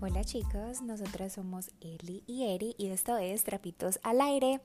Hola 0.00 0.22
chicos, 0.22 0.80
nosotras 0.80 1.32
somos 1.32 1.72
Eli 1.80 2.22
y 2.28 2.44
Eri 2.44 2.76
y 2.78 2.86
esto 2.86 3.18
es 3.18 3.42
Trapitos 3.42 3.98
al 4.04 4.20
Aire. 4.20 4.60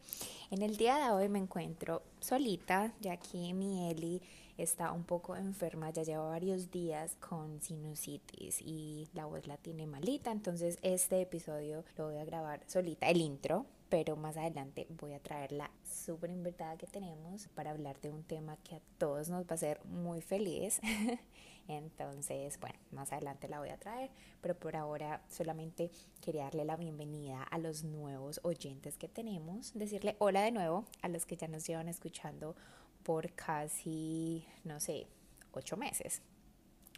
En 0.51 0.62
el 0.62 0.78
día 0.78 0.97
de 0.97 1.09
hoy 1.09 1.28
me 1.28 1.39
encuentro 1.39 2.03
solita, 2.19 2.94
ya 3.01 3.17
que 3.17 3.51
mi 3.55 3.89
Eli 3.89 4.21
está 4.59 4.91
un 4.91 5.04
poco 5.04 5.35
enferma, 5.35 5.90
ya 5.90 6.04
lleva 6.04 6.29
varios 6.29 6.69
días 6.69 7.15
con 7.15 7.59
sinusitis 7.63 8.62
y 8.62 9.08
la 9.15 9.26
voz 9.26 9.47
la 9.47 9.58
tiene 9.58 9.87
malita, 9.87 10.31
entonces 10.31 10.77
este 10.83 11.22
episodio 11.22 11.83
lo 11.97 12.05
voy 12.05 12.18
a 12.18 12.26
grabar 12.26 12.62
solita, 12.68 13.09
el 13.09 13.19
intro, 13.19 13.65
pero 13.94 14.15
más 14.15 14.37
adelante 14.37 14.87
voy 14.89 15.13
a 15.13 15.19
traer 15.19 15.51
la 15.51 15.69
súper 15.85 16.31
invitada 16.31 16.77
que 16.77 16.88
tenemos 16.88 17.48
para 17.49 17.70
hablar 17.70 18.02
de 18.02 18.09
un 18.09 18.23
tema 18.23 18.58
que 18.63 18.77
a 18.77 18.81
todos 18.98 19.30
nos 19.30 19.44
va 19.44 19.52
a 19.52 19.53
hacer 19.53 19.85
muy 19.85 20.20
feliz. 20.20 20.81
Entonces, 21.68 22.59
bueno, 22.59 22.80
más 22.90 23.12
adelante 23.12 23.48
la 23.48 23.59
voy 23.59 23.70
a 23.70 23.77
traer, 23.77 24.09
pero 24.41 24.58
por 24.58 24.76
ahora 24.76 25.21
solamente 25.30 25.91
quería 26.21 26.45
darle 26.45 26.66
la 26.66 26.76
bienvenida 26.76 27.44
a 27.44 27.59
los 27.59 27.84
nuevos 27.84 28.40
oyentes 28.41 28.98
que 28.98 29.08
tenemos, 29.08 29.76
decirle 29.76 30.16
hola 30.18 30.41
de 30.41 30.49
nuevo 30.49 30.85
a 31.04 31.07
los 31.07 31.27
que 31.27 31.38
ya 31.38 31.48
nos 31.48 31.68
llevan 31.68 31.88
escuchando 31.88 32.55
por 33.04 33.32
casi, 33.34 34.44
no 34.63 34.80
sé, 34.80 35.05
ocho 35.52 35.77
meses. 35.77 36.23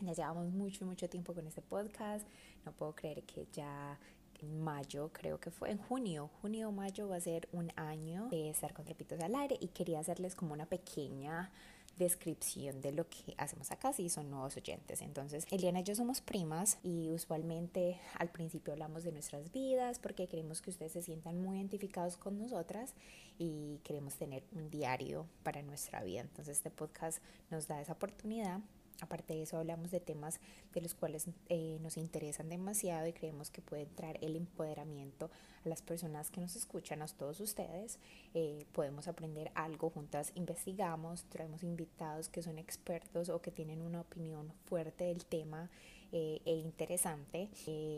Ya 0.01 0.13
llevamos 0.13 0.49
mucho, 0.51 0.85
mucho 0.85 1.09
tiempo 1.09 1.33
con 1.33 1.45
este 1.47 1.61
podcast. 1.61 2.25
No 2.65 2.73
puedo 2.73 2.93
creer 2.95 3.23
que 3.23 3.47
ya 3.51 3.97
mayo, 4.43 5.09
creo 5.13 5.39
que 5.39 5.51
fue 5.51 5.71
en 5.71 5.77
junio, 5.77 6.29
junio 6.41 6.69
o 6.69 6.71
mayo 6.71 7.07
va 7.07 7.17
a 7.17 7.21
ser 7.21 7.47
un 7.51 7.71
año 7.75 8.27
de 8.29 8.49
estar 8.49 8.73
con 8.73 8.85
Trapitos 8.85 9.19
al 9.19 9.35
Aire 9.35 9.57
y 9.59 9.67
quería 9.69 9.99
hacerles 9.99 10.35
como 10.35 10.53
una 10.53 10.65
pequeña 10.65 11.51
descripción 11.97 12.81
de 12.81 12.91
lo 12.91 13.07
que 13.09 13.33
hacemos 13.37 13.71
acá 13.71 13.93
si 13.93 14.09
son 14.09 14.29
nuevos 14.29 14.57
oyentes. 14.57 15.01
Entonces, 15.01 15.45
Eliana 15.49 15.79
y 15.79 15.83
yo 15.83 15.95
somos 15.95 16.21
primas 16.21 16.77
y 16.83 17.11
usualmente 17.11 17.99
al 18.17 18.29
principio 18.29 18.73
hablamos 18.73 19.03
de 19.03 19.11
nuestras 19.11 19.51
vidas 19.51 19.99
porque 19.99 20.27
queremos 20.27 20.61
que 20.61 20.71
ustedes 20.71 20.91
se 20.91 21.01
sientan 21.01 21.41
muy 21.41 21.57
identificados 21.57 22.17
con 22.17 22.37
nosotras 22.37 22.93
y 23.37 23.79
queremos 23.83 24.15
tener 24.15 24.43
un 24.53 24.69
diario 24.69 25.25
para 25.43 25.61
nuestra 25.61 26.03
vida. 26.03 26.21
Entonces, 26.21 26.57
este 26.57 26.69
podcast 26.69 27.19
nos 27.49 27.67
da 27.67 27.81
esa 27.81 27.93
oportunidad 27.93 28.59
Aparte 29.01 29.33
de 29.33 29.43
eso, 29.43 29.57
hablamos 29.57 29.91
de 29.91 29.99
temas 29.99 30.39
de 30.73 30.81
los 30.81 30.95
cuales 30.95 31.27
eh, 31.49 31.77
nos 31.81 31.97
interesan 31.97 32.49
demasiado 32.49 33.07
y 33.07 33.13
creemos 33.13 33.49
que 33.49 33.61
puede 33.61 33.85
traer 33.85 34.17
el 34.21 34.35
empoderamiento 34.35 35.29
a 35.65 35.69
las 35.69 35.81
personas 35.81 36.31
que 36.31 36.39
nos 36.39 36.55
escuchan, 36.55 37.01
a 37.01 37.07
todos 37.07 37.39
ustedes. 37.39 37.99
Eh, 38.33 38.65
podemos 38.71 39.07
aprender 39.07 39.51
algo 39.53 39.89
juntas, 39.89 40.31
investigamos, 40.35 41.25
traemos 41.25 41.63
invitados 41.63 42.29
que 42.29 42.41
son 42.41 42.57
expertos 42.57 43.29
o 43.29 43.41
que 43.41 43.51
tienen 43.51 43.81
una 43.81 44.01
opinión 44.01 44.53
fuerte 44.65 45.05
del 45.05 45.25
tema 45.25 45.69
eh, 46.11 46.41
e 46.45 46.55
interesante. 46.55 47.49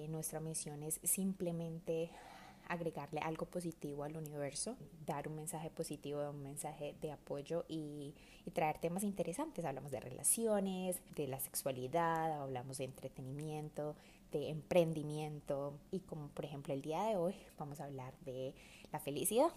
nuestra 0.09 0.39
misión 0.39 0.81
es 0.81 0.99
simplemente 1.03 2.09
agregarle 2.69 3.19
algo 3.21 3.45
positivo 3.45 4.03
al 4.03 4.17
universo, 4.17 4.75
dar 5.05 5.27
un 5.27 5.35
mensaje 5.35 5.69
positivo, 5.69 6.29
un 6.29 6.43
mensaje 6.43 6.95
de 7.01 7.11
apoyo 7.11 7.65
y, 7.67 8.13
traer 8.53 8.77
temas 8.79 9.03
interesantes. 9.03 9.65
Hablamos 9.65 9.91
de 9.91 9.99
relaciones, 9.99 11.01
de 11.15 11.27
la 11.27 11.39
sexualidad, 11.39 12.41
hablamos 12.41 12.77
de 12.77 12.85
entretenimiento, 12.85 13.95
de 14.31 14.49
emprendimiento 14.49 15.73
y 15.91 15.99
como 15.99 16.29
por 16.29 16.45
ejemplo 16.45 16.73
el 16.73 16.81
día 16.81 17.03
de 17.03 17.17
hoy 17.17 17.35
vamos 17.57 17.81
a 17.81 17.85
hablar 17.85 18.13
de 18.25 18.55
la 18.91 18.99
felicidad. 18.99 19.51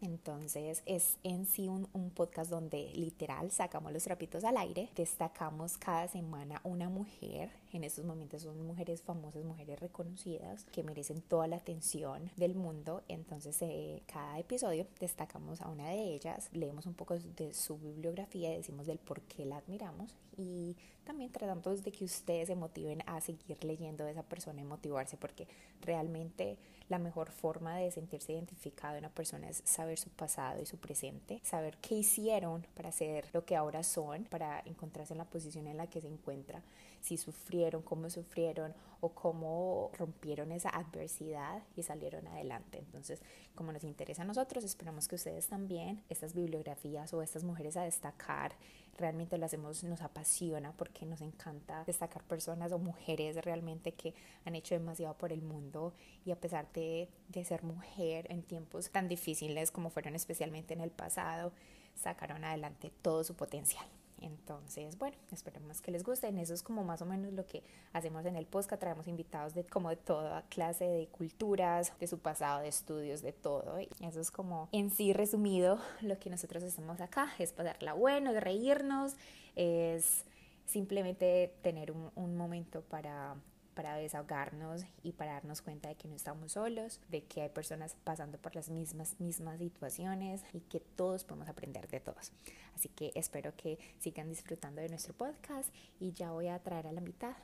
Entonces 0.00 0.82
es 0.86 1.18
en 1.22 1.46
sí 1.46 1.68
un, 1.68 1.86
podcast 2.14 2.50
donde 2.50 2.90
literal 2.94 3.50
sacamos 3.50 3.92
los 3.92 4.02
trapitos 4.02 4.44
al 4.44 4.56
aire, 4.56 4.88
destacamos 4.96 5.76
cada 5.76 6.08
semana 6.08 6.60
una 6.64 6.88
mujer, 6.88 7.50
en 7.72 7.84
estos 7.84 8.04
momentos 8.04 8.42
son 8.42 8.66
mujeres 8.66 9.02
famosas, 9.02 9.44
mujeres 9.44 9.78
reconocidas 9.80 10.64
que 10.72 10.82
merecen 10.82 11.22
toda 11.22 11.46
la 11.46 11.56
atención 11.56 12.30
del 12.36 12.54
mundo, 12.54 13.02
entonces 13.08 13.56
eh, 13.62 14.02
cada 14.06 14.38
episodio 14.38 14.86
destacamos 14.98 15.60
a 15.60 15.68
una 15.68 15.88
de 15.88 16.14
ellas, 16.14 16.48
leemos 16.52 16.86
un 16.86 16.94
poco 16.94 17.18
de 17.18 17.54
su 17.54 17.78
bibliografía, 17.78 18.50
decimos 18.50 18.86
del 18.86 18.98
por 18.98 19.20
qué 19.22 19.44
la 19.44 19.58
admiramos. 19.58 20.14
Y 20.36 20.76
también 21.04 21.32
tratamos 21.32 21.82
de 21.82 21.92
que 21.92 22.04
ustedes 22.04 22.48
se 22.48 22.54
motiven 22.54 23.02
a 23.06 23.20
seguir 23.20 23.62
leyendo 23.64 24.04
de 24.04 24.12
esa 24.12 24.22
persona 24.22 24.60
y 24.60 24.64
motivarse 24.64 25.16
porque 25.16 25.46
realmente 25.82 26.56
la 26.88 26.98
mejor 26.98 27.30
forma 27.30 27.76
de 27.76 27.90
sentirse 27.90 28.32
identificado 28.32 28.94
en 28.94 29.04
una 29.04 29.14
persona 29.14 29.48
es 29.48 29.62
saber 29.64 29.98
su 29.98 30.10
pasado 30.10 30.60
y 30.60 30.66
su 30.66 30.76
presente, 30.78 31.40
saber 31.44 31.78
qué 31.78 31.94
hicieron 31.96 32.66
para 32.74 32.90
ser 32.90 33.28
lo 33.32 33.44
que 33.44 33.56
ahora 33.56 33.82
son, 33.82 34.24
para 34.24 34.60
encontrarse 34.66 35.14
en 35.14 35.18
la 35.18 35.24
posición 35.24 35.66
en 35.66 35.76
la 35.76 35.88
que 35.88 36.00
se 36.00 36.08
encuentra, 36.08 36.62
si 37.00 37.16
sufrieron, 37.16 37.82
cómo 37.82 38.10
sufrieron 38.10 38.74
o 39.00 39.10
cómo 39.10 39.90
rompieron 39.98 40.52
esa 40.52 40.68
adversidad 40.70 41.62
y 41.74 41.82
salieron 41.82 42.26
adelante. 42.28 42.78
Entonces, 42.78 43.20
como 43.54 43.72
nos 43.72 43.84
interesa 43.84 44.22
a 44.22 44.26
nosotros, 44.26 44.62
esperamos 44.64 45.08
que 45.08 45.14
ustedes 45.14 45.46
también, 45.46 46.02
estas 46.08 46.34
bibliografías 46.34 47.12
o 47.14 47.22
estas 47.22 47.44
mujeres 47.44 47.76
a 47.76 47.82
destacar, 47.82 48.52
realmente 48.98 49.38
lo 49.38 49.46
hacemos, 49.46 49.82
nos 49.84 50.02
apasiona 50.02 50.72
porque 50.72 51.06
nos 51.06 51.22
encanta 51.22 51.84
destacar 51.86 52.22
personas 52.24 52.72
o 52.72 52.78
mujeres 52.78 53.36
realmente 53.42 53.92
que 53.92 54.14
han 54.44 54.54
hecho 54.54 54.74
demasiado 54.74 55.16
por 55.16 55.32
el 55.32 55.40
mundo 55.40 55.94
y 56.26 56.30
a 56.32 56.36
pesar 56.36 56.70
de, 56.72 57.08
de 57.28 57.44
ser 57.44 57.62
mujer 57.62 58.26
en 58.30 58.42
tiempos 58.42 58.90
tan 58.90 59.08
difíciles 59.08 59.70
como 59.70 59.88
fueron 59.88 60.14
especialmente 60.14 60.74
en 60.74 60.82
el 60.82 60.90
pasado, 60.90 61.52
sacaron 61.94 62.44
adelante 62.44 62.92
todo 63.02 63.24
su 63.24 63.34
potencial. 63.34 63.86
Entonces, 64.20 64.98
bueno, 64.98 65.16
esperemos 65.32 65.80
que 65.80 65.90
les 65.90 66.02
guste. 66.04 66.28
Eso 66.40 66.54
es 66.54 66.62
como 66.62 66.84
más 66.84 67.02
o 67.02 67.06
menos 67.06 67.32
lo 67.32 67.46
que 67.46 67.62
hacemos 67.92 68.24
en 68.26 68.36
el 68.36 68.46
podcast. 68.46 68.80
Traemos 68.80 69.08
invitados 69.08 69.54
de 69.54 69.64
como 69.64 69.88
de 69.90 69.96
toda 69.96 70.42
clase 70.48 70.84
de 70.84 71.06
culturas, 71.08 71.92
de 71.98 72.06
su 72.06 72.18
pasado, 72.18 72.60
de 72.60 72.68
estudios, 72.68 73.22
de 73.22 73.32
todo. 73.32 73.80
Y 73.80 73.88
eso 74.00 74.20
es 74.20 74.30
como 74.30 74.68
en 74.72 74.90
sí 74.90 75.12
resumido 75.12 75.78
lo 76.00 76.18
que 76.18 76.30
nosotros 76.30 76.62
hacemos 76.62 77.00
acá. 77.00 77.32
Es 77.38 77.52
pasarla 77.52 77.94
bueno, 77.94 78.30
es 78.30 78.42
reírnos, 78.42 79.14
es 79.56 80.24
simplemente 80.66 81.54
tener 81.62 81.92
un 81.92 82.36
momento 82.36 82.82
para 82.82 83.36
para 83.74 83.94
desahogarnos 83.94 84.84
y 85.02 85.12
para 85.12 85.32
darnos 85.32 85.62
cuenta 85.62 85.88
de 85.88 85.96
que 85.96 86.08
no 86.08 86.16
estamos 86.16 86.52
solos, 86.52 87.00
de 87.08 87.24
que 87.24 87.42
hay 87.42 87.48
personas 87.48 87.96
pasando 88.04 88.38
por 88.38 88.54
las 88.54 88.68
mismas, 88.68 89.18
mismas 89.20 89.58
situaciones 89.58 90.42
y 90.52 90.60
que 90.60 90.80
todos 90.80 91.24
podemos 91.24 91.48
aprender 91.48 91.88
de 91.88 92.00
todos. 92.00 92.32
Así 92.74 92.88
que 92.88 93.12
espero 93.14 93.54
que 93.56 93.78
sigan 93.98 94.28
disfrutando 94.28 94.80
de 94.80 94.88
nuestro 94.88 95.14
podcast 95.14 95.74
y 95.98 96.12
ya 96.12 96.32
voy 96.32 96.48
a 96.48 96.58
traer 96.62 96.86
a 96.86 96.92
la 96.92 97.00
mitad. 97.00 97.36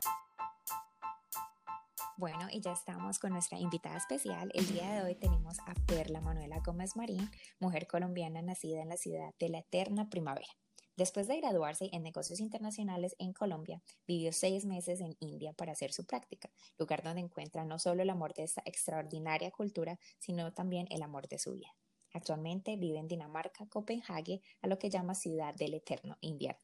Bueno, 2.18 2.48
y 2.50 2.60
ya 2.60 2.72
estamos 2.72 3.18
con 3.18 3.32
nuestra 3.32 3.58
invitada 3.58 3.98
especial. 3.98 4.50
El 4.54 4.66
día 4.68 4.90
de 4.90 5.02
hoy 5.02 5.14
tenemos 5.16 5.58
a 5.60 5.74
Perla 5.86 6.22
Manuela 6.22 6.60
Gómez 6.64 6.96
Marín, 6.96 7.30
mujer 7.60 7.86
colombiana 7.86 8.40
nacida 8.40 8.80
en 8.80 8.88
la 8.88 8.96
ciudad 8.96 9.34
de 9.38 9.50
la 9.50 9.58
Eterna 9.58 10.08
Primavera. 10.08 10.48
Después 10.96 11.28
de 11.28 11.36
graduarse 11.36 11.90
en 11.92 12.02
negocios 12.02 12.40
internacionales 12.40 13.14
en 13.18 13.34
Colombia, 13.34 13.82
vivió 14.06 14.32
seis 14.32 14.64
meses 14.64 15.00
en 15.02 15.14
India 15.20 15.52
para 15.52 15.72
hacer 15.72 15.92
su 15.92 16.06
práctica, 16.06 16.50
lugar 16.78 17.02
donde 17.02 17.20
encuentra 17.20 17.66
no 17.66 17.78
solo 17.78 18.02
el 18.02 18.08
amor 18.08 18.32
de 18.32 18.44
esta 18.44 18.62
extraordinaria 18.64 19.50
cultura, 19.50 19.98
sino 20.18 20.54
también 20.54 20.86
el 20.90 21.02
amor 21.02 21.28
de 21.28 21.38
su 21.38 21.52
vida. 21.52 21.68
Actualmente 22.14 22.76
vive 22.76 22.98
en 22.98 23.08
Dinamarca, 23.08 23.66
Copenhague, 23.68 24.40
a 24.62 24.68
lo 24.68 24.78
que 24.78 24.88
llama 24.88 25.14
ciudad 25.14 25.54
del 25.54 25.74
eterno 25.74 26.16
invierno. 26.22 26.62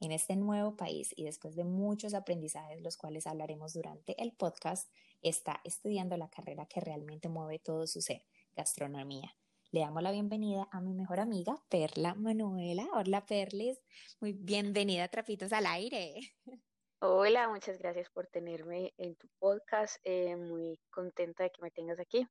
En 0.00 0.12
este 0.12 0.34
nuevo 0.34 0.76
país 0.76 1.12
y 1.14 1.24
después 1.24 1.54
de 1.54 1.64
muchos 1.64 2.14
aprendizajes, 2.14 2.80
los 2.80 2.96
cuales 2.96 3.26
hablaremos 3.26 3.74
durante 3.74 4.20
el 4.22 4.32
podcast, 4.32 4.90
está 5.20 5.60
estudiando 5.62 6.16
la 6.16 6.30
carrera 6.30 6.64
que 6.64 6.80
realmente 6.80 7.28
mueve 7.28 7.58
todo 7.58 7.86
su 7.86 8.00
ser, 8.00 8.24
gastronomía. 8.56 9.36
Le 9.74 9.80
damos 9.80 10.04
la 10.04 10.12
bienvenida 10.12 10.68
a 10.70 10.80
mi 10.80 10.94
mejor 10.94 11.18
amiga, 11.18 11.56
Perla 11.68 12.14
Manuela. 12.14 12.86
Hola, 12.92 13.26
Perles. 13.26 13.82
Muy 14.20 14.32
bienvenida 14.32 15.02
a 15.02 15.08
Trapitos 15.08 15.52
al 15.52 15.66
Aire. 15.66 16.14
Hola, 17.00 17.48
muchas 17.48 17.78
gracias 17.78 18.08
por 18.10 18.28
tenerme 18.28 18.94
en 18.98 19.16
tu 19.16 19.26
podcast. 19.40 19.96
Eh, 20.04 20.36
muy 20.36 20.78
contenta 20.90 21.42
de 21.42 21.50
que 21.50 21.60
me 21.60 21.72
tengas 21.72 21.98
aquí. 21.98 22.24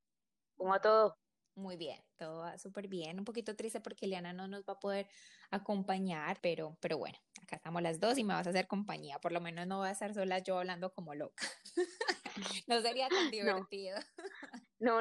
¿Cómo 0.56 0.70
va 0.70 0.80
todo? 0.80 1.18
Muy 1.54 1.76
bien, 1.76 2.00
todo 2.16 2.38
va 2.38 2.56
súper 2.56 2.88
bien. 2.88 3.18
Un 3.18 3.26
poquito 3.26 3.54
triste 3.54 3.78
porque 3.78 4.06
Eliana 4.06 4.32
no 4.32 4.48
nos 4.48 4.62
va 4.62 4.72
a 4.72 4.80
poder 4.80 5.06
acompañar, 5.50 6.38
pero, 6.40 6.78
pero 6.80 6.96
bueno, 6.96 7.18
acá 7.42 7.56
estamos 7.56 7.82
las 7.82 8.00
dos 8.00 8.16
y 8.16 8.24
me 8.24 8.32
vas 8.32 8.46
a 8.46 8.50
hacer 8.50 8.66
compañía. 8.66 9.18
Por 9.18 9.32
lo 9.32 9.42
menos 9.42 9.66
no 9.66 9.80
voy 9.80 9.88
a 9.88 9.92
estar 9.92 10.14
sola 10.14 10.38
yo 10.38 10.58
hablando 10.58 10.94
como 10.94 11.14
loca. 11.14 11.46
no 12.68 12.80
sería 12.80 13.10
tan 13.10 13.30
divertido. 13.30 13.98
No, 13.98 14.43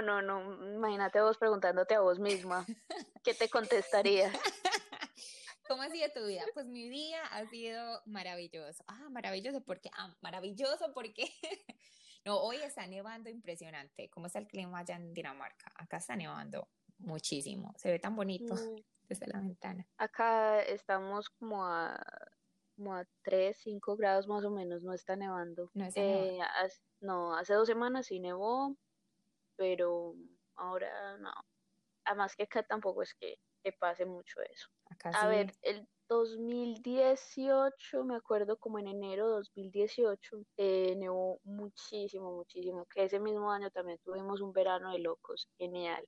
no, 0.02 0.22
no. 0.22 0.54
Imagínate 0.76 1.22
vos 1.22 1.38
preguntándote 1.38 1.96
a 1.96 2.02
vos 2.02 2.20
misma. 2.20 2.66
¿Qué 3.24 3.34
te 3.34 3.50
contestaría? 3.50 4.32
¿Cómo 5.68 5.82
ha 5.82 5.90
sido 5.90 6.10
tu 6.14 6.26
vida? 6.26 6.44
Pues 6.54 6.66
mi 6.66 6.90
día 6.90 7.24
ha 7.26 7.46
sido 7.48 8.02
maravilloso. 8.06 8.84
Ah, 8.88 9.08
maravilloso 9.10 9.62
porque, 9.62 9.90
ah, 9.98 10.14
maravilloso 10.22 10.94
porque, 10.94 11.26
no, 12.26 12.38
hoy 12.38 12.58
está 12.58 12.86
nevando 12.86 13.30
impresionante. 13.30 14.10
¿Cómo 14.10 14.28
está 14.28 14.40
el 14.40 14.48
clima 14.48 14.80
allá 14.80 14.96
en 14.96 15.14
Dinamarca? 15.14 15.72
Acá 15.76 15.98
está 15.98 16.16
nevando 16.16 16.68
muchísimo. 16.98 17.74
Se 17.78 17.92
ve 17.92 18.00
tan 18.00 18.16
bonito 18.16 18.54
mm. 18.56 18.76
desde 19.08 19.28
la 19.28 19.40
ventana. 19.40 19.88
Acá 19.98 20.62
estamos 20.62 21.30
como 21.30 21.66
a 21.66 22.00
como 22.76 22.96
a 22.96 23.06
3, 23.22 23.56
5 23.56 23.96
grados 23.96 24.28
más 24.28 24.44
o 24.44 24.50
menos, 24.50 24.82
no 24.82 24.94
está 24.94 25.16
nevando. 25.16 25.70
No 25.76 25.86
está 25.86 26.02
Eh, 26.02 26.40
hace- 26.42 26.82
no, 27.02 27.36
hace 27.36 27.54
dos 27.54 27.68
semanas 27.68 28.08
sí 28.08 28.20
nevó, 28.20 28.76
pero 29.64 30.14
ahora 30.58 31.18
no. 31.20 31.32
Además 32.06 32.36
que 32.36 32.44
acá 32.44 32.64
tampoco 32.64 33.02
es 33.02 33.14
que, 33.16 33.38
que 33.64 33.72
pase 33.72 34.06
mucho 34.06 34.42
eso. 34.42 34.68
Acá 34.92 35.14
A 35.14 35.22
sí. 35.22 35.28
ver, 35.28 35.54
el 35.62 35.88
2018, 36.10 38.04
me 38.04 38.18
acuerdo 38.18 38.58
como 38.58 38.78
en 38.80 38.88
enero 38.90 39.30
de 39.30 39.36
2018, 39.36 40.44
eh, 40.58 40.96
nevó 40.98 41.40
muchísimo, 41.46 42.34
muchísimo, 42.36 42.86
que 42.94 43.06
ese 43.06 43.22
mismo 43.22 43.50
año 43.54 43.72
también 43.72 44.00
tuvimos 44.04 44.42
un 44.42 44.52
verano 44.52 44.92
de 44.92 45.00
locos, 45.00 45.48
genial. 45.58 46.06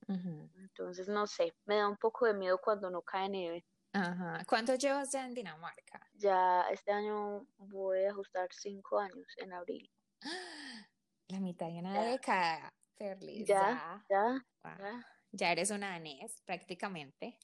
Entonces, 0.58 1.08
no 1.08 1.28
sé, 1.28 1.54
me 1.66 1.78
da 1.78 1.88
un 1.88 1.98
poco 1.98 2.26
de 2.26 2.34
miedo 2.34 2.60
cuando 2.62 2.90
no 2.90 3.02
cae 3.04 3.30
nieve. 3.30 3.66
Ajá. 3.94 4.44
¿Cuánto 4.48 4.76
llevas 4.76 5.12
ya 5.14 5.26
en 5.26 5.34
Dinamarca? 5.34 6.12
Ya 6.16 6.64
este 6.72 6.92
año 6.92 7.48
voy 7.58 8.04
a 8.04 8.12
ajustar 8.12 8.50
cinco 8.52 9.00
años 9.00 9.28
en 9.38 9.54
abril. 9.54 9.90
La 11.30 11.40
mitad 11.40 11.68
de 11.68 11.80
una 11.80 12.04
década, 12.04 12.74
Ya, 13.00 14.04
ya, 14.10 14.46
Wow. 14.64 14.74
ya. 14.80 15.06
Ya 15.32 15.52
eres 15.52 15.70
una 15.72 15.90
danés, 15.92 16.42
prácticamente. 16.46 17.38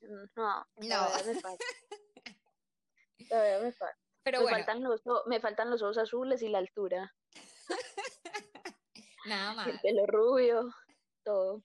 No, 0.00 0.26
No. 0.36 0.66
todavía 0.76 1.32
me 1.32 1.40
falta. 1.40 1.64
Todavía 3.28 3.58
me 3.60 3.72
falta. 3.72 3.98
Pero 4.22 4.38
me, 4.40 4.42
bueno, 4.44 4.56
faltan 4.58 4.82
los, 4.82 5.02
me 5.26 5.40
faltan 5.40 5.70
los 5.70 5.82
ojos 5.82 5.98
azules 5.98 6.42
y 6.42 6.48
la 6.48 6.58
altura, 6.58 7.14
nada 9.26 9.54
más. 9.54 9.66
el 9.68 9.80
pelo 9.80 10.06
rubio, 10.06 10.70
todo. 11.24 11.62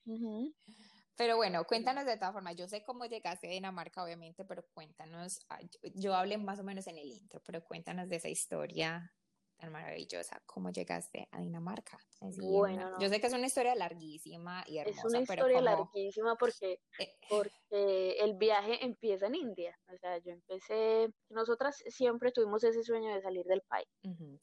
Pero 1.17 1.37
bueno, 1.37 1.63
cuéntanos 1.65 2.05
de 2.05 2.17
todas 2.17 2.33
formas. 2.33 2.55
Yo 2.55 2.67
sé 2.67 2.83
cómo 2.83 3.05
llegaste 3.05 3.47
a 3.47 3.51
Dinamarca, 3.51 4.03
obviamente, 4.03 4.43
pero 4.45 4.65
cuéntanos. 4.73 5.39
ah, 5.49 5.59
Yo, 5.61 5.79
yo 5.95 6.13
hablé 6.15 6.37
más 6.37 6.59
o 6.59 6.63
menos 6.63 6.87
en 6.87 6.97
el 6.97 7.07
intro, 7.07 7.41
pero 7.45 7.63
cuéntanos 7.63 8.09
de 8.09 8.17
esa 8.17 8.29
historia 8.29 9.13
tan 9.57 9.71
maravillosa. 9.71 10.41
¿Cómo 10.45 10.69
llegaste 10.71 11.27
a 11.31 11.39
Dinamarca? 11.39 11.99
Así, 12.21 12.41
Bueno, 12.41 12.75
una- 12.75 12.89
no. 12.89 12.99
Yo 12.99 13.09
sé 13.09 13.19
que 13.21 13.27
es 13.27 13.33
una 13.33 13.47
historia 13.47 13.75
larguísima 13.75 14.63
y 14.67 14.77
Es 14.83 15.03
hermosa, 15.03 15.03
una 15.03 15.21
pero 15.27 15.43
historia 15.43 15.61
como... 15.61 15.69
larguísima 15.75 16.35
porque, 16.37 16.79
eh, 16.97 17.07
porque 17.27 18.11
el 18.19 18.35
viaje 18.37 18.85
empieza 18.85 19.27
en 19.27 19.35
India. 19.35 19.77
O 19.93 19.97
sea, 19.97 20.17
yo 20.19 20.31
empecé, 20.31 21.09
nosotras 21.29 21.83
siempre 21.87 22.31
tuvimos 22.31 22.63
ese 22.63 22.83
sueño 22.83 23.13
de 23.13 23.21
salir 23.21 23.45
del 23.45 23.61
país. 23.67 23.87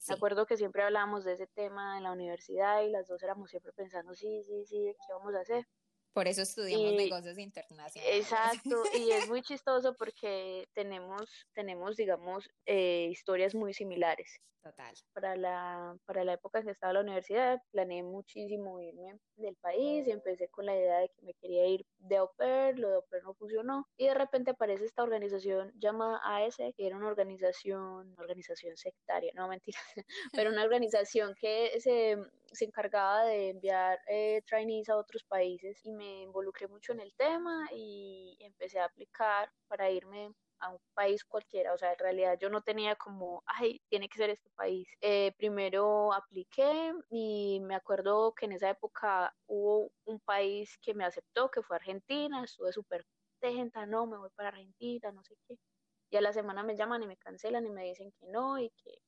Me 0.06 0.14
sí, 0.14 0.14
acuerdo 0.14 0.46
que 0.46 0.56
siempre 0.56 0.82
hablábamos 0.84 1.24
de 1.24 1.34
ese 1.34 1.46
tema 1.48 1.98
en 1.98 2.04
la 2.04 2.12
universidad 2.12 2.82
y 2.82 2.90
las 2.90 3.08
dos 3.08 3.22
éramos 3.22 3.50
siempre 3.50 3.72
pensando, 3.72 4.14
sí, 4.14 4.42
sí, 4.44 4.64
sí, 4.66 4.94
¿qué 5.06 5.12
vamos 5.14 5.34
a 5.34 5.40
hacer? 5.40 5.66
Por 6.12 6.28
eso 6.28 6.42
estudiamos 6.42 6.92
y- 6.92 6.96
negocios 6.96 7.38
internacionales. 7.38 7.94
Exacto, 7.96 8.82
y 8.94 9.10
es 9.10 9.28
muy 9.28 9.42
chistoso 9.42 9.94
porque 9.94 10.68
tenemos, 10.74 11.46
tenemos 11.54 11.96
digamos, 11.96 12.50
eh, 12.66 13.08
historias 13.10 13.54
muy 13.54 13.72
similares. 13.74 14.40
Total. 14.62 14.94
Para 15.12 15.34
la, 15.34 15.96
para 16.06 16.22
la 16.22 16.34
época 16.34 16.60
en 16.60 16.66
que 16.66 16.70
estaba 16.70 16.92
en 16.92 16.94
la 16.94 17.00
universidad, 17.00 17.60
planeé 17.72 18.04
muchísimo 18.04 18.80
irme 18.80 19.18
del 19.34 19.56
país 19.56 20.06
y 20.06 20.12
empecé 20.12 20.48
con 20.50 20.66
la 20.66 20.76
idea 20.76 20.98
de 20.98 21.08
que 21.08 21.22
me 21.22 21.34
quería 21.34 21.66
ir 21.66 21.84
de 21.98 22.18
au 22.18 22.30
pair, 22.36 22.78
lo 22.78 22.88
de 22.88 22.94
au 22.94 23.04
pair 23.10 23.24
no 23.24 23.34
funcionó, 23.34 23.88
y 23.96 24.06
de 24.06 24.14
repente 24.14 24.52
aparece 24.52 24.84
esta 24.84 25.02
organización 25.02 25.72
llamada 25.80 26.20
AS, 26.22 26.58
que 26.58 26.86
era 26.86 26.96
una 26.96 27.08
organización, 27.08 28.12
una 28.12 28.22
organización 28.22 28.76
sectaria, 28.76 29.32
no 29.34 29.48
mentira, 29.48 29.80
pero 30.32 30.50
una 30.50 30.62
organización 30.62 31.34
que 31.34 31.80
se, 31.80 32.16
se 32.52 32.64
encargaba 32.64 33.24
de 33.24 33.50
enviar 33.50 33.98
eh, 34.08 34.42
trainees 34.46 34.88
a 34.88 34.96
otros 34.96 35.24
países 35.24 35.80
y 35.84 35.92
me 35.92 36.22
involucré 36.22 36.68
mucho 36.68 36.92
en 36.92 37.00
el 37.00 37.14
tema 37.14 37.68
y 37.74 38.36
empecé 38.40 38.78
a 38.80 38.86
aplicar 38.86 39.50
para 39.68 39.90
irme 39.90 40.32
a 40.62 40.70
un 40.70 40.78
país 40.94 41.24
cualquiera, 41.24 41.74
o 41.74 41.78
sea, 41.78 41.92
en 41.92 41.98
realidad 41.98 42.38
yo 42.40 42.48
no 42.48 42.62
tenía 42.62 42.94
como, 42.96 43.42
ay, 43.46 43.80
tiene 43.88 44.08
que 44.08 44.18
ser 44.18 44.30
este 44.30 44.48
país. 44.50 44.88
Eh, 45.00 45.32
primero 45.36 46.12
apliqué 46.12 46.94
y 47.10 47.60
me 47.62 47.74
acuerdo 47.74 48.32
que 48.32 48.46
en 48.46 48.52
esa 48.52 48.70
época 48.70 49.34
hubo 49.46 49.90
un 50.04 50.20
país 50.20 50.78
que 50.80 50.94
me 50.94 51.04
aceptó, 51.04 51.50
que 51.50 51.62
fue 51.62 51.76
Argentina, 51.76 52.44
estuve 52.44 52.72
súper 52.72 53.04
contenta, 53.40 53.86
no, 53.86 54.06
me 54.06 54.16
voy 54.16 54.30
para 54.36 54.50
Argentina, 54.50 55.10
no 55.12 55.22
sé 55.24 55.34
qué. 55.48 55.58
Y 56.10 56.16
a 56.16 56.20
la 56.20 56.32
semana 56.32 56.62
me 56.62 56.76
llaman 56.76 57.02
y 57.02 57.06
me 57.06 57.16
cancelan 57.16 57.66
y 57.66 57.70
me 57.70 57.84
dicen 57.84 58.12
que 58.20 58.26
no 58.28 58.58
y 58.58 58.70
que 58.70 59.02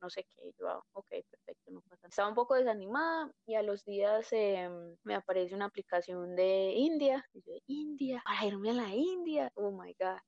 no 0.00 0.10
sé 0.10 0.24
qué. 0.24 0.52
Yo, 0.58 0.68
ah, 0.68 0.82
ok, 0.92 1.08
perfecto, 1.30 1.70
no 1.70 1.80
pasa. 1.82 1.96
nada. 1.96 2.08
Estaba 2.08 2.28
un 2.28 2.34
poco 2.34 2.54
desanimada 2.54 3.30
y 3.46 3.54
a 3.54 3.62
los 3.62 3.84
días 3.84 4.26
eh, 4.32 4.68
me 5.04 5.14
aparece 5.14 5.54
una 5.54 5.66
aplicación 5.66 6.36
de 6.36 6.72
India. 6.74 7.24
Y 7.32 7.42
yo, 7.42 7.52
India, 7.66 8.22
para 8.24 8.46
irme 8.46 8.70
a 8.70 8.74
la 8.74 8.94
India. 8.94 9.50
Oh 9.54 9.70
my 9.70 9.94
God. 9.98 10.18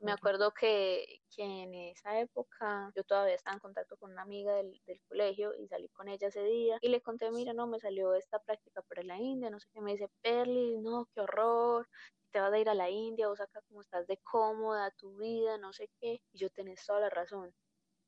Me 0.00 0.12
acuerdo 0.12 0.52
que, 0.58 1.20
que 1.34 1.42
en 1.42 1.74
esa 1.74 2.18
época 2.18 2.90
yo 2.96 3.04
todavía 3.04 3.34
estaba 3.34 3.54
en 3.54 3.60
contacto 3.60 3.96
con 3.98 4.10
una 4.12 4.22
amiga 4.22 4.54
del, 4.54 4.80
del 4.86 5.00
colegio 5.06 5.54
y 5.54 5.68
salí 5.68 5.88
con 5.90 6.08
ella 6.08 6.28
ese 6.28 6.42
día 6.42 6.78
y 6.80 6.88
le 6.88 7.02
conté, 7.02 7.30
mira, 7.30 7.52
no, 7.52 7.66
me 7.66 7.78
salió 7.78 8.14
esta 8.14 8.38
práctica 8.38 8.80
para 8.82 9.02
la 9.02 9.18
India, 9.18 9.50
no 9.50 9.60
sé 9.60 9.68
qué, 9.74 9.82
me 9.82 9.92
dice, 9.92 10.08
Perly, 10.22 10.78
no, 10.78 11.06
qué 11.14 11.20
horror, 11.20 11.86
te 12.32 12.40
vas 12.40 12.52
a 12.52 12.58
ir 12.58 12.70
a 12.70 12.74
la 12.74 12.88
India, 12.88 13.28
vos 13.28 13.40
acá 13.40 13.60
como 13.68 13.82
estás 13.82 14.06
de 14.06 14.16
cómoda, 14.18 14.90
tu 14.92 15.16
vida, 15.18 15.58
no 15.58 15.74
sé 15.74 15.90
qué, 16.00 16.22
y 16.32 16.38
yo 16.38 16.48
tenés 16.48 16.84
toda 16.86 17.00
la 17.00 17.10
razón, 17.10 17.52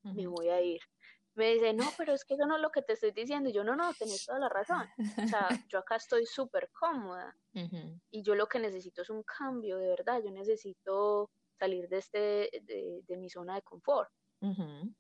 me 0.03 0.27
voy 0.27 0.49
a 0.49 0.61
ir. 0.61 0.81
Me 1.35 1.55
dice, 1.55 1.73
no, 1.73 1.89
pero 1.97 2.13
es 2.13 2.25
que 2.25 2.35
eso 2.35 2.47
no 2.47 2.57
es 2.57 2.63
lo 2.63 2.71
que 2.71 2.83
te 2.83 2.93
estoy 2.93 3.13
diciendo, 3.13 3.49
y 3.49 3.53
yo, 3.53 3.65
no, 3.65 3.75
no, 3.75 3.95
tenés 3.95 4.27
toda 4.27 4.39
la 4.39 4.51
razón, 4.51 4.87
o 4.99 5.27
sea, 5.27 5.49
yo 5.71 5.79
acá 5.79 5.97
estoy 5.97 6.27
súper 6.27 6.71
cómoda. 6.73 7.35
Y 8.11 8.23
yo 8.23 8.35
lo 8.35 8.47
que 8.47 8.59
necesito 8.59 9.03
es 9.03 9.11
un 9.11 9.23
cambio, 9.23 9.79
de 9.79 9.89
verdad, 9.89 10.21
yo 10.23 10.31
necesito 10.31 11.31
salir 11.59 11.89
de 11.89 11.99
este 11.99 12.19
de, 12.63 13.03
de 13.07 13.17
mi 13.17 13.31
zona 13.31 13.55
de 13.55 13.63
confort. 13.63 14.11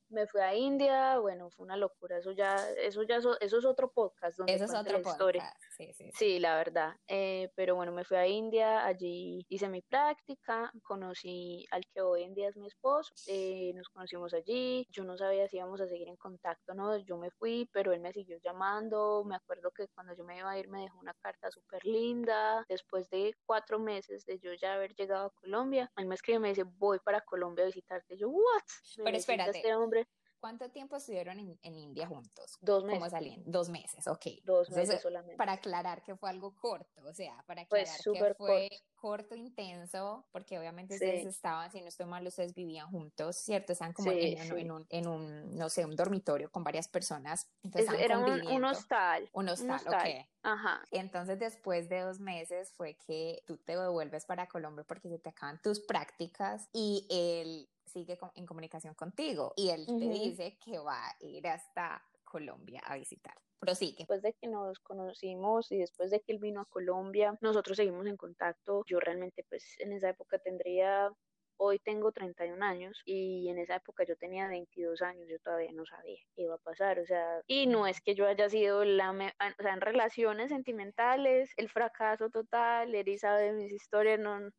Me 0.09 0.27
fui 0.27 0.41
a 0.41 0.55
India, 0.55 1.19
bueno, 1.19 1.51
fue 1.51 1.65
una 1.65 1.77
locura, 1.77 2.19
eso 2.19 2.33
ya 2.33 2.55
eso 2.79 3.03
ya 3.03 3.17
eso, 3.17 3.41
eso 3.41 3.59
es 3.59 3.65
otro 3.65 3.91
podcast 3.91 4.39
donde 4.39 4.55
Eso 4.55 4.67
es 4.67 4.75
otro 4.75 4.99
la 4.99 5.11
historia. 5.11 5.53
Sí, 5.77 5.93
sí, 5.93 5.93
sí. 5.95 6.11
Sí, 6.13 6.39
la 6.39 6.57
verdad. 6.57 6.97
Eh, 7.09 7.51
pero 7.57 7.75
bueno, 7.75 7.93
me 7.93 8.05
fui 8.05 8.17
a 8.17 8.27
India, 8.27 8.85
allí 8.85 9.45
hice 9.49 9.69
mi 9.69 9.83
práctica, 9.83 10.71
conocí 10.83 11.67
al 11.71 11.87
que 11.89 12.03
hoy 12.03 12.23
en 12.23 12.35
día 12.35 12.49
es 12.49 12.57
mi 12.57 12.67
esposo, 12.67 13.13
eh, 13.27 13.73
nos 13.75 13.89
conocimos 13.89 14.33
allí, 14.35 14.87
yo 14.91 15.03
no 15.05 15.17
sabía 15.17 15.49
si 15.49 15.57
íbamos 15.57 15.81
a 15.81 15.89
seguir 15.89 16.09
en 16.09 16.17
contacto, 16.17 16.75
¿no? 16.75 16.97
Yo 16.99 17.17
me 17.17 17.31
fui, 17.31 17.69
pero 17.73 17.93
él 17.93 18.01
me 18.01 18.13
siguió 18.13 18.39
llamando, 18.39 19.25
me 19.25 19.35
acuerdo 19.35 19.71
que 19.71 19.89
cuando 19.89 20.15
yo 20.15 20.25
me 20.25 20.39
iba 20.39 20.51
a 20.51 20.59
ir 20.59 20.69
me 20.69 20.83
dejó 20.83 20.99
una 20.99 21.15
carta 21.15 21.51
súper 21.51 21.85
linda, 21.85 22.65
después 22.69 23.09
de 23.11 23.35
cuatro 23.45 23.79
meses 23.79 24.25
de 24.27 24.39
yo 24.39 24.53
ya 24.55 24.75
haber 24.75 24.95
llegado 24.95 25.27
a 25.27 25.31
Colombia, 25.31 25.91
él 25.97 26.07
me 26.07 26.15
escribe 26.15 26.37
y 26.37 26.41
me 26.41 26.49
dice, 26.51 26.65
voy 26.65 26.99
para 27.01 27.23
Colombia 27.23 27.65
a 27.65 27.67
visitarte, 27.67 28.17
yo, 28.17 28.29
¿what? 28.29 28.63
Me 28.99 29.05
Pero 29.05 29.11
necesita 29.13 29.32
espérate. 29.33 29.59
este 29.59 29.75
hombre, 29.75 30.09
¿Cuánto 30.41 30.71
tiempo 30.71 30.97
estuvieron 30.97 31.39
en, 31.39 31.57
en 31.63 31.79
India 31.79 32.09
juntos? 32.09 32.59
dos 32.61 32.83
¿Cómo 32.83 32.95
meses, 32.97 33.11
salían? 33.13 33.43
Dos 33.47 33.69
meses, 33.69 34.09
ok. 34.09 34.27
dos 34.43 34.69
Entonces, 34.69 34.89
meses 34.89 35.03
solamente. 35.03 35.37
para 35.37 35.53
aclarar 35.53 36.03
que 36.03 36.17
fue 36.17 36.31
algo 36.31 36.57
corto, 36.57 37.01
o 37.05 37.15
sea, 37.15 37.45
para 37.47 37.63
aclarar 37.63 37.97
que 37.97 38.03
súper 38.03 38.35
fue 38.35 38.69
corto, 38.97 39.37
intenso, 39.37 40.27
porque 40.33 40.59
obviamente 40.59 40.95
Sí. 40.99 41.05
ustedes 41.05 41.27
estaban, 41.27 41.71
si 41.71 41.81
no 41.81 41.87
estoy 41.87 42.07
mal, 42.07 42.27
ustedes 42.27 42.55
vivían 42.55 42.91
juntos, 42.91 43.37
¿cierto? 43.37 43.73
Estaban 43.73 43.93
como 43.93 44.11
Sí, 44.11 44.35
en, 44.37 44.39
sí. 44.39 44.51
en 44.59 44.71
un, 44.73 44.87
en 44.91 45.07
un, 45.07 45.57
no 45.57 45.69
sé, 45.69 45.85
un 45.85 45.95
dormitorio 45.95 46.51
con 46.51 46.65
varias 46.65 46.89
personas. 46.89 47.49
Entonces 47.63 47.93
Es- 47.95 48.01
era 48.01 48.19
un, 48.19 48.45
un 48.49 48.65
hostal. 48.65 49.29
Un 49.33 49.49
hostal, 49.49 49.77
hostal. 49.77 50.11
ok. 50.11 50.27
Ajá, 50.45 50.83
Entonces, 50.91 51.39
después 51.39 51.89
de 51.89 52.01
dos 52.01 52.19
meses 52.19 52.73
fue 52.73 52.97
que 52.97 53.45
tú 53.47 53.59
te 53.59 53.77
devuelves 53.77 54.25
para 54.27 54.49
Colombia 54.49 54.85
porque 54.89 55.09
se 55.09 55.21
te 55.21 55.29
acaban 55.31 55.61
tus 55.63 55.79
prácticas 55.81 56.69
y 56.73 57.07
él 57.11 57.69
sigue 57.93 58.19
en 58.35 58.47
comunicación 58.47 58.95
contigo 58.95 59.53
y 59.57 59.71
él 59.71 59.87
te 59.87 60.09
dice 60.09 60.59
que 60.65 60.79
va 60.79 61.07
a 61.09 61.17
ir 61.21 61.47
hasta 61.49 62.03
Colombia 62.25 62.81
a 62.85 62.97
visitar. 62.97 63.35
Prosigue. 63.59 63.99
después 63.99 64.23
de 64.23 64.33
que 64.35 64.49
nos 64.49 64.79
conocimos 64.81 65.71
y 65.71 65.79
después 65.79 66.11
de 66.11 66.21
que 66.21 66.33
él 66.33 66.39
vino 66.39 66.61
a 66.63 66.65
Colombia, 66.67 67.39
nosotros 67.41 67.77
seguimos 67.77 68.07
en 68.07 68.17
contacto. 68.17 68.83
Yo 68.87 68.99
realmente 68.99 69.45
pues 69.49 69.77
en 69.79 69.93
esa 69.93 70.09
época 70.11 70.39
tendría, 70.39 71.13
hoy 71.59 71.79
tengo 71.79 72.11
31 72.11 72.63
años 72.65 73.01
y 73.05 73.49
en 73.49 73.59
esa 73.59 73.77
época 73.77 74.05
yo 74.05 74.17
tenía 74.17 74.49
22 74.49 75.01
años, 75.03 75.29
yo 75.31 75.39
todavía 75.39 75.71
no 75.73 75.87
sabía 75.87 76.19
qué 76.35 76.43
iba 76.43 76.55
a 76.57 76.59
pasar, 76.59 76.99
o 76.99 77.07
sea, 77.07 77.41
y 77.47 77.67
no 77.69 77.87
es 77.87 78.01
que 78.01 78.17
yo 78.17 78.27
haya 78.27 78.49
sido 78.49 78.85
la, 78.85 79.13
me- 79.13 79.33
ah, 79.39 79.55
o 79.59 79.63
sea, 79.63 79.75
en 79.75 79.81
relaciones 79.81 80.49
sentimentales, 80.49 81.51
el 81.57 81.69
fracaso 81.69 82.31
total, 82.31 82.93
Eri 82.95 83.17
sabe 83.19 83.43
de 83.45 83.53
mis 83.53 83.73
historias, 83.73 84.19
no, 84.19 84.51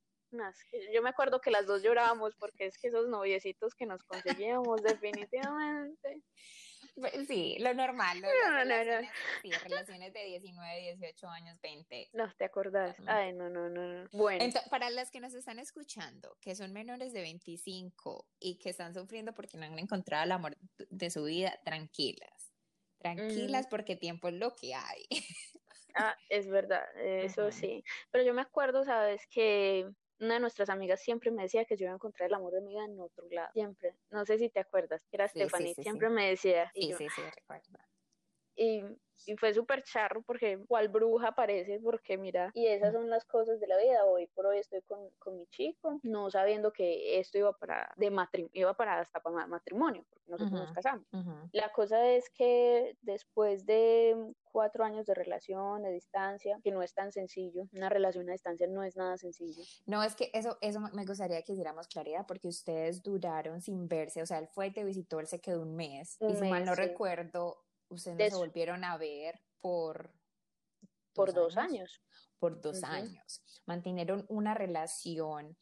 yo 0.94 1.02
me 1.02 1.10
acuerdo 1.10 1.42
que 1.42 1.52
las 1.52 1.66
dos 1.66 1.84
llorábamos 1.84 2.36
porque 2.36 2.66
es 2.66 2.78
que 2.78 2.88
esos 2.88 3.08
noviecitos 3.08 3.75
que 3.75 3.86
nos 3.86 4.04
conseguíamos 4.04 4.82
definitivamente. 4.84 6.22
Pues 6.96 7.28
sí, 7.28 7.58
lo 7.60 7.74
normal, 7.74 8.20
lo 8.22 8.28
No, 8.28 8.50
no, 8.52 8.52
no. 8.52 8.63
relaciones, 8.63 9.12
sí, 9.42 9.52
relaciones 9.52 10.13
de 10.13 10.25
19, 10.25 10.82
18 10.98 11.28
años, 11.28 11.60
20. 11.62 12.10
No, 12.13 12.32
¿te 12.38 12.46
acordás? 12.46 12.96
Ay, 13.08 13.34
no, 13.34 13.50
no, 13.50 13.70
no, 13.70 13.82
no. 13.82 14.10
Bueno. 14.12 14.46
Para 14.70 14.90
las 14.90 15.10
que 15.10 15.20
nos 15.20 15.34
están 15.34 15.60
escuchando, 15.60 16.38
que 16.40 16.56
son 16.56 16.72
menores 16.72 17.13
de 17.13 17.22
25 17.22 18.28
y 18.40 18.60
que 18.60 18.70
están 18.70 18.94
sufriendo 18.94 19.34
porque 19.34 19.58
no 19.58 19.66
han 19.66 19.80
encontrado 19.80 20.24
el 20.24 20.32
amor 20.32 20.56
de 20.90 21.10
su 21.10 21.24
vida, 21.24 21.60
tranquilas. 21.63 22.54
Tranquilas 23.00 23.68
porque 23.68 23.96
tiempo 23.96 24.28
es 24.28 24.36
lo 24.36 24.56
que 24.56 24.75
hay. 24.75 25.06
Ah, 25.96 26.18
es 26.30 26.50
verdad, 26.50 26.86
eso 26.98 27.52
sí. 27.52 27.84
Pero 28.12 28.24
yo 28.24 28.34
me 28.34 28.42
acuerdo, 28.42 28.84
sabes, 28.84 29.28
que 29.28 29.88
una 30.20 30.36
de 30.36 30.39
nuestras 30.39 30.70
amigas 30.70 31.01
siempre 31.01 31.32
me 31.32 31.43
decía 31.43 31.65
que 31.65 31.75
yo 31.75 31.86
iba 31.86 31.91
a 31.91 31.96
encontrar 31.96 32.27
el 32.27 32.34
amor 32.34 32.53
de 32.53 32.62
mi 32.62 32.74
vida 32.74 32.86
en 32.86 33.00
otro 33.00 33.27
lado, 33.29 33.50
siempre. 33.53 33.96
No 34.12 34.25
sé 34.25 34.38
si 34.38 34.50
te 34.50 34.60
acuerdas, 34.60 35.05
era 35.12 35.27
Stephanie, 35.27 35.75
siempre 35.75 36.10
me 36.10 36.29
decía. 36.29 36.72
Sí, 36.74 36.93
sí, 36.98 37.08
sí, 37.10 37.22
recuerdo. 37.36 37.79
Y 38.55 38.83
y 39.25 39.36
fue 39.38 39.53
súper 39.53 39.83
charro 39.83 40.22
porque 40.22 40.63
cual 40.67 40.89
bruja 40.89 41.33
parece, 41.33 41.79
porque 41.79 42.17
mira, 42.17 42.51
y 42.53 42.67
esas 42.67 42.93
son 42.93 43.10
las 43.10 43.25
cosas 43.25 43.60
de 43.60 43.67
la 43.67 43.77
vida. 43.77 44.05
Hoy 44.05 44.27
por 44.27 44.45
hoy 44.48 44.60
estoy 44.60 44.81
con, 44.81 45.10
con 45.19 45.38
mi 45.38 45.48
chico, 45.48 46.00
no 46.03 46.29
sabiendo 46.29 46.72
que 46.72 47.19
esto 47.19 47.38
iba 47.38 47.53
para, 47.53 47.93
de 47.98 48.12
iba 48.53 48.74
para 48.75 49.00
hasta 49.00 49.19
para 49.19 49.48
matrimonio, 49.48 50.05
porque 50.10 50.29
nosotros 50.29 50.60
nos 50.60 50.72
casamos. 50.72 51.07
La 51.51 51.72
cosa 51.72 52.10
es 52.10 52.29
que 52.29 52.98
después 53.01 53.65
de 53.65 54.33
cuatro 54.43 54.83
años 54.83 55.05
de 55.05 55.15
relación, 55.15 55.81
de 55.81 55.91
distancia, 55.91 56.60
que 56.63 56.72
no 56.72 56.83
es 56.83 56.93
tan 56.93 57.12
sencillo, 57.12 57.67
una 57.74 57.89
relación 57.89 58.29
a 58.29 58.33
distancia 58.33 58.67
no 58.67 58.83
es 58.83 58.95
nada 58.95 59.17
sencillo. 59.17 59.63
No, 59.86 60.03
es 60.03 60.15
que 60.15 60.29
eso, 60.33 60.57
eso 60.62 60.79
me 60.93 61.05
gustaría 61.05 61.41
que 61.41 61.53
hiciéramos 61.53 61.88
claridad, 61.88 62.25
porque 62.27 62.48
ustedes 62.48 63.01
duraron 63.01 63.62
sin 63.62 63.88
verse, 63.88 64.22
o 64.22 64.25
sea, 64.25 64.38
él 64.39 64.48
fue 64.48 64.72
te 64.72 64.83
visitó, 64.83 65.19
él 65.19 65.27
se 65.27 65.39
quedó 65.39 65.62
un 65.62 65.75
mes, 65.75 66.17
y 66.22 66.36
si 66.36 66.50
mal 66.50 66.65
no 66.65 66.75
recuerdo, 66.75 67.62
ustedes 67.93 68.33
se 68.33 68.38
volvieron 68.38 68.83
a 68.83 68.97
ver 68.97 69.39
por... 69.59 70.12
Por 71.13 71.33
dos 71.33 71.57
años. 71.57 72.01
Por 72.39 72.59
dos 72.59 72.83
años. 72.83 73.43
Mantuvieron 73.65 74.25
una 74.29 74.53
relación 74.53 75.55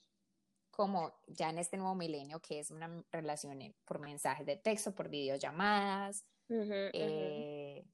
como 0.71 1.13
ya 1.27 1.49
en 1.49 1.59
este 1.59 1.77
nuevo 1.77 1.93
milenio, 1.93 2.39
que 2.39 2.59
es 2.59 2.71
una 2.71 3.03
relación 3.11 3.75
por 3.85 3.99
mensajes 3.99 4.45
de 4.45 4.55
texto, 4.55 4.95
por 4.95 5.09
videollamadas. 5.09 6.25
Eh, 6.49 7.85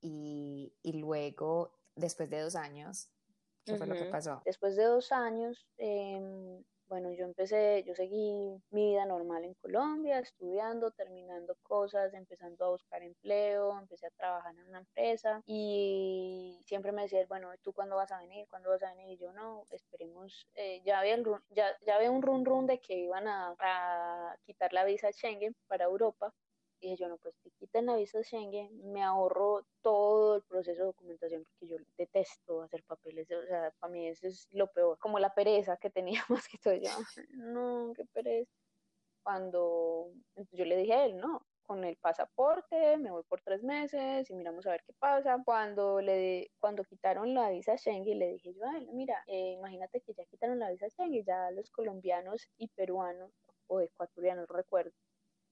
y, 0.00 0.74
y, 0.82 0.92
luego, 0.94 1.78
después 1.94 2.28
de 2.28 2.40
dos 2.40 2.56
años, 2.56 3.10
¿qué 3.64 3.76
fue 3.76 3.86
lo 3.86 3.94
que 3.94 4.04
pasó? 4.04 4.42
Después 4.44 4.76
de 4.76 4.84
dos 4.84 5.12
años, 5.12 5.66
eh, 5.78 6.62
bueno, 6.90 7.12
yo 7.12 7.24
empecé, 7.24 7.84
yo 7.86 7.94
seguí 7.94 8.60
mi 8.70 8.90
vida 8.90 9.06
normal 9.06 9.44
en 9.44 9.54
Colombia, 9.54 10.18
estudiando, 10.18 10.90
terminando 10.90 11.54
cosas, 11.62 12.12
empezando 12.14 12.64
a 12.64 12.70
buscar 12.70 13.02
empleo, 13.04 13.78
empecé 13.78 14.08
a 14.08 14.10
trabajar 14.10 14.56
en 14.56 14.68
una 14.68 14.80
empresa 14.80 15.40
y 15.46 16.58
siempre 16.66 16.90
me 16.90 17.02
decía, 17.02 17.24
bueno, 17.28 17.48
¿tú 17.62 17.72
cuándo 17.72 17.94
vas 17.94 18.10
a 18.10 18.18
venir? 18.18 18.48
¿Cuándo 18.50 18.70
vas 18.70 18.82
a 18.82 18.92
venir? 18.94 19.08
Y 19.10 19.18
yo 19.18 19.32
no, 19.32 19.66
esperemos, 19.70 20.48
eh, 20.54 20.82
ya, 20.84 20.98
había 20.98 21.14
el, 21.14 21.24
ya, 21.50 21.76
ya 21.86 21.94
había 21.94 22.10
un 22.10 22.22
run 22.22 22.44
run 22.44 22.66
de 22.66 22.80
que 22.80 22.96
iban 22.98 23.28
a, 23.28 23.54
a 23.60 24.36
quitar 24.44 24.72
la 24.72 24.84
visa 24.84 25.12
Schengen 25.12 25.54
para 25.68 25.84
Europa 25.84 26.34
dije 26.80 26.96
yo, 26.96 27.08
no, 27.08 27.18
pues 27.18 27.34
si 27.42 27.50
quiten 27.52 27.86
la 27.86 27.96
visa 27.96 28.22
Schengen, 28.22 28.92
me 28.92 29.02
ahorro 29.02 29.66
todo 29.82 30.36
el 30.36 30.42
proceso 30.42 30.80
de 30.80 30.86
documentación, 30.86 31.44
porque 31.44 31.66
yo 31.66 31.76
detesto 31.96 32.62
hacer 32.62 32.82
papeles, 32.84 33.30
o 33.30 33.46
sea, 33.46 33.72
para 33.78 33.92
mí 33.92 34.08
eso 34.08 34.26
es 34.26 34.48
lo 34.52 34.68
peor, 34.68 34.98
como 34.98 35.18
la 35.18 35.34
pereza 35.34 35.76
que 35.76 35.90
tenía 35.90 36.22
más 36.28 36.48
que 36.48 36.58
todo, 36.58 36.74
yo, 36.74 36.90
no, 37.34 37.92
qué 37.94 38.04
pereza. 38.06 38.50
Cuando 39.22 40.12
yo 40.52 40.64
le 40.64 40.76
dije 40.78 40.94
a 40.94 41.04
él, 41.04 41.18
no, 41.18 41.46
con 41.70 41.84
el 41.84 41.96
pasaporte, 41.98 42.96
me 42.96 43.12
voy 43.12 43.22
por 43.22 43.42
tres 43.42 43.62
meses 43.62 44.28
y 44.28 44.34
miramos 44.34 44.66
a 44.66 44.72
ver 44.72 44.82
qué 44.84 44.92
pasa. 44.94 45.40
Cuando 45.44 46.00
le 46.00 46.50
cuando 46.58 46.82
quitaron 46.82 47.32
la 47.32 47.48
visa 47.50 47.76
Schengen, 47.76 48.18
le 48.18 48.32
dije 48.32 48.52
yo 48.54 48.66
a 48.66 48.76
él, 48.76 48.88
mira, 48.92 49.22
eh, 49.28 49.52
imagínate 49.52 50.00
que 50.00 50.12
ya 50.12 50.24
quitaron 50.24 50.58
la 50.58 50.70
visa 50.70 50.88
Schengen, 50.88 51.24
ya 51.24 51.52
los 51.52 51.70
colombianos 51.70 52.50
y 52.56 52.66
peruanos 52.68 53.30
o 53.68 53.80
ecuatorianos, 53.80 54.48
recuerdo, 54.48 54.90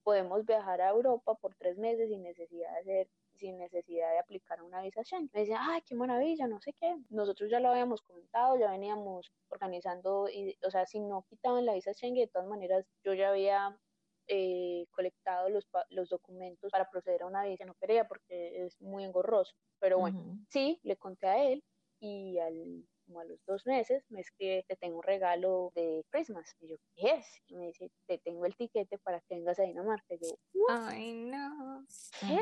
podemos 0.02 0.44
viajar 0.44 0.80
a 0.80 0.90
Europa 0.90 1.34
por 1.34 1.54
tres 1.54 1.78
meses 1.78 2.08
sin 2.08 2.22
necesidad 2.22 2.72
de 2.72 2.78
hacer 2.78 3.08
sin 3.38 3.56
necesidad 3.56 4.10
de 4.10 4.18
aplicar 4.18 4.62
una 4.62 4.82
visa 4.82 5.02
Schengen. 5.04 5.30
Me 5.32 5.40
decía, 5.40 5.58
ay, 5.60 5.80
qué 5.86 5.94
maravilla, 5.94 6.46
no 6.46 6.60
sé 6.60 6.74
qué. 6.74 6.96
Nosotros 7.08 7.50
ya 7.50 7.60
lo 7.60 7.70
habíamos 7.70 8.02
comentado, 8.02 8.58
ya 8.58 8.70
veníamos 8.70 9.32
organizando, 9.48 10.28
y, 10.28 10.58
o 10.66 10.70
sea, 10.70 10.86
si 10.86 11.00
no 11.00 11.24
quitaban 11.28 11.64
la 11.64 11.74
visa 11.74 11.94
Schengen, 11.94 12.24
de 12.24 12.32
todas 12.32 12.48
maneras, 12.48 12.84
yo 13.04 13.14
ya 13.14 13.30
había 13.30 13.78
eh, 14.26 14.86
colectado 14.90 15.48
los, 15.48 15.68
los 15.90 16.08
documentos 16.08 16.70
para 16.70 16.90
proceder 16.90 17.22
a 17.22 17.26
una 17.26 17.44
visa. 17.44 17.64
No 17.64 17.74
quería 17.74 18.06
porque 18.06 18.64
es 18.64 18.80
muy 18.80 19.04
engorroso. 19.04 19.54
Pero 19.78 19.98
bueno, 19.98 20.38
sí, 20.48 20.80
le 20.82 20.96
conté 20.96 21.26
a 21.28 21.44
él 21.44 21.64
y 22.00 22.38
al 22.38 22.84
como 23.08 23.20
a 23.20 23.24
los 23.24 23.44
dos 23.46 23.66
meses, 23.66 24.04
me 24.10 24.20
escribe, 24.20 24.64
te 24.68 24.76
tengo 24.76 24.98
un 24.98 25.02
regalo 25.02 25.72
de 25.74 26.04
Christmas. 26.10 26.54
Y 26.60 26.68
yo, 26.68 26.76
¿qué 26.94 27.14
es? 27.14 27.42
Y 27.46 27.56
me 27.56 27.66
dice, 27.66 27.90
te 28.06 28.18
tengo 28.18 28.44
el 28.44 28.54
tiquete 28.54 28.98
para 28.98 29.20
que 29.20 29.34
vengas 29.34 29.58
a 29.58 29.62
Dinamarca. 29.62 30.14
Y 30.14 30.18
yo, 30.18 30.28
ay, 30.68 31.14
no. 31.14 31.86
¿Qué? 32.20 32.38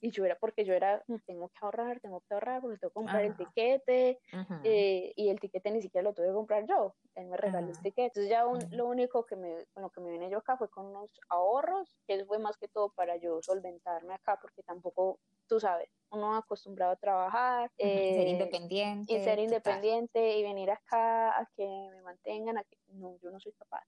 Y 0.00 0.10
yo 0.10 0.24
era, 0.24 0.36
porque 0.38 0.64
yo 0.64 0.72
era, 0.72 1.02
mm, 1.08 1.16
tengo 1.26 1.48
que 1.48 1.58
ahorrar, 1.62 1.98
tengo 2.00 2.20
que 2.20 2.34
ahorrar, 2.34 2.60
porque 2.60 2.78
tengo 2.78 2.90
que 2.90 2.94
comprar 2.94 3.24
el 3.24 3.36
tiquete. 3.36 4.20
Eh, 4.62 5.12
y 5.16 5.28
el 5.28 5.40
tiquete 5.40 5.70
ni 5.72 5.82
siquiera 5.82 6.04
lo 6.04 6.14
tuve 6.14 6.28
que 6.28 6.32
comprar 6.32 6.64
yo. 6.66 6.94
Él 7.16 7.26
me 7.26 7.36
regaló 7.36 7.68
el 7.68 7.78
tiquete. 7.78 8.04
Entonces 8.04 8.30
ya 8.30 8.44
lo 8.70 8.86
único 8.86 9.26
que 9.26 9.36
me, 9.36 9.66
con 9.72 9.82
lo 9.82 9.90
que 9.90 10.00
me 10.00 10.12
vine 10.12 10.30
yo 10.30 10.38
acá 10.38 10.56
fue 10.56 10.68
con 10.70 10.86
unos 10.86 11.10
ahorros, 11.28 11.96
que 12.06 12.14
eso 12.14 12.26
fue 12.26 12.38
más 12.38 12.56
que 12.56 12.68
todo 12.68 12.90
para 12.90 13.16
yo 13.16 13.42
solventarme 13.42 14.14
acá, 14.14 14.38
porque 14.40 14.62
tampoco, 14.62 15.18
tú 15.48 15.58
sabes, 15.58 15.88
uno 16.10 16.36
acostumbrado 16.36 16.92
a 16.92 16.96
trabajar. 16.96 17.70
Eh, 17.78 18.14
ser 18.14 18.28
independiente. 18.28 19.12
Y 19.12 19.24
ser 19.24 19.38
independiente 19.38 20.03
y 20.12 20.42
venir 20.42 20.70
acá 20.70 21.38
a 21.38 21.46
que 21.56 21.64
me 21.64 22.02
mantengan, 22.02 22.58
a 22.58 22.64
que 22.64 22.76
no, 22.88 23.16
yo 23.22 23.30
no 23.30 23.40
soy 23.40 23.52
capaz. 23.52 23.84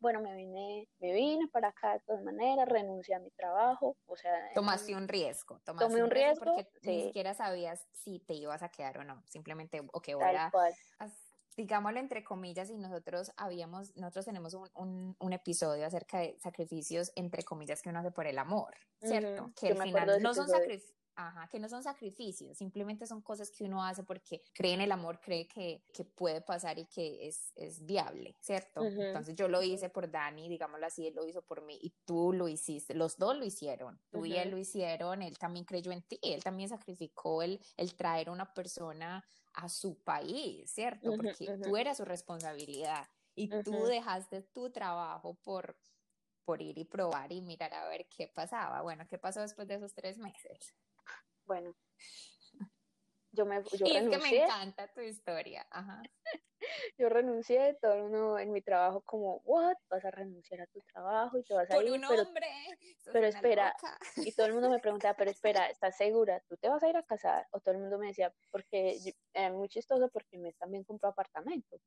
Bueno, 0.00 0.20
me 0.20 0.34
vine, 0.34 0.88
me 1.00 1.12
vine 1.12 1.48
para 1.48 1.68
acá 1.68 1.94
de 1.94 2.00
todas 2.00 2.22
maneras, 2.22 2.68
renuncié 2.68 3.16
a 3.16 3.18
mi 3.18 3.30
trabajo, 3.32 3.96
o 4.06 4.16
sea... 4.16 4.32
Tomaste 4.54 4.94
un 4.94 5.08
riesgo, 5.08 5.60
tomaste 5.64 5.88
tomé 5.88 6.04
un, 6.04 6.10
riesgo, 6.10 6.44
porque 6.44 6.68
ni 6.82 7.02
siquiera 7.02 7.34
sabías 7.34 7.84
si 7.92 8.20
te 8.20 8.34
ibas 8.34 8.62
a 8.62 8.68
quedar 8.68 8.98
o 8.98 9.04
no, 9.04 9.22
simplemente, 9.26 9.80
ok, 9.80 10.08
voy 10.14 10.36
a, 10.36 10.52
digámoslo 11.56 11.98
entre 11.98 12.22
comillas, 12.22 12.70
y 12.70 12.78
nosotros 12.78 13.32
habíamos, 13.36 13.96
nosotros 13.96 14.24
tenemos 14.24 14.54
un, 14.54 15.16
un, 15.18 15.32
episodio 15.32 15.84
acerca 15.84 16.20
de 16.20 16.38
sacrificios 16.38 17.10
entre 17.16 17.42
comillas 17.42 17.82
que 17.82 17.88
uno 17.88 17.98
hace 17.98 18.12
por 18.12 18.28
el 18.28 18.38
amor, 18.38 18.76
¿cierto? 19.00 19.50
Que 19.60 19.72
al 19.72 19.82
final 19.82 20.22
no 20.22 20.32
son 20.32 20.48
sacrificios. 20.48 20.97
Ajá, 21.20 21.48
que 21.48 21.58
no 21.58 21.68
son 21.68 21.82
sacrificios, 21.82 22.56
simplemente 22.58 23.04
son 23.04 23.22
cosas 23.22 23.50
que 23.50 23.64
uno 23.64 23.82
hace 23.84 24.04
porque 24.04 24.40
cree 24.54 24.74
en 24.74 24.80
el 24.82 24.92
amor, 24.92 25.18
cree 25.20 25.48
que, 25.48 25.82
que 25.92 26.04
puede 26.04 26.40
pasar 26.42 26.78
y 26.78 26.86
que 26.86 27.26
es, 27.26 27.50
es 27.56 27.84
viable, 27.84 28.36
¿cierto? 28.40 28.92
Entonces 29.06 29.34
yo 29.34 29.48
lo 29.48 29.60
hice 29.60 29.90
por 29.90 30.08
Dani, 30.08 30.48
digámoslo 30.48 30.86
así, 30.86 31.08
él 31.08 31.16
lo 31.16 31.26
hizo 31.26 31.42
por 31.42 31.62
mí 31.64 31.76
y 31.82 31.90
tú 32.04 32.32
lo 32.32 32.46
hiciste, 32.46 32.94
los 32.94 33.16
dos 33.16 33.36
lo 33.36 33.44
hicieron, 33.44 34.00
tú 34.12 34.26
y 34.26 34.36
él 34.36 34.50
lo 34.50 34.58
hicieron, 34.58 35.22
él 35.22 35.38
también 35.38 35.64
creyó 35.64 35.90
en 35.90 36.02
ti, 36.02 36.20
él 36.22 36.44
también 36.44 36.68
sacrificó 36.68 37.42
el, 37.42 37.60
el 37.76 37.96
traer 37.96 38.28
a 38.28 38.32
una 38.32 38.54
persona 38.54 39.24
a 39.54 39.68
su 39.68 40.00
país, 40.04 40.70
¿cierto? 40.70 41.16
Porque 41.16 41.58
tú 41.60 41.76
eras 41.76 41.96
su 41.96 42.04
responsabilidad 42.04 43.08
y 43.34 43.60
tú 43.64 43.86
dejaste 43.86 44.42
tu 44.42 44.70
trabajo 44.70 45.34
por, 45.42 45.80
por 46.44 46.62
ir 46.62 46.78
y 46.78 46.84
probar 46.84 47.32
y 47.32 47.42
mirar 47.42 47.74
a 47.74 47.88
ver 47.88 48.06
qué 48.08 48.28
pasaba. 48.28 48.82
Bueno, 48.82 49.06
¿qué 49.08 49.18
pasó 49.18 49.40
después 49.40 49.66
de 49.68 49.74
esos 49.76 49.94
tres 49.94 50.18
meses? 50.18 50.74
Bueno, 51.48 51.74
yo 53.32 53.46
me 53.46 53.62
yo 53.62 53.86
y 53.86 53.96
es 53.96 54.08
que 54.08 54.18
me 54.18 54.44
encanta 54.44 54.86
tu 54.92 55.00
historia. 55.00 55.66
Ajá. 55.70 56.02
yo 56.98 57.08
renuncié, 57.08 57.78
todo 57.80 57.94
el 57.94 58.02
mundo 58.02 58.38
en 58.38 58.52
mi 58.52 58.60
trabajo 58.60 59.00
como, 59.00 59.38
what, 59.46 59.76
vas 59.88 60.04
a 60.04 60.10
renunciar 60.10 60.60
a 60.60 60.66
tu 60.66 60.82
trabajo 60.82 61.38
y 61.38 61.44
te 61.44 61.54
vas 61.54 61.70
a 61.70 61.82
ir. 61.82 61.90
Un 61.90 62.02
pero, 62.06 62.22
hombre, 62.24 62.48
pero 63.10 63.26
espera, 63.26 63.74
y 64.16 64.30
todo 64.32 64.44
el 64.44 64.52
mundo 64.52 64.68
me 64.68 64.78
preguntaba, 64.78 65.14
pero 65.14 65.30
espera, 65.30 65.70
¿estás 65.70 65.96
segura? 65.96 66.38
¿Tú 66.46 66.58
te 66.58 66.68
vas 66.68 66.82
a 66.82 66.88
ir 66.90 66.96
a 66.98 67.02
casar? 67.02 67.46
O 67.52 67.60
todo 67.60 67.74
el 67.74 67.80
mundo 67.80 67.96
me 67.96 68.08
decía, 68.08 68.30
porque 68.50 68.90
es 68.90 69.16
eh, 69.32 69.50
muy 69.50 69.68
chistoso 69.68 70.10
porque 70.10 70.36
me 70.36 70.52
también 70.52 70.84
compró 70.84 71.08
apartamento. 71.08 71.80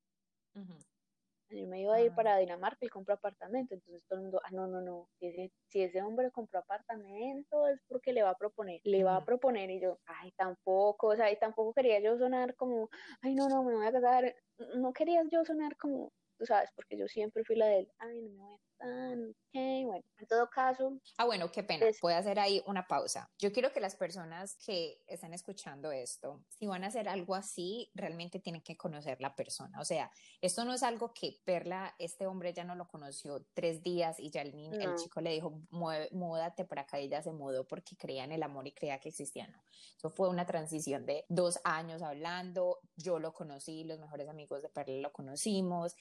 Yo 1.52 1.68
me 1.68 1.82
iba 1.82 1.96
a 1.96 2.02
ir 2.02 2.12
ah. 2.12 2.16
para 2.16 2.38
Dinamarca 2.38 2.86
y 2.86 2.90
compró 2.90 3.16
apartamento. 3.16 3.74
Entonces 3.74 4.04
todo 4.08 4.20
el 4.20 4.24
mundo, 4.24 4.42
ah, 4.44 4.52
no, 4.52 4.68
no, 4.68 4.82
no. 4.82 5.10
Si 5.20 5.28
ese, 5.28 5.52
si 5.68 5.82
ese 5.82 6.02
hombre 6.02 6.32
compró 6.32 6.60
apartamento 6.60 7.68
es 7.68 7.80
porque 7.88 8.14
le 8.14 8.24
va 8.24 8.32
a 8.32 8.38
proponer. 8.38 8.82
Le 8.84 9.04
va 9.04 9.18
a 9.18 9.26
proponer. 9.26 9.70
Y 9.70 9.80
yo, 9.80 10.00
ay, 10.06 10.32
tampoco. 10.34 11.08
O 11.08 11.16
sea, 11.16 11.32
y 11.32 11.38
tampoco 11.38 11.74
quería 11.74 12.00
yo 12.00 12.18
sonar 12.18 12.56
como, 12.56 12.90
ay, 13.22 13.36
no, 13.36 13.50
no, 13.50 13.64
me 13.64 13.76
voy 13.76 13.86
a 13.86 13.92
casar. 13.92 14.36
No 14.76 14.94
quería 14.94 15.24
yo 15.30 15.44
sonar 15.46 15.76
como, 15.78 16.12
tú 16.38 16.46
sabes, 16.46 16.70
porque 16.76 16.98
yo 16.98 17.08
siempre 17.08 17.44
fui 17.44 17.56
la 17.56 17.68
del, 17.68 17.92
ay, 18.00 18.22
no 18.22 18.30
me 18.30 18.38
voy 18.38 18.56
a 18.56 18.71
ok, 18.82 19.86
bueno, 19.86 20.04
en 20.18 20.28
todo 20.28 20.50
caso. 20.50 21.00
Ah, 21.18 21.26
bueno, 21.26 21.52
qué 21.52 21.64
pena, 21.64 21.86
voy 22.02 22.14
a 22.14 22.18
hacer 22.18 22.40
ahí 22.40 22.62
una 22.66 22.88
pausa. 22.88 23.30
Yo 23.38 23.52
quiero 23.52 23.72
que 23.72 23.80
las 23.80 23.96
personas 23.96 24.56
que 24.66 25.02
están 25.08 25.34
escuchando 25.34 25.92
esto, 25.92 26.44
si 26.50 26.68
van 26.68 26.84
a 26.84 26.88
hacer 26.88 27.08
algo 27.08 27.36
así, 27.36 27.92
realmente 27.94 28.40
tienen 28.40 28.62
que 28.62 28.78
conocer 28.78 29.22
la 29.22 29.36
persona. 29.36 29.80
O 29.80 29.86
sea, 29.86 30.12
esto 30.42 30.66
no 30.66 30.74
es 30.74 30.84
algo 30.84 31.14
que 31.14 31.40
Perla, 31.44 31.96
este 32.00 32.28
hombre 32.28 32.54
ya 32.54 32.64
no 32.64 32.76
lo 32.76 32.88
conoció 32.88 33.46
tres 33.54 33.82
días 33.84 34.20
y 34.20 34.30
ya 34.30 34.42
el, 34.42 34.56
niño, 34.56 34.80
el 34.80 34.96
chico 34.96 35.22
le 35.22 35.32
dijo, 35.32 35.62
múdate 35.70 36.66
para 36.66 36.82
acá 36.82 37.00
y 37.00 37.10
ya 37.10 37.22
se 37.22 37.32
mudó 37.32 37.68
porque 37.68 37.96
creía 37.96 38.24
en 38.24 38.32
el 38.32 38.44
amor 38.44 38.68
y 38.68 38.72
creía 38.72 39.00
que 39.00 39.10
existía, 39.10 39.48
no. 39.48 39.62
Eso 39.98 40.10
fue 40.10 40.30
una 40.30 40.46
transición 40.46 41.06
de 41.06 41.26
dos 41.30 41.60
años 41.64 42.02
hablando, 42.02 42.80
yo 42.96 43.20
lo 43.20 43.34
conocí, 43.34 43.84
los 43.84 44.00
mejores 44.00 44.28
amigos 44.28 44.62
de 44.62 44.70
Perla 44.70 44.98
lo 45.02 45.12
conocimos, 45.12 45.96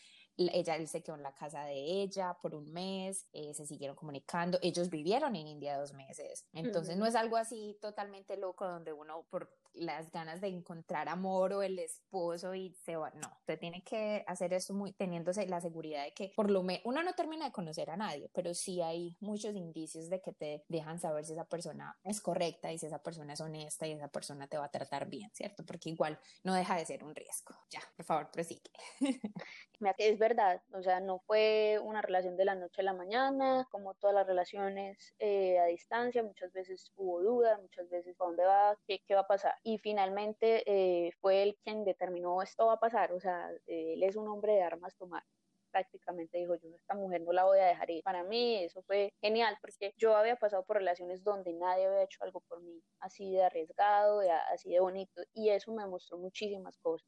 ella, 0.48 0.76
él 0.76 0.88
se 0.88 1.02
quedó 1.02 1.16
en 1.16 1.22
la 1.22 1.34
casa 1.34 1.64
de 1.64 1.74
ella 1.74 2.34
por 2.40 2.54
un 2.54 2.72
mes, 2.72 3.26
eh, 3.32 3.52
se 3.52 3.66
siguieron 3.66 3.96
comunicando, 3.96 4.58
ellos 4.62 4.88
vivieron 4.88 5.36
en 5.36 5.46
India 5.46 5.78
dos 5.78 5.92
meses, 5.92 6.46
entonces 6.52 6.96
no 6.96 7.06
es 7.06 7.14
algo 7.14 7.36
así 7.36 7.76
totalmente 7.80 8.36
loco 8.36 8.66
donde 8.66 8.92
uno 8.92 9.26
por 9.28 9.50
las 9.74 10.10
ganas 10.10 10.40
de 10.40 10.48
encontrar 10.48 11.08
amor 11.08 11.52
o 11.52 11.62
el 11.62 11.78
esposo 11.78 12.54
y 12.54 12.74
se 12.84 12.96
va, 12.96 13.10
no, 13.10 13.28
usted 13.40 13.58
tiene 13.58 13.82
que 13.82 14.24
hacer 14.26 14.52
eso 14.52 14.74
muy 14.74 14.92
teniéndose 14.92 15.46
la 15.46 15.60
seguridad 15.60 16.04
de 16.04 16.12
que 16.12 16.32
por 16.34 16.50
lo 16.50 16.62
menos 16.62 16.82
uno 16.84 17.02
no 17.02 17.12
termina 17.14 17.46
de 17.46 17.52
conocer 17.52 17.90
a 17.90 17.96
nadie, 17.96 18.30
pero 18.34 18.54
sí 18.54 18.80
hay 18.80 19.16
muchos 19.20 19.54
indicios 19.54 20.08
de 20.08 20.20
que 20.20 20.32
te 20.32 20.64
dejan 20.68 20.98
saber 20.98 21.24
si 21.24 21.32
esa 21.32 21.44
persona 21.44 21.98
es 22.04 22.20
correcta 22.20 22.72
y 22.72 22.78
si 22.78 22.86
esa 22.86 23.02
persona 23.02 23.32
es 23.32 23.40
honesta 23.40 23.86
y 23.86 23.92
esa 23.92 24.08
persona 24.08 24.46
te 24.46 24.58
va 24.58 24.66
a 24.66 24.70
tratar 24.70 25.08
bien, 25.08 25.30
¿cierto? 25.32 25.64
Porque 25.64 25.90
igual 25.90 26.18
no 26.44 26.54
deja 26.54 26.76
de 26.76 26.86
ser 26.86 27.04
un 27.04 27.14
riesgo. 27.14 27.54
Ya, 27.70 27.80
por 27.96 28.04
favor, 28.04 28.30
prosigue. 28.30 28.70
Es 29.96 30.18
verdad, 30.18 30.62
o 30.74 30.82
sea, 30.82 31.00
no 31.00 31.20
fue 31.20 31.78
una 31.82 32.02
relación 32.02 32.36
de 32.36 32.44
la 32.44 32.54
noche 32.54 32.82
a 32.82 32.84
la 32.84 32.92
mañana, 32.92 33.66
como 33.70 33.94
todas 33.94 34.14
las 34.14 34.26
relaciones 34.26 35.14
eh, 35.18 35.58
a 35.58 35.64
distancia, 35.64 36.22
muchas 36.22 36.52
veces 36.52 36.92
hubo 36.96 37.22
dudas, 37.22 37.58
muchas 37.62 37.88
veces, 37.88 38.14
¿a 38.20 38.24
dónde 38.24 38.44
va? 38.44 38.76
¿Qué, 38.86 39.02
qué 39.06 39.14
va 39.14 39.22
a 39.22 39.26
pasar? 39.26 39.54
Y 39.62 39.78
finalmente 39.78 40.62
eh, 40.66 41.12
fue 41.20 41.42
él 41.42 41.58
quien 41.62 41.84
determinó 41.84 42.42
esto 42.42 42.66
va 42.66 42.74
a 42.74 42.80
pasar, 42.80 43.12
o 43.12 43.20
sea, 43.20 43.50
él 43.66 44.02
es 44.02 44.16
un 44.16 44.28
hombre 44.28 44.54
de 44.54 44.62
armas 44.62 44.96
tomar 44.96 45.22
prácticamente 45.70 46.38
dijo 46.38 46.54
yo 46.56 46.68
esta 46.74 46.94
mujer 46.94 47.22
no 47.22 47.32
la 47.32 47.44
voy 47.44 47.58
a 47.58 47.66
dejar 47.66 47.90
ir. 47.90 48.02
Para 48.02 48.22
mí 48.24 48.56
eso 48.56 48.82
fue 48.82 49.12
genial 49.20 49.56
porque 49.60 49.92
yo 49.96 50.16
había 50.16 50.36
pasado 50.36 50.64
por 50.64 50.76
relaciones 50.76 51.22
donde 51.24 51.52
nadie 51.52 51.86
había 51.86 52.04
hecho 52.04 52.22
algo 52.22 52.40
por 52.40 52.60
mí 52.62 52.82
así 53.00 53.32
de 53.32 53.44
arriesgado, 53.44 54.20
así 54.52 54.70
de 54.70 54.80
bonito 54.80 55.22
y 55.32 55.50
eso 55.50 55.72
me 55.72 55.86
mostró 55.86 56.18
muchísimas 56.18 56.78
cosas. 56.78 57.06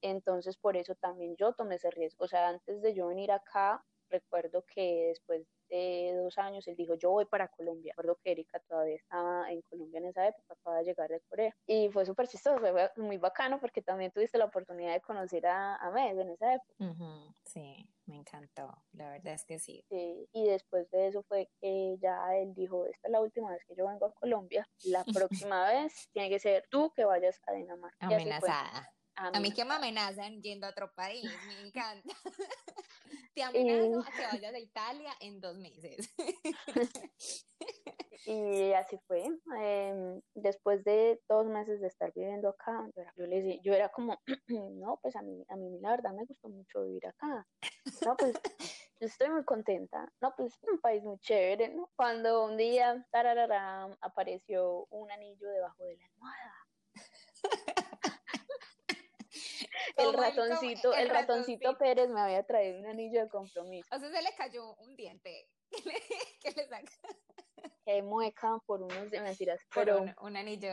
Entonces 0.00 0.56
por 0.56 0.76
eso 0.76 0.94
también 0.94 1.34
yo 1.36 1.52
tomé 1.52 1.76
ese 1.76 1.90
riesgo. 1.90 2.24
O 2.24 2.28
sea, 2.28 2.48
antes 2.48 2.82
de 2.82 2.94
yo 2.94 3.08
venir 3.08 3.32
acá, 3.32 3.84
recuerdo 4.08 4.64
que 4.66 5.06
después 5.08 5.46
de 5.68 6.14
dos 6.22 6.36
años 6.38 6.66
él 6.68 6.76
dijo, 6.76 6.94
yo 6.94 7.10
voy 7.10 7.24
para 7.24 7.48
Colombia. 7.48 7.92
Recuerdo 7.96 8.18
que 8.22 8.32
Erika 8.32 8.60
todavía 8.60 8.96
estaba 8.96 9.50
en 9.50 9.62
Colombia 9.62 9.98
en 9.98 10.06
esa 10.06 10.28
época, 10.28 10.54
acaba 10.54 10.78
de 10.78 10.84
llegar 10.84 11.08
de 11.10 11.20
Corea. 11.20 11.56
Y 11.66 11.88
fue 11.90 12.04
súper 12.04 12.28
chistoso, 12.28 12.58
fue 12.58 12.90
muy 12.96 13.16
bacano 13.16 13.60
porque 13.60 13.82
también 13.82 14.10
tuviste 14.12 14.38
la 14.38 14.46
oportunidad 14.46 14.92
de 14.92 15.00
conocer 15.00 15.46
a, 15.46 15.76
a 15.76 16.10
en 16.10 16.30
esa 16.30 16.54
época. 16.54 16.94
Sí, 17.44 17.88
me 18.06 18.16
encantó, 18.16 18.84
la 18.92 19.10
verdad 19.10 19.34
es 19.34 19.44
que 19.44 19.58
sí. 19.58 19.84
sí. 19.88 20.28
Y 20.32 20.44
después 20.46 20.90
de 20.90 21.08
eso 21.08 21.22
fue 21.22 21.48
que 21.60 21.96
ya 22.00 22.36
él 22.36 22.54
dijo, 22.54 22.86
esta 22.86 23.08
es 23.08 23.12
la 23.12 23.20
última 23.20 23.50
vez 23.50 23.64
que 23.66 23.74
yo 23.74 23.86
vengo 23.86 24.06
a 24.06 24.12
Colombia, 24.12 24.68
la 24.84 25.04
próxima 25.50 25.68
vez 25.68 26.08
tiene 26.12 26.28
que 26.28 26.38
ser 26.38 26.66
tú 26.70 26.92
que 26.94 27.04
vayas 27.04 27.40
a 27.46 27.52
Dinamarca. 27.52 28.06
Amenazada. 28.06 28.90
A 29.16 29.38
mí, 29.40 29.52
que 29.52 29.64
me 29.64 29.74
amenazan 29.74 30.42
yendo 30.42 30.66
a 30.66 30.70
otro 30.70 30.92
país, 30.92 31.24
me 31.46 31.66
encanta. 31.66 32.14
Te 33.34 33.42
amenazo 33.42 34.00
a 34.00 34.10
que 34.10 34.26
vayas 34.26 34.54
a 34.54 34.58
Italia 34.58 35.12
en 35.20 35.40
dos 35.40 35.56
meses. 35.56 36.12
y 38.26 38.72
así 38.72 38.98
fue. 39.06 39.26
Em, 39.56 40.20
después 40.34 40.84
de 40.84 41.20
dos 41.28 41.46
meses 41.46 41.80
de 41.80 41.88
estar 41.88 42.12
viviendo 42.12 42.48
acá, 42.48 42.88
yo, 43.16 43.26
le 43.26 43.60
yo 43.62 43.72
era 43.72 43.88
como, 43.90 44.20
no, 44.48 44.98
pues 45.00 45.14
a 45.16 45.22
mí, 45.22 45.44
a 45.48 45.56
mí 45.56 45.78
la 45.80 45.90
verdad 45.90 46.12
me 46.12 46.24
gustó 46.24 46.48
mucho 46.48 46.82
vivir 46.82 47.06
acá. 47.06 47.46
No, 48.04 48.16
pues 48.16 48.34
yo 49.00 49.06
estoy 49.06 49.30
muy 49.30 49.44
contenta. 49.44 50.12
No, 50.20 50.34
pues 50.36 50.54
es 50.54 50.68
un 50.68 50.80
país 50.80 51.02
muy 51.04 51.18
chévere, 51.18 51.68
¿no? 51.68 51.90
Cuando 51.96 52.44
un 52.44 52.56
día, 52.56 53.06
tararara, 53.12 53.96
apareció 54.00 54.86
un 54.90 55.10
anillo 55.10 55.48
debajo 55.48 55.84
de 55.84 55.96
la 55.96 56.06
almohada 56.06 56.54
el 59.96 60.12
ratoncito, 60.12 60.94
el, 60.94 61.08
ratoncito, 61.08 61.76
Pérez 61.78 62.08
me 62.08 62.20
había 62.20 62.42
traído 62.44 62.78
un 62.78 62.86
anillo 62.86 63.22
de 63.22 63.28
compromiso. 63.28 63.88
O 63.94 63.98
sea, 63.98 64.10
se 64.10 64.22
le 64.22 64.34
cayó 64.36 64.74
un 64.76 64.96
diente. 64.96 65.48
¿Qué 66.40 66.50
le, 66.50 66.68
saca? 66.68 66.92
Que 67.84 68.02
mueca 68.02 68.58
por 68.66 68.82
unos 68.82 69.10
de 69.10 69.20
mentiras. 69.20 69.60
Por 69.74 69.88
un, 69.90 70.36
anillo. 70.36 70.70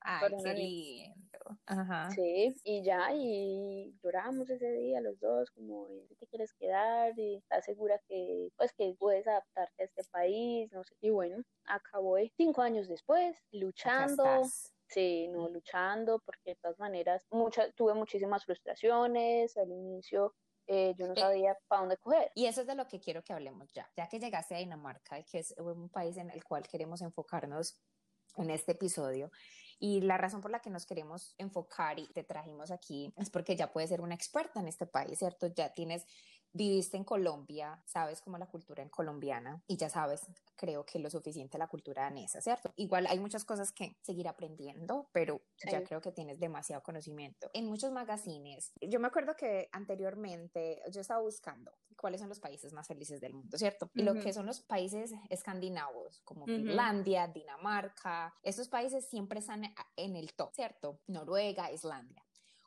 Ay, 0.00 0.28
qué 0.42 0.54
lindo. 0.54 1.38
Ajá. 1.66 2.10
Sí, 2.10 2.54
y 2.64 2.82
ya, 2.82 3.12
y 3.12 3.94
lloramos 4.02 4.48
ese 4.48 4.70
día 4.72 5.00
los 5.00 5.18
dos, 5.20 5.50
como, 5.50 5.86
¿qué 6.08 6.16
te 6.16 6.26
quieres 6.26 6.54
quedar? 6.54 7.18
Y 7.18 7.36
estás 7.36 7.64
segura 7.64 8.00
que, 8.08 8.48
pues, 8.56 8.72
que 8.72 8.94
puedes 8.98 9.26
adaptarte 9.26 9.82
a 9.82 9.86
este 9.86 10.04
país, 10.10 10.72
no 10.72 10.84
sé. 10.84 10.94
Y 11.00 11.10
bueno, 11.10 11.42
acabó 11.66 12.16
cinco 12.36 12.62
años 12.62 12.88
después, 12.88 13.36
luchando 13.50 14.42
Sí, 14.94 15.26
no 15.26 15.48
luchando, 15.48 16.20
porque 16.20 16.50
de 16.50 16.56
todas 16.56 16.78
maneras 16.78 17.26
muchas, 17.30 17.74
tuve 17.74 17.94
muchísimas 17.94 18.44
frustraciones 18.44 19.56
al 19.56 19.72
inicio. 19.72 20.36
Eh, 20.68 20.94
yo 20.96 21.08
no 21.08 21.16
sabía 21.16 21.58
para 21.66 21.80
dónde 21.80 21.96
coger. 21.96 22.30
Y 22.36 22.46
eso 22.46 22.60
es 22.60 22.68
de 22.68 22.76
lo 22.76 22.86
que 22.86 23.00
quiero 23.00 23.24
que 23.24 23.32
hablemos 23.32 23.72
ya. 23.72 23.90
Ya 23.96 24.08
que 24.08 24.20
llegaste 24.20 24.54
a 24.54 24.58
Dinamarca, 24.58 25.20
que 25.24 25.40
es 25.40 25.52
un 25.58 25.90
país 25.90 26.16
en 26.16 26.30
el 26.30 26.44
cual 26.44 26.66
queremos 26.68 27.02
enfocarnos 27.02 27.82
en 28.36 28.50
este 28.50 28.72
episodio. 28.72 29.32
Y 29.80 30.00
la 30.00 30.16
razón 30.16 30.40
por 30.40 30.52
la 30.52 30.60
que 30.60 30.70
nos 30.70 30.86
queremos 30.86 31.34
enfocar 31.38 31.98
y 31.98 32.06
te 32.12 32.22
trajimos 32.22 32.70
aquí 32.70 33.12
es 33.16 33.30
porque 33.30 33.56
ya 33.56 33.72
puedes 33.72 33.90
ser 33.90 34.00
una 34.00 34.14
experta 34.14 34.60
en 34.60 34.68
este 34.68 34.86
país, 34.86 35.18
¿cierto? 35.18 35.48
Ya 35.48 35.74
tienes 35.74 36.06
viviste 36.54 36.96
en 36.96 37.04
Colombia, 37.04 37.82
sabes 37.84 38.22
cómo 38.22 38.38
la 38.38 38.46
cultura 38.46 38.82
en 38.82 38.88
colombiana 38.88 39.62
y 39.66 39.76
ya 39.76 39.90
sabes, 39.90 40.22
creo 40.56 40.86
que 40.86 41.00
lo 41.00 41.10
suficiente 41.10 41.58
la 41.58 41.66
cultura 41.66 42.04
danesa, 42.04 42.40
¿cierto? 42.40 42.72
Igual 42.76 43.06
hay 43.08 43.18
muchas 43.18 43.44
cosas 43.44 43.72
que 43.72 43.96
seguir 44.00 44.28
aprendiendo, 44.28 45.08
pero 45.12 45.42
ya 45.70 45.82
creo 45.82 46.00
que 46.00 46.12
tienes 46.12 46.38
demasiado 46.38 46.82
conocimiento. 46.82 47.50
En 47.52 47.66
muchos 47.66 47.90
magazines, 47.90 48.72
yo 48.80 49.00
me 49.00 49.08
acuerdo 49.08 49.34
que 49.36 49.68
anteriormente 49.72 50.80
yo 50.90 51.00
estaba 51.00 51.20
buscando 51.20 51.72
cuáles 51.96 52.20
son 52.20 52.28
los 52.28 52.40
países 52.40 52.72
más 52.72 52.86
felices 52.86 53.20
del 53.20 53.34
mundo, 53.34 53.58
¿cierto? 53.58 53.90
Y 53.94 54.02
lo 54.02 54.14
que 54.14 54.32
son 54.32 54.46
los 54.46 54.60
países 54.60 55.12
escandinavos, 55.30 56.20
como 56.24 56.46
Finlandia, 56.46 57.26
Dinamarca, 57.26 58.32
estos 58.42 58.68
países 58.68 59.08
siempre 59.08 59.40
están 59.40 59.74
en 59.96 60.16
el 60.16 60.34
top, 60.34 60.52
¿cierto? 60.54 61.00
Noruega, 61.08 61.72
Islandia 61.72 62.23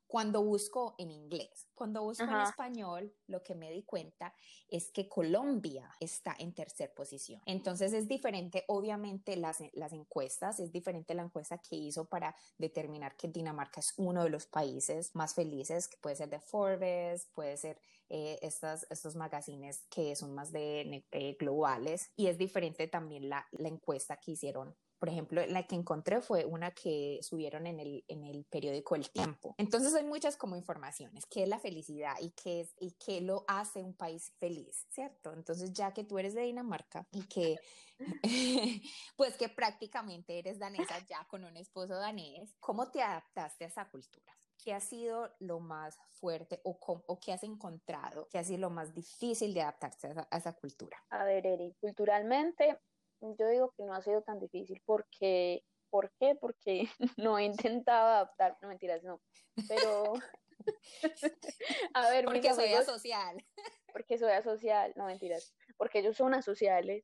cuando 0.08 0.42
busco 0.42 0.96
en 0.98 1.12
inglés. 1.12 1.68
Cuando 1.76 2.02
busco 2.02 2.24
en 2.24 2.42
español, 2.42 3.14
lo 3.28 3.44
que 3.44 3.54
me 3.54 3.72
di 3.72 3.84
cuenta 3.84 4.34
es 4.68 4.90
que 4.92 5.08
Colombia 5.08 5.92
está 6.00 6.36
en 6.40 6.54
tercer 6.54 6.94
posición. 6.94 7.42
Entonces 7.46 7.94
es 7.94 8.08
diferente, 8.08 8.64
obviamente, 8.68 9.36
las, 9.36 9.60
las 9.74 9.94
encuestas, 9.94 10.60
es 10.60 10.72
diferente 10.72 11.14
la 11.14 11.24
encuesta 11.24 11.58
que 11.60 11.76
hizo 11.76 12.06
para 12.06 12.36
determinar 12.58 13.16
que 13.16 13.28
Dinamarca 13.28 13.80
es 13.80 13.94
uno 13.98 14.24
de 14.24 14.30
los 14.30 14.48
países 14.48 15.14
más 15.14 15.36
felices, 15.36 15.88
que 15.88 15.98
puede 15.98 16.16
ser 16.16 16.30
de 16.30 16.40
Forbes, 16.40 17.28
puede 17.34 17.58
ser 17.58 17.80
eh, 18.10 18.40
estas, 18.42 18.88
estos 18.90 19.16
magazines 19.16 19.84
que 19.90 20.16
son 20.16 20.34
más 20.34 20.52
de 20.52 21.06
eh, 21.12 21.36
globales, 21.38 22.12
y 22.16 22.28
es 22.28 22.38
diferente 22.38 22.88
también 22.88 23.30
la, 23.30 23.46
la 23.52 23.68
encuesta 23.68 24.18
que 24.18 24.32
hicieron 24.32 24.76
por 25.00 25.10
ejemplo, 25.10 25.46
la 25.46 25.64
que 25.68 25.76
encontré 25.76 26.22
fue 26.22 26.46
una 26.46 26.72
que 26.72 27.20
subieron 27.22 27.68
en 27.68 27.80
el, 27.80 28.04
en 28.08 28.24
el 28.24 28.46
periódico 28.46 28.96
El 28.96 29.10
Tiempo. 29.10 29.54
Entonces 29.58 29.94
hay 29.94 30.04
muchas 30.04 30.38
como 30.38 30.56
informaciones, 30.56 31.26
qué 31.26 31.44
es 31.44 31.50
la 31.50 31.60
felicidad 31.60 32.16
y 32.20 32.32
qué, 32.32 32.62
es, 32.62 32.74
y 32.80 32.92
qué 32.94 33.22
lo 33.22 33.46
hace 33.48 33.84
un 33.84 33.94
país 33.94 34.34
feliz, 34.40 34.88
¿cierto? 34.90 35.34
Entonces 35.34 35.72
ya 35.74 35.94
que 35.94 36.04
tú 36.04 36.18
eres 36.18 36.34
de 36.34 36.42
Dinamarca 36.42 37.08
y 37.12 37.24
que 37.28 37.58
pues 39.16 39.38
que 39.38 39.50
prácticamente 39.50 40.40
eres 40.40 40.60
danesa 40.60 41.00
ya 41.10 41.26
con 41.28 41.44
un 41.44 41.58
esposo 41.58 41.96
danés, 41.96 42.56
¿cómo 42.60 42.90
te 42.90 43.02
adaptaste 43.02 43.66
a 43.66 43.68
esa 43.68 43.90
cultura? 43.90 44.34
¿Qué 44.58 44.74
ha 44.74 44.80
sido 44.80 45.32
lo 45.40 45.60
más 45.60 45.98
fuerte 46.10 46.60
o, 46.64 46.78
o 46.82 47.20
qué 47.20 47.32
has 47.32 47.44
encontrado? 47.44 48.28
¿Qué 48.30 48.40
ha 48.40 48.44
sido 48.44 48.60
lo 48.62 48.70
más 48.72 48.94
difícil 48.94 49.54
de 49.54 49.62
adaptarse 49.62 50.08
a 50.08 50.12
esa, 50.12 50.28
a 50.32 50.38
esa 50.38 50.54
cultura? 50.54 50.98
A 51.10 51.24
ver, 51.24 51.46
Eri, 51.46 51.76
culturalmente 51.80 52.78
yo 53.22 53.48
digo 53.48 53.74
que 53.76 53.84
no 53.84 53.94
ha 53.94 54.02
sido 54.02 54.22
tan 54.22 54.40
difícil 54.40 54.82
porque, 54.86 55.64
¿por 55.90 56.12
qué? 56.20 56.36
Porque 56.36 56.88
no 57.18 57.38
he 57.38 57.46
intentado 57.46 58.08
adaptar, 58.08 58.58
no 58.62 58.68
mentiras, 58.70 59.04
no, 59.04 59.22
pero, 59.68 60.14
a 61.94 62.10
ver, 62.10 62.26
porque 62.26 62.54
soy 62.54 62.74
asocial. 62.74 63.44
Porque 63.94 64.20
soy 64.20 64.32
asocial, 64.32 64.94
no 64.96 65.06
mentiras, 65.06 65.56
porque 65.76 66.00
ellos 66.00 66.16
son 66.16 66.36
asociales. 66.36 67.04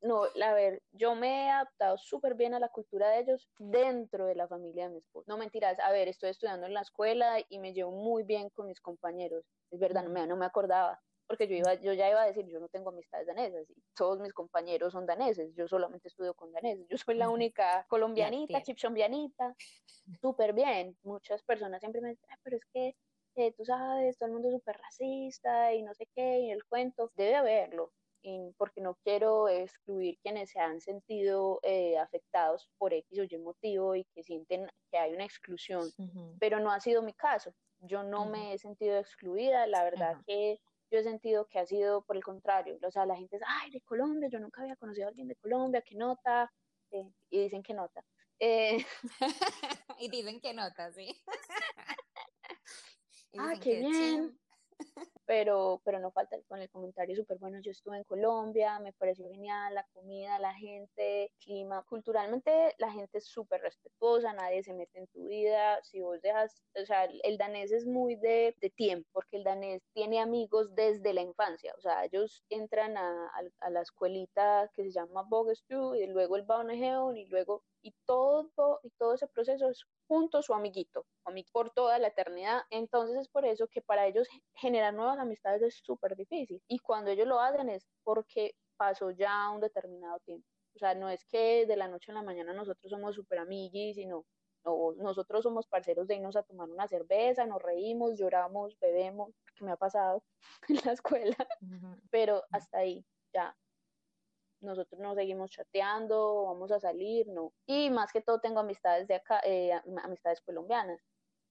No, 0.00 0.24
a 0.24 0.52
ver, 0.52 0.82
yo 0.90 1.14
me 1.14 1.44
he 1.44 1.48
adaptado 1.48 1.96
súper 1.96 2.34
bien 2.34 2.54
a 2.54 2.58
la 2.58 2.70
cultura 2.70 3.08
de 3.10 3.20
ellos 3.20 3.48
dentro 3.56 4.26
de 4.26 4.34
la 4.34 4.48
familia 4.48 4.84
de 4.84 4.90
mi 4.90 4.98
esposo. 4.98 5.24
No 5.28 5.36
mentiras, 5.36 5.78
a 5.78 5.92
ver, 5.92 6.08
estoy 6.08 6.30
estudiando 6.30 6.66
en 6.66 6.74
la 6.74 6.80
escuela 6.80 7.36
y 7.48 7.60
me 7.60 7.72
llevo 7.72 7.92
muy 7.92 8.24
bien 8.24 8.50
con 8.50 8.66
mis 8.66 8.80
compañeros. 8.80 9.44
Es 9.70 9.78
verdad, 9.78 10.02
no 10.02 10.10
me, 10.10 10.26
no 10.26 10.36
me 10.36 10.44
acordaba 10.44 11.00
porque 11.32 11.48
yo, 11.48 11.56
iba, 11.56 11.72
yo 11.76 11.94
ya 11.94 12.10
iba 12.10 12.20
a 12.20 12.26
decir, 12.26 12.46
yo 12.46 12.60
no 12.60 12.68
tengo 12.68 12.90
amistades 12.90 13.26
danesas 13.26 13.64
y 13.70 13.74
todos 13.96 14.20
mis 14.20 14.34
compañeros 14.34 14.92
son 14.92 15.06
daneses, 15.06 15.54
yo 15.54 15.66
solamente 15.66 16.08
estudio 16.08 16.34
con 16.34 16.52
daneses, 16.52 16.86
yo 16.90 16.98
soy 16.98 17.14
la 17.14 17.30
única 17.30 17.86
colombianita, 17.88 18.60
chipchombianita, 18.60 19.56
súper 20.20 20.52
bien. 20.52 20.94
Muchas 21.02 21.42
personas 21.42 21.80
siempre 21.80 22.02
me 22.02 22.10
dicen, 22.10 22.28
pero 22.42 22.58
es 22.58 22.66
que 22.66 22.94
eh, 23.36 23.50
tú 23.52 23.64
sabes, 23.64 24.18
todo 24.18 24.26
el 24.26 24.34
mundo 24.34 24.48
es 24.48 24.54
súper 24.56 24.76
racista 24.76 25.72
y 25.72 25.82
no 25.82 25.94
sé 25.94 26.06
qué, 26.14 26.40
y 26.40 26.50
el 26.50 26.66
cuento, 26.66 27.10
debe 27.16 27.36
haberlo, 27.36 27.94
porque 28.58 28.82
no 28.82 28.98
quiero 29.02 29.48
excluir 29.48 30.18
quienes 30.22 30.50
se 30.50 30.60
han 30.60 30.82
sentido 30.82 31.60
eh, 31.62 31.96
afectados 31.96 32.68
por 32.76 32.92
X 32.92 33.20
o 33.20 33.22
Y 33.22 33.38
motivo 33.38 33.96
y 33.96 34.04
que 34.14 34.22
sienten 34.22 34.68
que 34.90 34.98
hay 34.98 35.14
una 35.14 35.24
exclusión, 35.24 35.88
pero 36.38 36.60
no 36.60 36.70
ha 36.70 36.78
sido 36.78 37.00
mi 37.00 37.14
caso. 37.14 37.54
Yo 37.80 38.02
no 38.02 38.26
me 38.26 38.52
he 38.52 38.58
sentido 38.58 38.98
excluida, 38.98 39.66
la 39.66 39.82
verdad 39.82 40.18
que 40.26 40.60
yo 40.92 40.98
he 40.98 41.02
sentido 41.02 41.46
que 41.46 41.58
ha 41.58 41.64
sido 41.64 42.04
por 42.04 42.16
el 42.16 42.22
contrario. 42.22 42.78
O 42.86 42.90
sea, 42.90 43.06
la 43.06 43.16
gente 43.16 43.36
es, 43.36 43.42
ay, 43.46 43.70
de 43.70 43.80
Colombia, 43.80 44.28
yo 44.30 44.38
nunca 44.38 44.60
había 44.60 44.76
conocido 44.76 45.06
a 45.06 45.08
alguien 45.08 45.26
de 45.26 45.36
Colombia, 45.36 45.82
¿qué 45.82 45.96
nota? 45.96 46.52
Eh, 46.90 47.10
y 47.30 47.40
dicen 47.40 47.62
que 47.62 47.72
nota. 47.72 48.04
Eh, 48.38 48.84
y 49.98 50.10
dicen 50.10 50.38
que 50.40 50.52
nota, 50.52 50.92
sí. 50.92 51.18
ah, 53.38 53.54
qué 53.58 53.78
bien 53.78 54.38
pero, 55.26 55.80
pero 55.84 55.98
no 55.98 56.10
falta 56.10 56.36
con 56.48 56.60
el 56.60 56.70
comentario 56.70 57.16
súper 57.16 57.38
bueno. 57.38 57.60
Yo 57.60 57.70
estuve 57.70 57.96
en 57.96 58.04
Colombia, 58.04 58.78
me 58.80 58.92
pareció 58.92 59.28
genial 59.28 59.74
la 59.74 59.86
comida, 59.92 60.38
la 60.38 60.54
gente, 60.54 61.32
clima. 61.40 61.82
Culturalmente 61.88 62.74
la 62.78 62.90
gente 62.90 63.18
es 63.18 63.26
súper 63.26 63.62
respetuosa, 63.62 64.32
nadie 64.32 64.62
se 64.62 64.74
mete 64.74 64.98
en 64.98 65.06
tu 65.08 65.26
vida. 65.26 65.82
Si 65.82 66.00
vos 66.00 66.20
dejas, 66.20 66.62
o 66.80 66.84
sea, 66.84 67.04
el 67.04 67.38
danés 67.38 67.72
es 67.72 67.86
muy 67.86 68.16
de, 68.16 68.56
de 68.60 68.70
tiempo, 68.70 69.08
porque 69.12 69.36
el 69.36 69.44
danés 69.44 69.82
tiene 69.94 70.20
amigos 70.20 70.74
desde 70.74 71.12
la 71.12 71.22
infancia. 71.22 71.72
O 71.78 71.80
sea, 71.80 72.04
ellos 72.04 72.44
entran 72.50 72.96
a, 72.96 73.30
a, 73.60 73.70
la 73.70 73.80
escuelita 73.82 74.70
que 74.74 74.84
se 74.84 74.92
llama 74.92 75.22
Bogestu 75.22 75.94
y 75.94 76.06
luego 76.06 76.36
el 76.36 76.42
Bauneheon 76.42 77.16
y 77.16 77.26
luego 77.26 77.62
y 77.82 77.92
todo, 78.06 78.80
y 78.82 78.90
todo 78.90 79.14
ese 79.14 79.26
proceso 79.26 79.68
es 79.68 79.84
junto 80.12 80.36
a 80.36 80.42
su 80.42 80.52
amiguito, 80.52 81.06
por 81.52 81.70
toda 81.70 81.98
la 81.98 82.08
eternidad. 82.08 82.60
Entonces 82.68 83.16
es 83.16 83.28
por 83.28 83.46
eso 83.46 83.66
que 83.68 83.80
para 83.80 84.06
ellos 84.06 84.28
generar 84.54 84.92
nuevas 84.92 85.18
amistades 85.18 85.62
es 85.62 85.80
súper 85.82 86.16
difícil. 86.16 86.62
Y 86.68 86.80
cuando 86.80 87.10
ellos 87.10 87.26
lo 87.26 87.40
hacen 87.40 87.70
es 87.70 87.88
porque 88.04 88.54
pasó 88.76 89.10
ya 89.10 89.48
un 89.48 89.60
determinado 89.60 90.18
tiempo. 90.20 90.46
O 90.76 90.78
sea, 90.78 90.94
no 90.94 91.08
es 91.08 91.24
que 91.24 91.64
de 91.64 91.76
la 91.76 91.88
noche 91.88 92.12
a 92.12 92.14
la 92.14 92.22
mañana 92.22 92.52
nosotros 92.52 92.90
somos 92.90 93.14
súper 93.14 93.38
amiguis, 93.38 93.96
sino 93.96 94.26
no, 94.66 94.92
nosotros 94.98 95.42
somos 95.42 95.66
parceros 95.66 96.06
de 96.06 96.16
irnos 96.16 96.36
a 96.36 96.42
tomar 96.42 96.68
una 96.68 96.86
cerveza, 96.86 97.46
nos 97.46 97.62
reímos, 97.62 98.18
lloramos, 98.18 98.78
bebemos, 98.80 99.30
que 99.56 99.64
me 99.64 99.72
ha 99.72 99.76
pasado 99.76 100.22
en 100.68 100.76
la 100.84 100.92
escuela, 100.92 101.36
pero 102.10 102.42
hasta 102.50 102.78
ahí 102.78 103.02
ya 103.32 103.56
nosotros 104.62 105.00
no 105.00 105.14
seguimos 105.14 105.50
chateando, 105.50 106.44
vamos 106.44 106.70
a 106.72 106.80
salir, 106.80 107.26
no. 107.28 107.52
Y 107.66 107.90
más 107.90 108.12
que 108.12 108.22
todo 108.22 108.40
tengo 108.40 108.60
amistades 108.60 109.06
de 109.08 109.14
acá, 109.16 109.40
eh, 109.44 109.72
amistades 110.02 110.40
colombianas. 110.42 111.00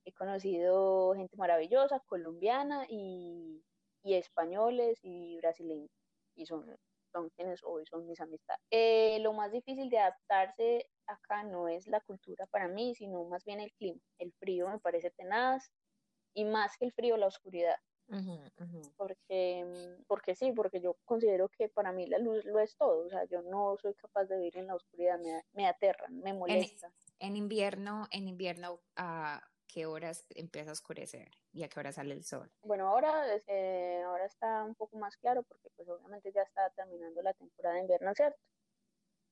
He 0.06 0.14
conocido 0.14 1.14
gente 1.16 1.36
maravillosa, 1.38 2.00
colombiana 2.08 2.86
y, 2.90 3.64
y 4.04 4.16
españoles 4.16 5.00
y 5.04 5.38
brasileños. 5.38 5.92
Y 6.36 6.46
son, 6.46 6.66
son 7.12 7.30
quienes 7.32 7.62
hoy 7.64 7.86
son 7.86 8.08
mis 8.08 8.20
amistades. 8.20 8.62
Eh, 8.72 9.20
lo 9.22 9.34
más 9.34 9.52
difícil 9.52 9.90
de 9.90 10.00
adaptarse 10.00 10.90
acá 11.08 11.44
no 11.44 11.68
es 11.68 11.88
la 11.88 12.02
cultura 12.02 12.48
para 12.48 12.68
mí, 12.68 12.96
sino 12.96 13.26
más 13.26 13.44
bien 13.46 13.60
el 13.60 13.72
clima. 13.74 14.00
El 14.18 14.34
frío 14.40 14.70
me 14.70 14.80
parece 14.80 15.12
tenaz 15.12 15.70
y 16.34 16.46
más 16.46 16.78
que 16.78 16.86
el 16.86 16.94
frío, 16.94 17.18
la 17.18 17.28
oscuridad. 17.28 17.76
Porque, 18.98 19.64
mm, 19.66 20.04
porque 20.06 20.36
sí, 20.36 20.52
porque 20.52 20.82
yo 20.82 20.98
considero 21.06 21.48
que 21.50 21.70
para 21.70 21.92
mí 21.92 22.08
la 22.08 22.18
luz 22.18 22.44
lo 22.46 22.60
es 22.60 22.76
todo, 22.76 23.06
o 23.06 23.10
sea, 23.10 23.24
yo 23.26 23.42
no 23.44 23.78
soy 23.82 23.94
capaz 23.94 24.26
de 24.26 24.38
vivir 24.38 24.58
en 24.58 24.68
la 24.68 24.76
oscuridad, 24.76 25.18
me, 25.20 25.44
me 25.54 25.68
aterra, 25.68 26.08
me 26.10 26.34
molesta. 26.34 26.92
En, 27.20 27.38
invierno, 27.38 28.08
en 28.12 28.28
invierno, 28.28 28.82
¿a 28.98 29.42
qué 29.68 29.86
horas 29.86 30.26
empieza 30.32 30.72
a 30.72 30.74
oscurecer 30.74 31.32
y 31.54 31.64
a 31.64 31.70
qué 31.70 31.80
hora 31.80 31.94
sale 31.94 32.14
el 32.14 32.26
sol? 32.26 32.52
Bueno, 32.64 32.90
ahora, 32.90 33.26
eh, 33.48 34.02
ahora 34.06 34.26
está 34.26 34.64
un 34.66 34.76
poco 34.76 34.98
más 34.98 35.16
claro 35.16 35.44
porque 35.44 35.70
pues 35.76 35.88
obviamente 35.88 36.34
ya 36.34 36.42
está 36.42 36.70
terminando 36.72 37.22
la 37.22 37.34
temporada 37.34 37.76
de 37.76 37.82
invierno, 37.82 38.14
¿cierto? 38.14 38.40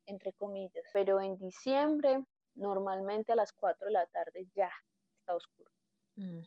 Entre 0.06 0.32
comillas, 0.34 0.86
pero 0.94 1.20
en 1.20 1.38
diciembre 1.38 2.24
normalmente 2.56 3.34
a 3.34 3.36
las 3.36 3.52
4 3.52 3.88
de 3.88 3.92
la 3.92 4.06
tarde 4.08 4.48
ya 4.56 4.72
está 5.20 5.36
oscuro. 5.36 5.72
Mm 6.15 6.39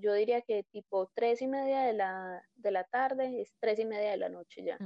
yo 0.00 0.12
diría 0.14 0.42
que 0.42 0.64
tipo 0.64 1.10
tres 1.14 1.42
y 1.42 1.48
media 1.48 1.82
de 1.82 1.92
la, 1.92 2.42
de 2.54 2.70
la 2.70 2.84
tarde 2.84 3.40
es 3.40 3.54
tres 3.58 3.78
y 3.78 3.84
media 3.84 4.10
de 4.10 4.16
la 4.16 4.28
noche 4.28 4.62
ya. 4.64 4.78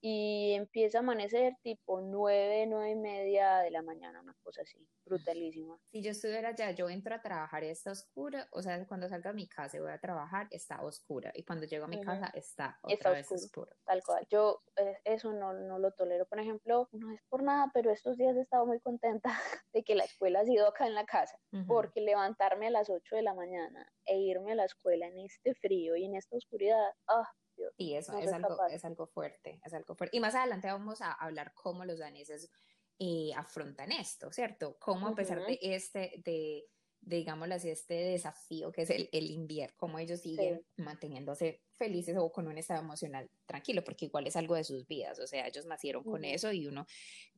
Y 0.00 0.52
empieza 0.52 0.98
a 0.98 1.00
amanecer 1.00 1.54
tipo 1.62 2.00
nueve, 2.00 2.66
nueve 2.66 2.90
y 2.90 2.96
media 2.96 3.58
de 3.58 3.70
la 3.70 3.82
mañana, 3.82 4.20
una 4.20 4.34
cosa 4.42 4.62
así, 4.62 4.86
brutalísima. 5.04 5.78
Si 5.90 6.02
yo 6.02 6.10
estuviera 6.10 6.50
allá, 6.50 6.70
yo 6.72 6.88
entro 6.88 7.14
a 7.14 7.22
trabajar 7.22 7.64
y 7.64 7.68
está 7.68 7.92
oscura, 7.92 8.48
o 8.52 8.62
sea, 8.62 8.86
cuando 8.86 9.08
salga 9.08 9.30
a 9.30 9.34
mi 9.34 9.48
casa 9.48 9.76
y 9.76 9.80
voy 9.80 9.92
a 9.92 9.98
trabajar, 9.98 10.46
está 10.50 10.82
oscura. 10.82 11.32
Y 11.34 11.44
cuando 11.44 11.66
llego 11.66 11.84
a 11.84 11.88
mi 11.88 12.00
casa, 12.00 12.30
está 12.34 12.78
otra 12.82 13.10
vez 13.10 13.30
oscura. 13.30 13.74
Tal 13.84 14.02
cual. 14.02 14.26
Yo 14.30 14.62
eh, 14.76 14.98
eso 15.04 15.32
no, 15.32 15.52
no 15.52 15.78
lo 15.78 15.92
tolero. 15.92 16.26
Por 16.26 16.40
ejemplo, 16.40 16.88
no 16.92 17.10
es 17.10 17.22
por 17.28 17.42
nada, 17.42 17.70
pero 17.74 17.90
estos 17.90 18.16
días 18.16 18.36
he 18.36 18.40
estado 18.40 18.66
muy 18.66 18.80
contenta 18.80 19.30
de 19.72 19.82
que 19.82 19.94
la 19.94 20.04
escuela 20.04 20.40
ha 20.40 20.44
sido 20.44 20.68
acá 20.68 20.86
en 20.86 20.94
la 20.94 21.04
casa, 21.04 21.38
porque 21.66 22.00
levantarme 22.00 22.68
a 22.68 22.70
las 22.70 22.90
8 22.90 23.16
de 23.16 23.22
la 23.22 23.34
mañana 23.34 23.90
e 24.10 24.18
irme 24.18 24.52
a 24.52 24.54
la 24.56 24.64
escuela 24.64 25.06
en 25.06 25.20
este 25.20 25.54
frío 25.54 25.94
y 25.94 26.04
en 26.04 26.16
esta 26.16 26.36
oscuridad, 26.36 26.84
ah, 27.06 27.28
Dios, 27.56 27.72
sí, 27.76 27.94
eso 27.94 28.18
es, 28.18 28.32
algo, 28.32 28.66
es 28.66 28.84
algo 28.84 29.06
fuerte, 29.06 29.60
es 29.64 29.72
algo 29.72 29.94
fuerte. 29.94 30.16
Y 30.16 30.20
más 30.20 30.34
adelante 30.34 30.66
vamos 30.66 31.00
a 31.00 31.12
hablar 31.12 31.52
cómo 31.54 31.84
los 31.84 32.00
daneses 32.00 32.50
eh, 32.98 33.30
afrontan 33.36 33.92
esto, 33.92 34.32
¿cierto? 34.32 34.76
Cómo 34.80 35.06
a 35.06 35.14
pesar 35.14 35.44
de 35.46 35.60
este, 35.62 36.20
de, 36.24 36.66
digámoslo 37.00 37.54
así, 37.54 37.70
este 37.70 37.94
desafío 37.94 38.72
que 38.72 38.82
es 38.82 38.90
el, 38.90 39.08
el 39.12 39.30
invierno, 39.30 39.76
cómo 39.76 40.00
ellos 40.00 40.20
siguen 40.20 40.66
manteniéndose 40.76 41.62
felices 41.76 42.16
o 42.18 42.32
con 42.32 42.48
un 42.48 42.58
estado 42.58 42.80
emocional 42.80 43.30
tranquilo, 43.46 43.84
porque 43.84 44.06
igual 44.06 44.26
es 44.26 44.34
algo 44.34 44.56
de 44.56 44.64
sus 44.64 44.88
vidas, 44.88 45.20
o 45.20 45.26
sea, 45.28 45.46
ellos 45.46 45.66
nacieron 45.66 46.02
con 46.02 46.24
eso 46.24 46.50
y 46.50 46.66
uno 46.66 46.84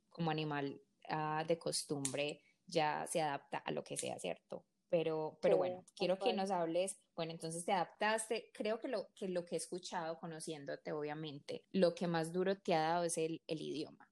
como 0.08 0.30
animal 0.30 0.80
ah, 1.08 1.44
de 1.46 1.58
costumbre 1.58 2.40
ya 2.66 3.06
se 3.06 3.20
adapta 3.20 3.58
a 3.58 3.70
lo 3.72 3.84
que 3.84 3.98
sea, 3.98 4.18
¿cierto? 4.18 4.64
Pero, 4.92 5.38
pero 5.40 5.56
bueno, 5.56 5.82
quiero 5.96 6.18
que 6.18 6.34
nos 6.34 6.50
hables, 6.50 7.00
bueno, 7.16 7.32
entonces 7.32 7.64
te 7.64 7.72
adaptaste, 7.72 8.50
creo 8.52 8.78
que 8.78 8.88
lo, 8.88 9.08
que 9.14 9.26
lo 9.26 9.46
que 9.46 9.54
he 9.54 9.56
escuchado, 9.56 10.18
conociéndote 10.18 10.92
obviamente, 10.92 11.64
lo 11.72 11.94
que 11.94 12.06
más 12.06 12.30
duro 12.30 12.58
te 12.58 12.74
ha 12.74 12.82
dado 12.82 13.04
es 13.04 13.16
el, 13.16 13.40
el 13.46 13.62
idioma. 13.62 14.06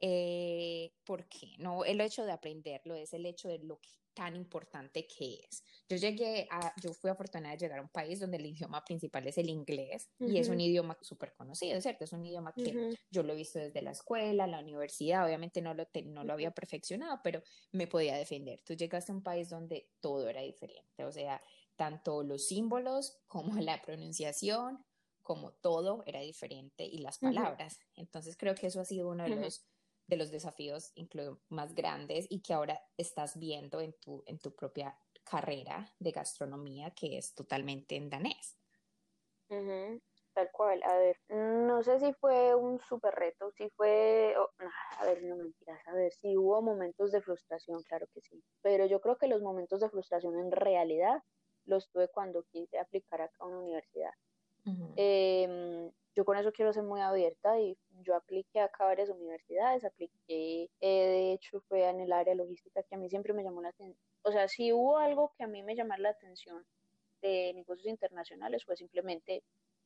Eh, 0.00 0.94
¿Por 1.04 1.28
qué? 1.28 1.54
No 1.58 1.84
el 1.84 2.00
hecho 2.00 2.24
de 2.24 2.32
aprenderlo, 2.32 2.96
es 2.96 3.12
el 3.14 3.24
hecho 3.24 3.46
de 3.46 3.60
lo 3.60 3.78
que 3.78 3.90
tan 4.20 4.36
importante 4.36 5.06
que 5.06 5.40
es. 5.48 5.64
Yo 5.88 5.96
llegué 5.96 6.46
a, 6.50 6.74
yo 6.78 6.92
fui 6.92 7.08
afortunada 7.08 7.54
de 7.54 7.60
llegar 7.60 7.78
a 7.78 7.82
un 7.82 7.88
país 7.88 8.20
donde 8.20 8.36
el 8.36 8.44
idioma 8.44 8.84
principal 8.84 9.26
es 9.26 9.38
el 9.38 9.48
inglés 9.48 10.10
y 10.18 10.36
es 10.36 10.50
un 10.50 10.60
idioma 10.60 10.98
súper 11.00 11.32
conocido, 11.32 11.80
¿cierto? 11.80 12.04
Es 12.04 12.12
un 12.12 12.26
idioma 12.26 12.52
que 12.52 12.98
yo 13.10 13.22
lo 13.22 13.32
he 13.32 13.36
visto 13.36 13.58
desde 13.58 13.80
la 13.80 13.92
escuela, 13.92 14.46
la 14.46 14.60
universidad, 14.60 15.24
obviamente 15.24 15.62
no 15.62 15.72
lo, 15.72 15.88
no 16.04 16.24
lo 16.24 16.34
había 16.34 16.50
perfeccionado, 16.50 17.18
pero 17.24 17.42
me 17.72 17.86
podía 17.86 18.14
defender. 18.14 18.60
Tú 18.62 18.74
llegaste 18.74 19.10
a 19.10 19.14
un 19.14 19.22
país 19.22 19.48
donde 19.48 19.88
todo 20.00 20.28
era 20.28 20.42
diferente, 20.42 21.02
o 21.02 21.10
sea, 21.10 21.42
tanto 21.76 22.22
los 22.22 22.46
símbolos 22.46 23.22
como 23.26 23.58
la 23.58 23.80
pronunciación, 23.80 24.84
como 25.22 25.52
todo 25.52 26.02
era 26.04 26.20
diferente 26.20 26.84
y 26.84 26.98
las 26.98 27.20
palabras. 27.20 27.78
Entonces 27.94 28.36
creo 28.36 28.54
que 28.54 28.66
eso 28.66 28.82
ha 28.82 28.84
sido 28.84 29.08
uno 29.08 29.24
de 29.24 29.30
los 29.30 29.64
de 30.10 30.16
los 30.16 30.30
desafíos 30.30 30.92
incluso 30.96 31.40
más 31.48 31.74
grandes 31.74 32.26
y 32.28 32.42
que 32.42 32.52
ahora 32.52 32.82
estás 32.98 33.38
viendo 33.38 33.80
en 33.80 33.94
tu, 33.94 34.22
en 34.26 34.38
tu 34.38 34.54
propia 34.54 34.98
carrera 35.24 35.94
de 35.98 36.10
gastronomía 36.10 36.90
que 36.90 37.16
es 37.16 37.34
totalmente 37.34 37.96
en 37.96 38.10
danés. 38.10 38.58
Tal 40.34 40.50
cual, 40.52 40.82
a 40.84 40.96
ver, 40.96 41.16
no 41.28 41.82
sé 41.82 41.98
si 41.98 42.12
fue 42.14 42.54
un 42.54 42.78
súper 42.78 43.14
reto, 43.14 43.50
si 43.50 43.68
fue, 43.70 44.34
a 44.98 45.04
ver, 45.04 45.22
no 45.24 45.36
mentiras, 45.36 45.80
a 45.88 45.92
ver, 45.92 46.12
si 46.12 46.36
hubo 46.36 46.62
momentos 46.62 47.10
de 47.10 47.20
frustración, 47.20 47.82
claro 47.82 48.06
que 48.14 48.20
sí, 48.20 48.42
pero 48.62 48.86
yo 48.86 49.00
creo 49.00 49.18
que 49.18 49.26
los 49.26 49.42
momentos 49.42 49.80
de 49.80 49.90
frustración 49.90 50.38
en 50.38 50.52
realidad 50.52 51.22
los 51.64 51.90
tuve 51.90 52.08
cuando 52.08 52.44
quise 52.44 52.78
aplicar 52.78 53.22
acá 53.22 53.36
a 53.40 53.46
una 53.46 53.58
universidad 53.58 54.12
yo 56.14 56.24
con 56.24 56.36
eso 56.36 56.52
quiero 56.52 56.72
ser 56.72 56.82
muy 56.82 57.00
abierta 57.00 57.58
y 57.60 57.76
yo 58.02 58.14
apliqué 58.14 58.60
acá 58.60 58.84
a 58.84 58.88
varias 58.88 59.08
universidades, 59.08 59.84
apliqué, 59.84 60.70
eh, 60.80 61.06
de 61.06 61.32
hecho 61.32 61.60
fue 61.68 61.88
en 61.88 62.00
el 62.00 62.12
área 62.12 62.34
logística 62.34 62.82
que 62.82 62.94
a 62.94 62.98
mí 62.98 63.08
siempre 63.08 63.32
me 63.32 63.42
llamó 63.42 63.62
la 63.62 63.70
atención, 63.70 63.96
o 64.22 64.32
sea, 64.32 64.48
si 64.48 64.72
hubo 64.72 64.98
algo 64.98 65.32
que 65.36 65.44
a 65.44 65.46
mí 65.46 65.62
me 65.62 65.76
llamó 65.76 65.94
la 65.98 66.10
atención 66.10 66.64
de 67.22 67.52
negocios 67.54 67.88
internacionales 67.88 68.64
fue 68.64 68.76
simplemente 68.76 69.42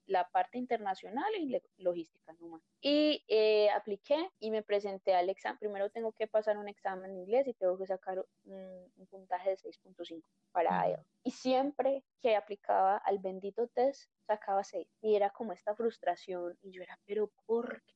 la 0.07 0.29
parte 0.29 0.59
internacional 0.59 1.31
y 1.39 1.61
logística 1.79 2.33
nomás. 2.35 2.63
Y 2.81 3.25
eh, 3.29 3.71
apliqué 3.71 4.31
y 4.39 4.51
me 4.51 4.63
presenté 4.63 5.15
al 5.15 5.31
examen. 5.31 5.59
Primero 5.59 5.91
tengo 5.91 6.13
que 6.13 6.27
pasar 6.27 6.59
un 6.59 6.69
examen 6.69 7.11
en 7.11 7.19
inglés 7.19 7.47
y 7.47 7.55
tengo 7.55 7.79
que 7.79 7.87
sacar 7.87 8.25
un, 8.45 8.93
puntaje 9.11 9.51
de 9.51 9.57
6.5 9.57 10.23
para 10.53 10.89
IELTS. 10.89 11.07
Y 11.23 11.31
siempre 11.31 12.05
que 12.21 12.37
aplicaba 12.37 12.97
al 12.99 13.19
bendito 13.19 13.69
test, 13.69 14.11
sacaba 14.27 14.65
6. 14.65 14.87
Y 15.01 15.15
era 15.15 15.31
como 15.31 15.53
esta 15.53 15.75
frustración. 15.75 16.59
Y 16.63 16.73
yo 16.73 16.83
era, 16.83 16.99
pero 17.07 17.31
¿por 17.47 17.83
qué? 17.83 17.95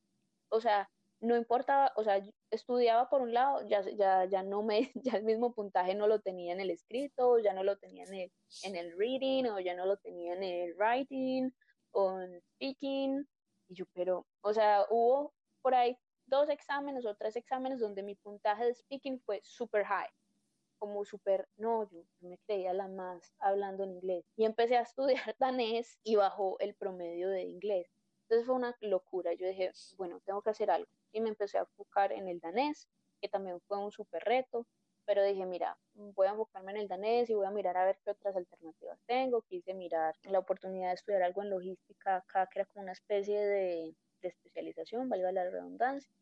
O 0.49 0.61
sea, 0.61 0.89
no 1.21 1.35
importaba, 1.35 1.91
o 1.95 2.03
sea, 2.03 2.23
estudiaba 2.49 3.09
por 3.09 3.21
un 3.21 3.33
lado, 3.33 3.67
ya, 3.67 3.81
ya, 3.81 4.25
ya 4.25 4.43
no 4.43 4.63
me, 4.63 4.91
ya 4.95 5.17
el 5.17 5.23
mismo 5.23 5.53
puntaje 5.53 5.95
no 5.95 6.07
lo 6.07 6.21
tenía 6.21 6.53
en 6.53 6.61
el 6.61 6.71
escrito, 6.71 7.39
ya 7.39 7.53
no 7.53 7.63
lo 7.63 7.77
tenía 7.77 8.05
en 8.05 8.13
el, 8.13 8.31
en 8.63 8.75
el 8.75 8.97
reading, 8.97 9.45
o 9.45 9.59
ya 9.59 9.75
no 9.75 9.85
lo 9.85 9.97
tenía 9.97 10.33
en 10.33 10.43
el 10.43 10.75
writing, 10.75 11.51
con 11.91 12.39
speaking, 12.55 13.27
y 13.69 13.75
yo, 13.75 13.85
pero, 13.93 14.25
o 14.41 14.53
sea, 14.53 14.85
hubo 14.89 15.33
por 15.61 15.75
ahí 15.75 15.97
dos 16.25 16.49
exámenes 16.49 17.05
o 17.05 17.15
tres 17.15 17.35
exámenes 17.35 17.79
donde 17.79 18.03
mi 18.03 18.15
puntaje 18.15 18.65
de 18.65 18.73
speaking 18.75 19.19
fue 19.21 19.41
super 19.43 19.83
high. 19.85 20.09
como 20.79 21.03
súper, 21.05 21.47
no, 21.57 21.89
yo, 21.89 22.03
me 22.21 22.37
creía 22.39 22.73
la 22.73 22.87
más 22.87 23.33
hablando 23.39 23.83
en 23.83 23.91
inglés. 23.91 24.25
Y 24.37 24.45
empecé 24.45 24.77
a 24.77 24.81
estudiar 24.83 25.35
danés 25.39 25.99
y 26.03 26.15
bajó 26.15 26.57
el 26.59 26.73
promedio 26.75 27.29
de 27.29 27.43
inglés. 27.43 27.87
Entonces 28.23 28.45
fue 28.45 28.55
una 28.55 28.75
locura. 28.81 29.33
Yo 29.33 29.47
dije, 29.47 29.71
bueno, 29.97 30.21
tengo 30.25 30.41
que 30.41 30.51
hacer 30.51 30.71
algo. 30.71 30.89
Y 31.11 31.21
me 31.21 31.29
empecé 31.29 31.57
a 31.57 31.61
enfocar 31.61 32.13
en 32.13 32.29
el 32.29 32.39
danés, 32.39 32.87
que 33.21 33.27
también 33.27 33.59
fue 33.67 33.77
un 33.77 33.91
súper 33.91 34.23
reto. 34.23 34.67
Pero 35.09 35.23
dije, 35.23 35.43
mira, 35.47 35.75
voy 35.95 36.27
a 36.27 36.29
enfocarme 36.29 36.69
en 36.69 36.77
el 36.77 36.87
danés 36.87 37.31
y 37.31 37.33
voy 37.33 37.47
a 37.47 37.49
mirar 37.49 37.75
a 37.77 37.83
ver 37.83 37.97
qué 38.05 38.11
otras 38.11 38.35
alternativas 38.35 38.99
tengo. 39.07 39.41
Quise 39.41 39.73
mirar 39.73 40.13
la 40.25 40.37
oportunidad 40.37 40.89
de 40.89 40.93
estudiar 40.93 41.23
algo 41.23 41.41
en 41.41 41.49
logística 41.49 42.17
acá, 42.17 42.45
que 42.45 42.59
era 42.59 42.67
como 42.67 42.83
una 42.83 42.91
especie 42.91 43.39
de, 43.39 43.95
de 44.21 44.27
especialización, 44.27 45.09
valga 45.09 45.31
la 45.31 45.49
redundancia. 45.49 46.13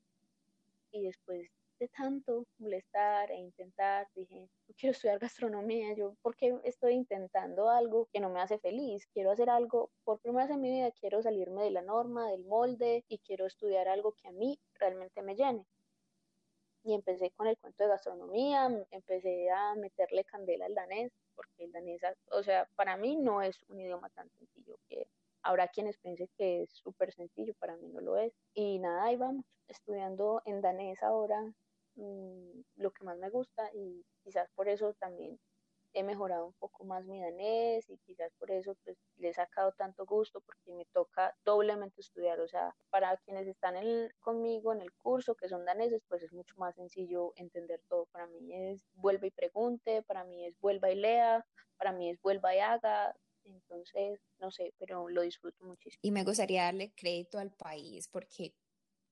Y 0.92 1.04
después 1.04 1.52
de 1.80 1.90
tanto 1.90 2.46
molestar 2.60 3.30
e 3.30 3.36
intentar, 3.36 4.08
dije, 4.16 4.48
no 4.70 4.76
quiero 4.78 4.94
estudiar 4.94 5.20
gastronomía, 5.20 5.94
yo, 5.94 6.16
¿por 6.22 6.38
qué 6.38 6.58
estoy 6.64 6.94
intentando 6.94 7.70
algo 7.70 8.08
que 8.14 8.22
no 8.22 8.30
me 8.30 8.40
hace 8.40 8.58
feliz? 8.58 9.06
Quiero 9.08 9.32
hacer 9.32 9.50
algo, 9.50 9.92
por 10.06 10.22
primera 10.22 10.46
vez 10.46 10.56
en 10.56 10.62
mi 10.62 10.72
vida, 10.72 10.92
quiero 10.92 11.22
salirme 11.22 11.64
de 11.64 11.72
la 11.72 11.82
norma, 11.82 12.32
del 12.32 12.46
molde 12.46 13.04
y 13.10 13.18
quiero 13.18 13.48
estudiar 13.48 13.90
algo 13.90 14.14
que 14.14 14.30
a 14.30 14.32
mí 14.32 14.62
realmente 14.76 15.22
me 15.24 15.36
llene. 15.36 15.66
Y 16.88 16.94
empecé 16.94 17.32
con 17.32 17.48
el 17.48 17.58
cuento 17.58 17.84
de 17.84 17.90
gastronomía, 17.90 18.70
empecé 18.92 19.50
a 19.52 19.76
meterle 19.76 20.24
candela 20.24 20.66
al 20.66 20.74
danés, 20.74 21.12
porque 21.36 21.66
el 21.66 21.72
danés, 21.72 22.02
o 22.32 22.42
sea, 22.44 22.68
para 22.76 22.98
mí 22.98 23.18
no 23.18 23.42
es 23.42 23.60
un 23.68 23.80
idioma 23.80 24.10
tan 24.10 24.30
sencillo 24.32 24.80
que 24.90 25.08
Habrá 25.44 25.68
quienes 25.70 25.98
piensen 26.00 26.28
que 26.38 26.64
es 26.64 26.72
súper 26.72 27.14
sencillo, 27.14 27.54
para 27.60 27.78
mí 27.78 27.88
no 27.88 28.02
lo 28.02 28.18
es. 28.18 28.34
Y 28.54 28.80
nada, 28.80 29.06
ahí 29.06 29.16
vamos, 29.16 29.46
estudiando 29.68 30.42
en 30.46 30.62
danés 30.62 31.02
ahora, 31.04 31.54
Mm, 31.98 32.62
lo 32.76 32.92
que 32.92 33.04
más 33.04 33.18
me 33.18 33.30
gusta 33.32 33.72
y 33.74 34.06
quizás 34.24 34.48
por 34.56 34.70
eso 34.70 34.94
también 35.00 35.40
he 35.94 36.04
mejorado 36.04 36.46
un 36.46 36.54
poco 36.54 36.84
más 36.86 37.06
mi 37.06 37.22
danés 37.22 37.90
y 37.90 37.98
quizás 38.00 38.32
por 38.38 38.52
eso 38.52 38.76
pues 38.84 38.98
le 39.16 39.30
he 39.30 39.34
sacado 39.34 39.72
tanto 39.74 40.06
gusto 40.06 40.42
porque 40.42 40.72
me 40.74 40.86
toca 40.86 41.36
doblemente 41.44 42.02
estudiar, 42.02 42.40
o 42.40 42.48
sea, 42.48 42.76
para 42.90 43.18
quienes 43.18 43.48
están 43.48 43.76
conmigo 44.20 44.74
en 44.74 44.82
el 44.82 44.92
curso 44.94 45.36
que 45.36 45.50
son 45.50 45.66
daneses, 45.66 46.04
pues 46.08 46.24
es 46.24 46.34
mucho 46.34 46.56
más 46.58 46.76
sencillo 46.76 47.34
entender 47.36 47.82
todo, 47.88 48.06
para 48.08 48.28
mí 48.28 48.54
es 48.54 48.86
vuelva 48.94 49.28
y 49.28 49.32
pregunte, 49.32 50.04
para 50.04 50.24
mí 50.24 50.46
es 50.46 50.60
vuelva 50.60 50.92
y 50.92 50.96
lea, 50.96 51.46
para 51.78 51.92
mí 51.92 52.10
es 52.10 52.22
vuelva 52.22 52.56
y 52.56 52.60
haga, 52.60 53.16
entonces, 53.44 54.20
no 54.40 54.52
sé, 54.52 54.74
pero 54.78 55.08
lo 55.10 55.22
disfruto 55.22 55.66
muchísimo. 55.66 56.00
Y 56.02 56.12
me 56.12 56.24
gustaría 56.24 56.64
darle 56.64 56.94
crédito 56.94 57.40
al 57.40 57.52
país 57.52 58.08
porque 58.08 58.56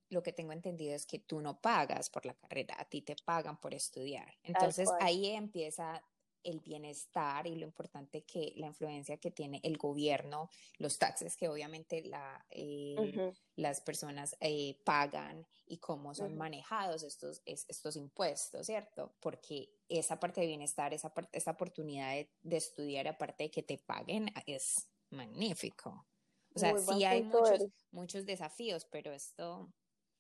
lo 0.10 0.22
que 0.22 0.34
tengo 0.34 0.52
entendido 0.52 0.94
es 0.94 1.06
que 1.06 1.20
tú 1.20 1.42
no 1.42 1.60
pagas 1.62 2.10
por 2.10 2.26
la 2.26 2.36
carrera, 2.36 2.76
a 2.78 2.86
ti 2.86 3.02
te 3.02 3.16
pagan 3.26 3.60
por 3.60 3.74
estudiar. 3.74 4.34
Entonces 4.44 4.90
ahí 5.00 5.28
empieza 5.28 6.04
el 6.46 6.60
bienestar 6.62 7.48
y 7.48 7.56
lo 7.56 7.66
importante 7.66 8.24
que 8.24 8.54
la 8.56 8.68
influencia 8.68 9.18
que 9.18 9.32
tiene 9.32 9.60
el 9.64 9.78
gobierno, 9.78 10.50
los 10.78 10.98
taxes 10.98 11.36
que 11.36 11.50
obviamente 11.50 12.04
la, 12.04 12.46
eh, 12.50 13.34
las 13.56 13.82
personas 13.82 14.36
eh, 14.40 14.80
pagan 14.86 15.46
y 15.66 15.80
cómo 15.80 16.14
son 16.14 16.38
manejados 16.38 17.04
estos, 17.04 17.42
estos 17.46 17.96
impuestos, 17.96 18.68
¿cierto? 18.68 19.16
Porque 19.20 19.70
esa 19.90 20.20
parte 20.20 20.42
de 20.42 20.48
bienestar, 20.48 20.94
esa, 20.94 21.12
esa 21.32 21.52
oportunidad 21.52 22.14
de, 22.44 22.58
estudiar, 22.58 23.08
aparte 23.08 23.46
de 23.46 23.52
que 23.52 23.64
te 23.64 23.78
paguen, 23.78 24.32
es 24.46 24.88
magnífico. 25.10 26.08
O 26.56 26.60
sea, 26.60 26.78
sí 26.78 27.04
hay 27.04 27.24
muchos, 27.24 27.66
muchos 27.92 28.26
desafíos, 28.26 28.86
pero 28.90 29.12
esto 29.12 29.74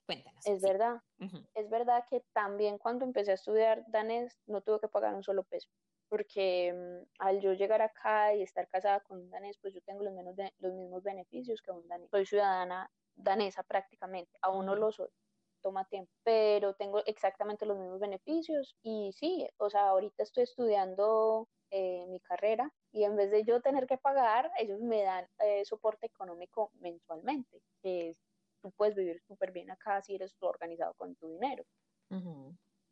Cuéntanos. 0.06 0.46
Es 0.46 0.62
verdad. 0.62 1.02
Es 1.56 1.70
verdad 1.70 2.04
que 2.10 2.22
también 2.34 2.78
cuando 2.78 3.06
empecé 3.06 3.32
a 3.32 3.36
estudiar 3.36 3.84
danés 3.88 4.38
no 4.46 4.62
tuve 4.62 4.80
que 4.80 4.88
pagar 4.88 5.16
un 5.16 5.24
solo 5.24 5.44
peso, 5.44 5.70
porque 6.10 6.74
mm, 6.74 7.08
al 7.20 7.42
yo 7.42 7.54
llegar 7.54 7.82
acá 7.82 8.34
y 8.34 8.42
estar 8.42 8.68
casada 8.68 9.00
con 9.02 9.20
un 9.20 9.30
danés, 9.30 9.58
pues 9.62 9.74
yo 9.74 9.82
tengo 9.82 10.04
los, 10.04 10.14
menos 10.14 10.36
los 10.60 10.74
mismos 10.74 11.04
beneficios 11.04 11.62
que 11.62 11.72
un 11.72 11.88
danés. 11.88 12.10
Soy 12.10 12.26
ciudadana 12.26 12.90
danesa 13.16 13.64
prácticamente, 13.64 14.38
aún 14.42 14.66
no 14.66 14.76
lo 14.76 14.92
soy, 14.92 15.10
toma 15.62 15.86
tiempo, 15.86 16.12
pero 16.24 16.74
tengo 16.76 17.04
exactamente 17.06 17.66
los 17.66 17.78
mismos 17.78 18.00
beneficios 18.00 18.76
y 18.84 19.12
sí, 19.14 19.48
o 19.58 19.70
sea, 19.70 19.90
ahorita 19.90 20.24
estoy 20.24 20.44
estudiando 20.44 21.48
eh, 21.72 22.06
mi 22.08 22.20
carrera 22.20 22.72
y 22.92 23.04
en 23.04 23.16
vez 23.16 23.32
de 23.32 23.44
yo 23.46 23.62
tener 23.62 23.88
que 23.88 23.98
pagar, 23.98 24.52
ellos 24.60 24.82
me 24.82 25.04
dan 25.04 25.28
eh, 25.40 25.64
soporte 25.66 26.08
económico 26.08 26.72
mensualmente, 26.76 27.62
que 27.82 28.10
es 28.10 28.20
tú 28.62 28.72
puedes 28.72 28.96
vivir 28.96 29.22
súper 29.28 29.52
bien 29.52 29.70
acá 29.70 30.02
si 30.02 30.16
eres 30.16 30.36
organizado 30.40 30.94
con 30.96 31.16
tu 31.16 31.28
dinero. 31.28 31.64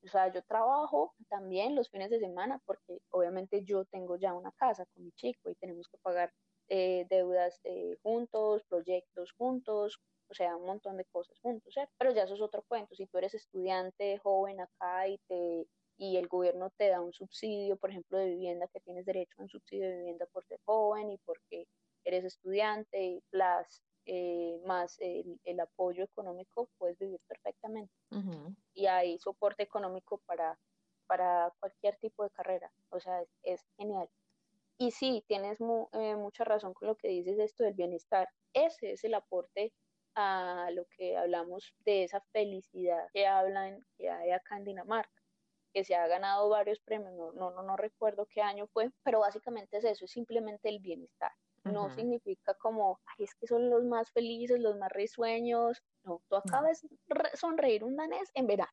O 0.03 0.07
sea, 0.07 0.31
yo 0.31 0.41
trabajo 0.43 1.13
también 1.29 1.75
los 1.75 1.89
fines 1.89 2.09
de 2.09 2.19
semana 2.19 2.59
porque 2.65 2.99
obviamente 3.09 3.63
yo 3.63 3.85
tengo 3.85 4.17
ya 4.17 4.33
una 4.33 4.51
casa 4.53 4.85
con 4.93 5.03
mi 5.03 5.11
chico 5.13 5.49
y 5.49 5.55
tenemos 5.55 5.87
que 5.87 5.97
pagar 5.99 6.31
eh, 6.67 7.05
deudas 7.09 7.59
eh, 7.63 7.97
juntos, 8.01 8.63
proyectos 8.67 9.31
juntos, 9.33 9.99
o 10.29 10.33
sea, 10.33 10.55
un 10.57 10.65
montón 10.65 10.97
de 10.97 11.05
cosas 11.05 11.39
juntos. 11.39 11.75
Pero 11.97 12.11
ya 12.11 12.23
eso 12.23 12.33
es 12.33 12.41
otro 12.41 12.63
cuento. 12.67 12.95
Si 12.95 13.05
tú 13.07 13.17
eres 13.17 13.33
estudiante 13.33 14.17
joven 14.19 14.59
acá 14.61 15.07
y 15.07 15.17
te 15.27 15.67
y 15.97 16.17
el 16.17 16.27
gobierno 16.27 16.71
te 16.77 16.89
da 16.89 17.01
un 17.01 17.13
subsidio, 17.13 17.77
por 17.77 17.91
ejemplo, 17.91 18.17
de 18.17 18.25
vivienda, 18.25 18.67
que 18.67 18.79
tienes 18.81 19.05
derecho 19.05 19.35
a 19.37 19.43
un 19.43 19.49
subsidio 19.49 19.87
de 19.87 19.97
vivienda 19.97 20.25
por 20.31 20.43
ser 20.45 20.59
joven 20.65 21.11
y 21.11 21.17
porque 21.19 21.67
eres 22.03 22.25
estudiante, 22.25 23.01
y 23.01 23.23
las 23.31 23.83
eh, 24.05 24.59
más 24.65 24.97
el, 24.99 25.59
apoyo 25.59 26.03
económico, 26.03 26.69
puedes 26.77 26.97
vivir 26.99 27.19
perfectamente. 27.27 27.93
Y 28.73 28.85
hay 28.87 29.17
soporte 29.19 29.63
económico 29.63 30.19
para, 30.25 30.59
para 31.07 31.51
cualquier 31.59 31.97
tipo 31.97 32.23
de 32.23 32.29
carrera. 32.31 32.71
O 32.89 32.99
sea, 32.99 33.23
es, 33.43 33.65
genial. 33.77 34.09
Y 34.77 34.91
sí, 34.91 35.23
tienes 35.27 35.59
eh, 35.61 36.15
mucha 36.15 36.43
razón 36.43 36.73
con 36.73 36.87
lo 36.87 36.95
que 36.95 37.07
dices 37.07 37.39
esto 37.39 37.63
del 37.63 37.73
bienestar. 37.73 38.27
Ese 38.53 38.93
es 38.93 39.03
el 39.03 39.13
aporte 39.13 39.73
a 40.15 40.69
lo 40.71 40.85
que 40.97 41.17
hablamos 41.17 41.73
de 41.85 42.03
esa 42.03 42.21
felicidad 42.31 43.07
que 43.13 43.25
hablan 43.25 43.79
que 43.97 44.09
hay 44.09 44.31
acá 44.31 44.57
en 44.57 44.65
Dinamarca 44.65 45.23
que 45.73 45.83
se 45.83 45.95
ha 45.95 46.07
ganado 46.07 46.49
varios 46.49 46.79
premios, 46.79 47.13
no, 47.13 47.31
no, 47.33 47.51
no, 47.51 47.63
no 47.63 47.75
recuerdo 47.75 48.27
qué 48.27 48.41
año 48.41 48.67
fue, 48.67 48.91
pero 49.03 49.21
básicamente 49.21 49.77
es 49.77 49.83
eso, 49.83 50.05
es 50.05 50.11
simplemente 50.11 50.69
el 50.69 50.79
bienestar. 50.79 51.31
No 51.63 51.89
significa 51.95 52.53
como, 52.55 52.99
ay, 53.05 53.23
es 53.25 53.35
que 53.35 53.47
son 53.47 53.69
los 53.69 53.83
más 53.85 54.11
felices, 54.11 54.59
los 54.59 54.77
más 54.77 54.91
risueños. 54.91 55.81
No, 56.03 56.21
tú 56.27 56.35
acabas 56.35 56.81
de 56.81 57.37
sonreír 57.37 57.83
un 57.83 57.95
danés 57.95 58.29
en 58.33 58.47
verano. 58.47 58.71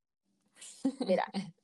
verano. 1.07 1.33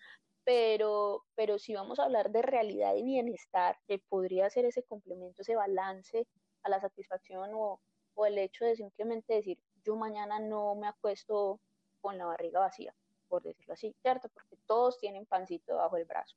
pero, 0.46 1.24
pero 1.34 1.58
si 1.58 1.74
vamos 1.74 1.98
a 1.98 2.04
hablar 2.04 2.30
de 2.30 2.40
realidad 2.42 2.94
y 2.94 3.02
bienestar, 3.02 3.76
que 3.88 3.98
podría 3.98 4.48
ser 4.48 4.64
ese 4.64 4.84
complemento, 4.84 5.42
ese 5.42 5.56
balance 5.56 6.28
a 6.62 6.68
la 6.68 6.80
satisfacción 6.80 7.50
o, 7.54 7.80
o 8.14 8.26
el 8.26 8.38
hecho 8.38 8.64
de 8.64 8.76
simplemente 8.76 9.34
decir, 9.34 9.58
yo 9.82 9.96
mañana 9.96 10.38
no 10.38 10.76
me 10.76 10.86
acuesto 10.86 11.60
con 12.00 12.16
la 12.16 12.26
barriga 12.26 12.60
vacía, 12.60 12.94
por 13.26 13.42
decirlo 13.42 13.74
así, 13.74 13.92
¿cierto? 14.02 14.28
Porque 14.28 14.56
todos 14.66 14.98
tienen 14.98 15.26
pancito 15.26 15.72
debajo 15.72 15.96
del 15.96 16.04
brazo, 16.04 16.36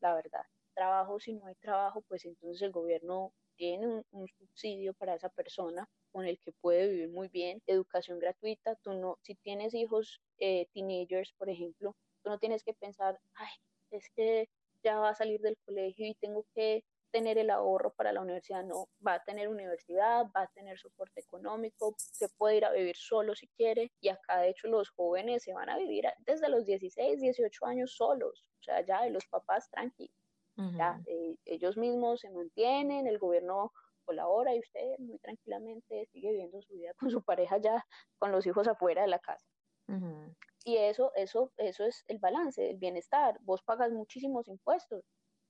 la 0.00 0.14
verdad. 0.14 0.46
Trabajo, 0.72 1.20
si 1.20 1.34
no 1.34 1.46
hay 1.46 1.54
trabajo, 1.56 2.00
pues 2.08 2.24
entonces 2.24 2.62
el 2.62 2.72
gobierno 2.72 3.34
tiene 3.56 4.04
un, 4.10 4.28
subsidio 4.28 4.94
para 4.94 5.14
esa 5.14 5.28
persona 5.28 5.88
con 6.10 6.26
el 6.26 6.38
que 6.38 6.52
puede 6.52 6.88
vivir 6.88 7.08
muy 7.08 7.28
bien, 7.28 7.62
educación 7.66 8.18
gratuita, 8.18 8.76
tú 8.76 8.92
no, 8.94 9.18
si 9.22 9.34
tienes 9.36 9.74
hijos 9.74 10.20
eh, 10.38 10.66
teenagers, 10.74 11.32
por 11.38 11.48
ejemplo, 11.48 11.96
tú 12.22 12.30
no 12.30 12.38
tienes 12.38 12.62
que 12.64 12.74
pensar, 12.74 13.18
ay, 13.34 13.52
es 13.90 14.08
que 14.14 14.48
ya 14.82 14.98
va 14.98 15.10
a 15.10 15.14
salir 15.14 15.40
del 15.40 15.56
colegio 15.64 16.06
y 16.06 16.14
tengo 16.14 16.44
que 16.54 16.84
tener 17.12 17.38
el 17.38 17.50
ahorro 17.50 17.92
para 17.92 18.12
la 18.12 18.22
universidad, 18.22 18.64
no, 18.64 18.88
va 19.06 19.14
a 19.14 19.24
tener 19.24 19.48
universidad, 19.48 20.26
va 20.34 20.42
a 20.42 20.50
tener 20.54 20.78
soporte 20.78 21.20
económico, 21.20 21.94
se 21.98 22.28
puede 22.30 22.56
ir 22.56 22.64
a 22.64 22.72
vivir 22.72 22.96
solo 22.96 23.34
si 23.34 23.48
quiere 23.48 23.92
y 24.00 24.08
acá 24.08 24.40
de 24.40 24.48
hecho 24.48 24.68
los 24.68 24.90
jóvenes 24.90 25.44
se 25.44 25.52
van 25.52 25.68
a 25.68 25.76
vivir 25.76 26.06
desde 26.26 26.48
los 26.48 26.64
16, 26.64 27.20
18 27.20 27.66
años 27.66 27.94
solos, 27.94 28.44
o 28.60 28.62
sea, 28.62 28.84
ya 28.84 29.02
de 29.02 29.10
los 29.10 29.26
papás 29.26 29.70
tranquilos. 29.70 30.21
Eh, 31.06 31.36
ellos 31.44 31.76
mismos 31.76 32.20
se 32.20 32.30
mantienen, 32.30 33.06
el 33.06 33.18
gobierno 33.18 33.72
colabora 34.04 34.54
y 34.54 34.60
usted 34.60 34.98
muy 34.98 35.18
tranquilamente 35.18 36.06
sigue 36.12 36.30
viviendo 36.30 36.60
su 36.62 36.74
vida 36.74 36.92
con 36.98 37.10
su 37.10 37.22
pareja 37.22 37.58
ya, 37.58 37.84
con 38.18 38.32
los 38.32 38.46
hijos 38.46 38.68
afuera 38.68 39.02
de 39.02 39.08
la 39.08 39.18
casa. 39.18 39.46
Y 40.64 40.76
eso, 40.76 41.12
eso, 41.16 41.52
eso 41.56 41.84
es 41.84 42.04
el 42.06 42.18
balance, 42.18 42.70
el 42.70 42.78
bienestar. 42.78 43.38
Vos 43.42 43.62
pagas 43.62 43.90
muchísimos 43.90 44.46
impuestos, 44.48 45.04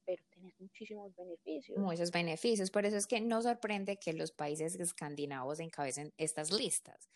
pero 0.05 0.25
tenés 0.31 0.59
muchísimos 0.59 1.15
beneficios. 1.15 1.79
Muchos 1.79 2.11
beneficios, 2.11 2.71
por 2.71 2.87
eso 2.87 2.97
es 2.97 3.07
que 3.07 3.21
no 3.21 3.43
sorprende 3.43 3.99
que 3.99 4.15
los 4.15 4.33
países 4.33 4.75
escandinavos 4.75 5.61
encabecen 5.61 6.13
estas 6.17 6.51
listas. 6.51 7.11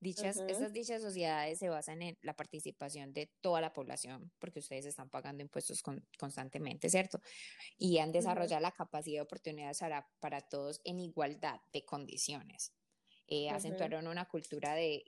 Dichas, 0.00 0.36
Estas 0.46 0.72
dichas 0.72 1.02
sociedades 1.02 1.58
se 1.58 1.68
basan 1.68 2.02
en 2.02 2.18
la 2.22 2.34
participación 2.34 3.12
de 3.12 3.32
toda 3.40 3.60
la 3.60 3.72
población, 3.72 4.30
porque 4.38 4.60
ustedes 4.60 4.86
están 4.86 5.10
pagando 5.10 5.42
impuestos 5.42 5.82
constantemente, 6.18 6.88
¿cierto? 6.88 7.20
Y 7.76 7.98
han 7.98 8.12
desarrollado 8.12 8.62
la 8.62 8.70
capacidad 8.70 9.18
de 9.18 9.22
oportunidades 9.22 9.80
para, 9.80 10.08
para 10.20 10.40
todos 10.40 10.80
en 10.84 11.00
igualdad 11.00 11.60
de 11.72 11.84
condiciones. 11.84 12.72
Eh, 13.26 13.50
acentuaron 13.50 14.06
una 14.06 14.26
cultura 14.26 14.74
de 14.74 15.04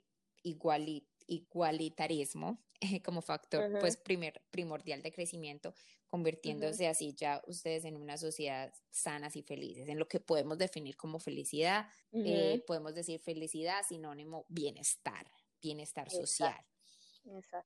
igualitarismo 1.31 2.59
como 3.05 3.21
factor 3.21 3.79
pues 3.79 3.97
primer, 3.97 4.41
primordial 4.51 5.01
de 5.01 5.11
crecimiento, 5.11 5.73
convirtiéndose 6.07 6.87
así 6.87 7.13
ya 7.15 7.41
ustedes 7.47 7.85
en 7.85 7.95
una 7.95 8.17
sociedad 8.17 8.73
sanas 8.89 9.35
y 9.35 9.43
felices, 9.43 9.87
en 9.87 9.97
lo 9.97 10.07
que 10.07 10.19
podemos 10.19 10.57
definir 10.57 10.97
como 10.97 11.19
felicidad, 11.19 11.87
eh, 12.11 12.61
podemos 12.67 12.93
decir 12.93 13.19
felicidad 13.19 13.81
sinónimo 13.87 14.45
bienestar, 14.49 15.25
bienestar 15.61 16.09
social. 16.09 16.65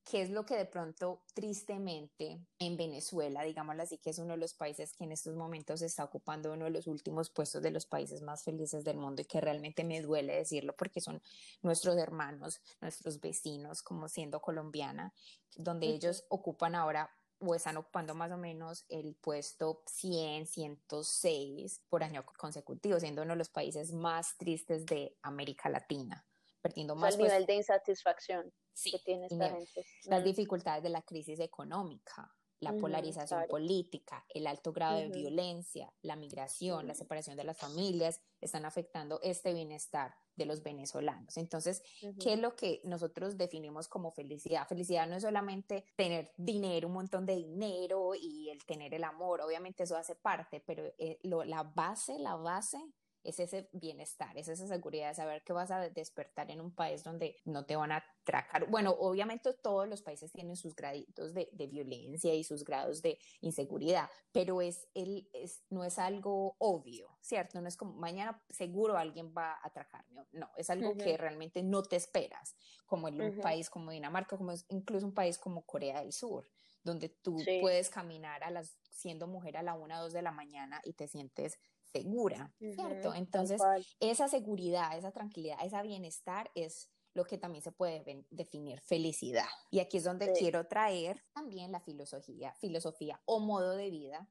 ¿Qué 0.04 0.22
es 0.22 0.30
lo 0.30 0.46
que 0.46 0.58
de 0.58 0.66
pronto, 0.66 1.22
tristemente, 1.34 2.40
en 2.60 2.78
Venezuela, 2.78 3.44
digámoslo 3.44 3.84
así, 3.84 3.98
que 3.98 4.10
es 4.10 4.20
uno 4.20 4.34
de 4.34 4.38
los 4.38 4.54
países 4.54 4.94
que 4.94 5.06
en 5.06 5.12
estos 5.12 5.36
momentos 5.36 5.82
está 5.82 6.04
ocupando 6.04 6.52
uno 6.52 6.66
de 6.66 6.72
los 6.72 6.88
últimos 6.88 7.30
puestos 7.30 7.62
de 7.62 7.72
los 7.72 7.86
países 7.86 8.22
más 8.22 8.44
felices 8.44 8.84
del 8.84 8.98
mundo 8.98 9.22
y 9.22 9.26
que 9.26 9.42
realmente 9.42 9.84
me 9.84 10.02
duele 10.02 10.36
decirlo 10.36 10.76
porque 10.76 11.00
son 11.00 11.22
nuestros 11.62 11.98
hermanos, 11.98 12.62
nuestros 12.82 13.22
vecinos, 13.22 13.82
como 13.82 14.10
siendo 14.10 14.42
colombiana, 14.42 15.14
donde 15.56 15.88
ellos 15.88 16.26
ocupan 16.30 16.76
ahora 16.76 17.10
o 17.40 17.56
están 17.56 17.78
ocupando 17.78 18.14
más 18.14 18.32
o 18.32 18.38
menos 18.38 18.86
el 18.90 19.16
puesto 19.16 19.84
100, 19.88 20.48
106 20.48 21.82
por 21.90 22.04
año 22.04 22.26
consecutivo, 22.38 23.00
siendo 23.00 23.22
uno 23.22 23.34
de 23.34 23.38
los 23.38 23.50
países 23.50 23.94
más 23.94 24.38
tristes 24.38 24.86
de 24.86 25.18
América 25.22 25.70
Latina, 25.70 26.26
perdiendo 26.66 26.96
más. 26.96 27.14
el 27.14 27.22
nivel 27.22 27.46
de 27.46 27.56
insatisfacción 27.56 28.52
que 28.84 29.00
tiene 29.06 29.28
esta 29.28 29.50
gente. 29.50 29.86
Las 30.06 30.24
dificultades 30.24 30.82
de 30.82 30.90
la 30.90 31.04
crisis 31.04 31.40
económica, 31.40 32.36
la 32.60 32.74
polarización 32.74 33.46
política, 33.48 34.26
el 34.34 34.48
alto 34.48 34.74
grado 34.74 34.98
de 34.98 35.10
violencia, 35.10 35.94
la 36.02 36.16
migración, 36.16 36.88
la 36.88 36.96
separación 36.96 37.38
de 37.38 37.44
las 37.44 37.60
familias, 37.60 38.20
están 38.42 38.66
afectando 38.66 39.20
este 39.22 39.54
bienestar 39.54 40.16
de 40.36 40.46
los 40.46 40.64
venezolanos. 40.64 41.38
Entonces, 41.38 41.84
¿qué 42.20 42.34
es 42.34 42.40
lo 42.40 42.56
que 42.56 42.82
nosotros 42.84 43.38
definimos 43.38 43.88
como 43.88 44.12
felicidad? 44.12 44.68
Felicidad 44.68 45.08
no 45.08 45.16
es 45.16 45.22
solamente 45.22 45.86
tener 45.96 46.32
dinero, 46.38 46.88
un 46.88 46.96
montón 46.96 47.28
de 47.28 47.36
dinero 47.36 48.14
y 48.16 48.50
el 48.50 48.66
tener 48.66 48.96
el 48.96 49.04
amor, 49.04 49.42
obviamente 49.42 49.84
eso 49.84 49.96
hace 49.96 50.16
parte, 50.16 50.64
pero 50.66 50.84
eh, 50.98 51.20
la 51.22 51.62
base, 51.62 52.18
la 52.18 52.36
base 52.36 52.80
es 53.26 53.40
ese 53.40 53.70
bienestar, 53.74 54.38
es 54.38 54.48
esa 54.48 54.68
seguridad 54.68 55.10
de 55.10 55.16
saber 55.16 55.44
que 55.44 55.54
vas 55.54 55.72
a 55.72 55.90
despertar 55.90 56.52
en 56.52 56.62
un 56.62 56.74
país 56.74 57.04
donde 57.04 57.36
no 57.44 57.66
te 57.66 57.76
van 57.76 57.92
a 57.92 58.04
atracar. 58.22 58.70
Bueno, 58.70 58.92
obviamente 58.92 59.54
todos 59.54 59.88
los 59.88 60.02
países 60.02 60.32
tienen 60.32 60.56
sus 60.56 60.76
graditos 60.76 61.34
de, 61.34 61.50
violencia 61.68 62.34
y 62.34 62.44
sus 62.44 62.64
grados 62.64 63.02
de 63.02 63.18
inseguridad, 63.42 64.10
pero 64.32 64.62
es 64.62 64.88
el, 64.94 65.28
es, 65.34 65.64
no 65.70 65.84
es 65.84 65.98
algo 65.98 66.56
obvio, 66.60 67.18
¿cierto? 67.22 67.60
No 67.60 67.68
es 67.68 67.76
como 67.76 67.94
mañana 67.94 68.42
seguro 68.50 68.98
alguien 68.98 69.34
va 69.36 69.54
a 69.54 69.68
atracarme. 69.68 70.26
No, 70.32 70.50
es 70.56 70.70
algo 70.70 70.96
que 70.96 71.18
realmente 71.18 71.64
no 71.64 71.82
te 71.84 71.96
esperas, 71.96 72.56
como 72.86 73.08
en 73.08 73.20
un 73.20 73.40
país 73.40 73.70
como 73.70 73.92
Dinamarca, 73.92 74.38
como 74.38 74.54
incluso 74.70 75.06
un 75.06 75.14
país 75.14 75.38
como 75.38 75.66
Corea 75.66 76.02
del 76.02 76.14
Sur 76.14 76.46
donde 76.86 77.10
tú 77.10 77.38
puedes 77.62 77.90
caminar 77.90 78.44
a 78.44 78.52
las, 78.52 78.78
siendo 78.92 79.28
mujer 79.28 79.58
a 79.58 79.64
la 79.64 79.74
una 79.74 80.00
o 80.00 80.04
dos 80.04 80.14
de 80.14 80.22
la 80.22 80.32
mañana 80.32 80.80
y 80.84 80.94
te 80.94 81.08
sientes 81.08 81.60
segura, 81.96 82.54
¿cierto? 82.60 83.14
Entonces, 83.14 83.62
esa 84.00 84.28
seguridad, 84.28 84.98
esa 84.98 85.12
tranquilidad, 85.12 85.58
ese 85.64 85.82
bienestar 85.82 86.52
es 86.54 86.90
lo 87.14 87.24
que 87.24 87.38
también 87.38 87.64
se 87.64 87.72
puede 87.72 88.26
definir 88.30 88.82
felicidad. 88.82 89.48
Y 89.72 89.80
aquí 89.80 89.98
es 89.98 90.04
donde 90.04 90.34
quiero 90.34 90.68
traer 90.68 91.24
también 91.34 91.72
la 91.72 91.80
filosofía, 91.80 92.54
filosofía 92.56 93.22
o 93.24 93.40
modo 93.40 93.78
de 93.78 93.90
vida, 93.90 94.30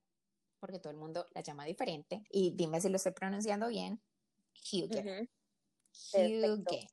porque 0.60 0.78
todo 0.78 0.90
el 0.90 0.98
mundo 0.98 1.26
la 1.34 1.40
llama 1.40 1.64
diferente. 1.64 2.22
Y 2.30 2.50
dime 2.54 2.82
si 2.82 2.90
lo 2.90 2.96
estoy 2.96 3.12
pronunciando 3.12 3.68
bien. 3.68 4.02
Hugo. 4.72 5.00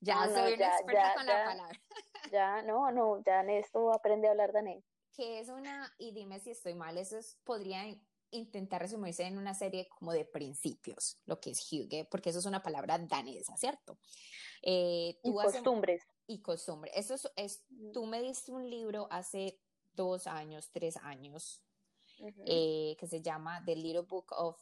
Ya 0.00 0.22
ah, 0.22 0.28
soy 0.28 0.52
una 0.52 0.66
experta 0.68 1.14
con 1.16 1.26
la 1.26 1.44
palabra. 1.44 1.80
Ya, 2.32 2.62
no, 2.62 2.92
no, 2.92 3.20
ya 3.24 3.40
en 3.40 3.50
esto 3.50 3.92
aprende 3.92 4.28
a 4.28 4.30
hablar 4.30 4.52
danés. 4.52 4.84
Que 5.12 5.40
es 5.40 5.48
una, 5.48 5.92
y 5.98 6.12
dime 6.12 6.38
si 6.38 6.50
estoy 6.50 6.74
mal, 6.74 6.96
eso 6.98 7.18
podría 7.42 7.84
intentar 8.30 8.80
resumirse 8.80 9.24
en 9.24 9.38
una 9.38 9.54
serie 9.54 9.88
como 9.88 10.12
de 10.12 10.24
principios, 10.24 11.20
lo 11.24 11.40
que 11.40 11.50
es 11.50 11.72
Hugo, 11.72 12.06
porque 12.10 12.30
eso 12.30 12.38
es 12.38 12.46
una 12.46 12.62
palabra 12.62 12.98
danesa, 12.98 13.56
¿cierto? 13.56 13.98
Eh, 14.62 15.18
y 15.22 15.32
costumbres. 15.32 16.06
Y 16.26 16.42
costumbres. 16.42 16.92
Eso 16.96 17.30
es, 17.36 17.64
tú 17.92 18.06
me 18.06 18.20
diste 18.22 18.52
un 18.52 18.68
libro 18.68 19.08
hace 19.10 19.60
dos 19.92 20.26
años, 20.26 20.70
tres 20.72 20.96
años, 20.98 21.62
eh, 22.46 22.96
que 22.98 23.06
se 23.06 23.22
llama 23.22 23.62
The 23.64 23.76
Little 23.76 24.02
Book 24.02 24.32
of 24.32 24.60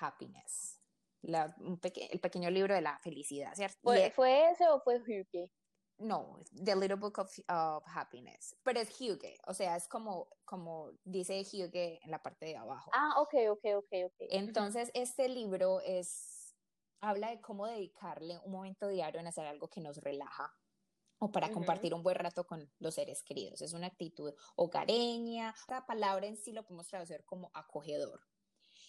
Happiness. 0.00 0.80
el 1.22 2.20
pequeño 2.20 2.50
libro 2.50 2.74
de 2.74 2.80
la 2.80 2.98
felicidad, 3.00 3.54
¿cierto? 3.54 3.78
¿Fue, 3.82 4.10
¿fue 4.10 4.50
ese 4.50 4.68
o 4.68 4.80
fue 4.80 5.00
Hugo? 5.00 5.50
No, 5.98 6.40
The 6.52 6.74
Little 6.76 6.96
Book 6.96 7.18
of, 7.18 7.84
Happiness, 7.94 8.56
pero 8.62 8.80
es 8.80 9.00
Hugo, 9.00 9.28
o 9.46 9.54
sea, 9.54 9.76
es 9.76 9.88
como, 9.88 10.28
como 10.44 10.90
dice 11.04 11.40
Hugo 11.40 11.70
en 11.74 12.10
la 12.10 12.22
parte 12.22 12.46
de 12.46 12.56
abajo. 12.56 12.90
Ah, 12.94 13.14
ok, 13.18 13.34
ok, 13.50 13.64
ok, 13.76 13.92
ok. 14.06 14.16
Entonces, 14.30 14.90
este 14.94 15.28
libro 15.28 15.80
es, 15.80 16.54
habla 17.00 17.30
de 17.30 17.40
cómo 17.40 17.66
dedicarle 17.66 18.38
un 18.44 18.52
momento 18.52 18.88
diario 18.88 19.20
en 19.20 19.26
hacer 19.26 19.46
algo 19.46 19.68
que 19.68 19.80
nos 19.80 19.98
relaja 19.98 20.52
o 21.18 21.30
para 21.30 21.50
compartir 21.50 21.94
un 21.94 22.02
buen 22.02 22.16
rato 22.16 22.46
con 22.46 22.70
los 22.80 22.94
seres 22.94 23.22
queridos. 23.22 23.62
Es 23.62 23.72
una 23.72 23.86
actitud 23.86 24.34
hogareña. 24.56 25.54
Esta 25.56 25.86
palabra 25.86 26.26
en 26.26 26.36
sí 26.36 26.52
lo 26.52 26.64
podemos 26.64 26.88
traducir 26.88 27.24
como 27.24 27.50
acogedor. 27.54 28.20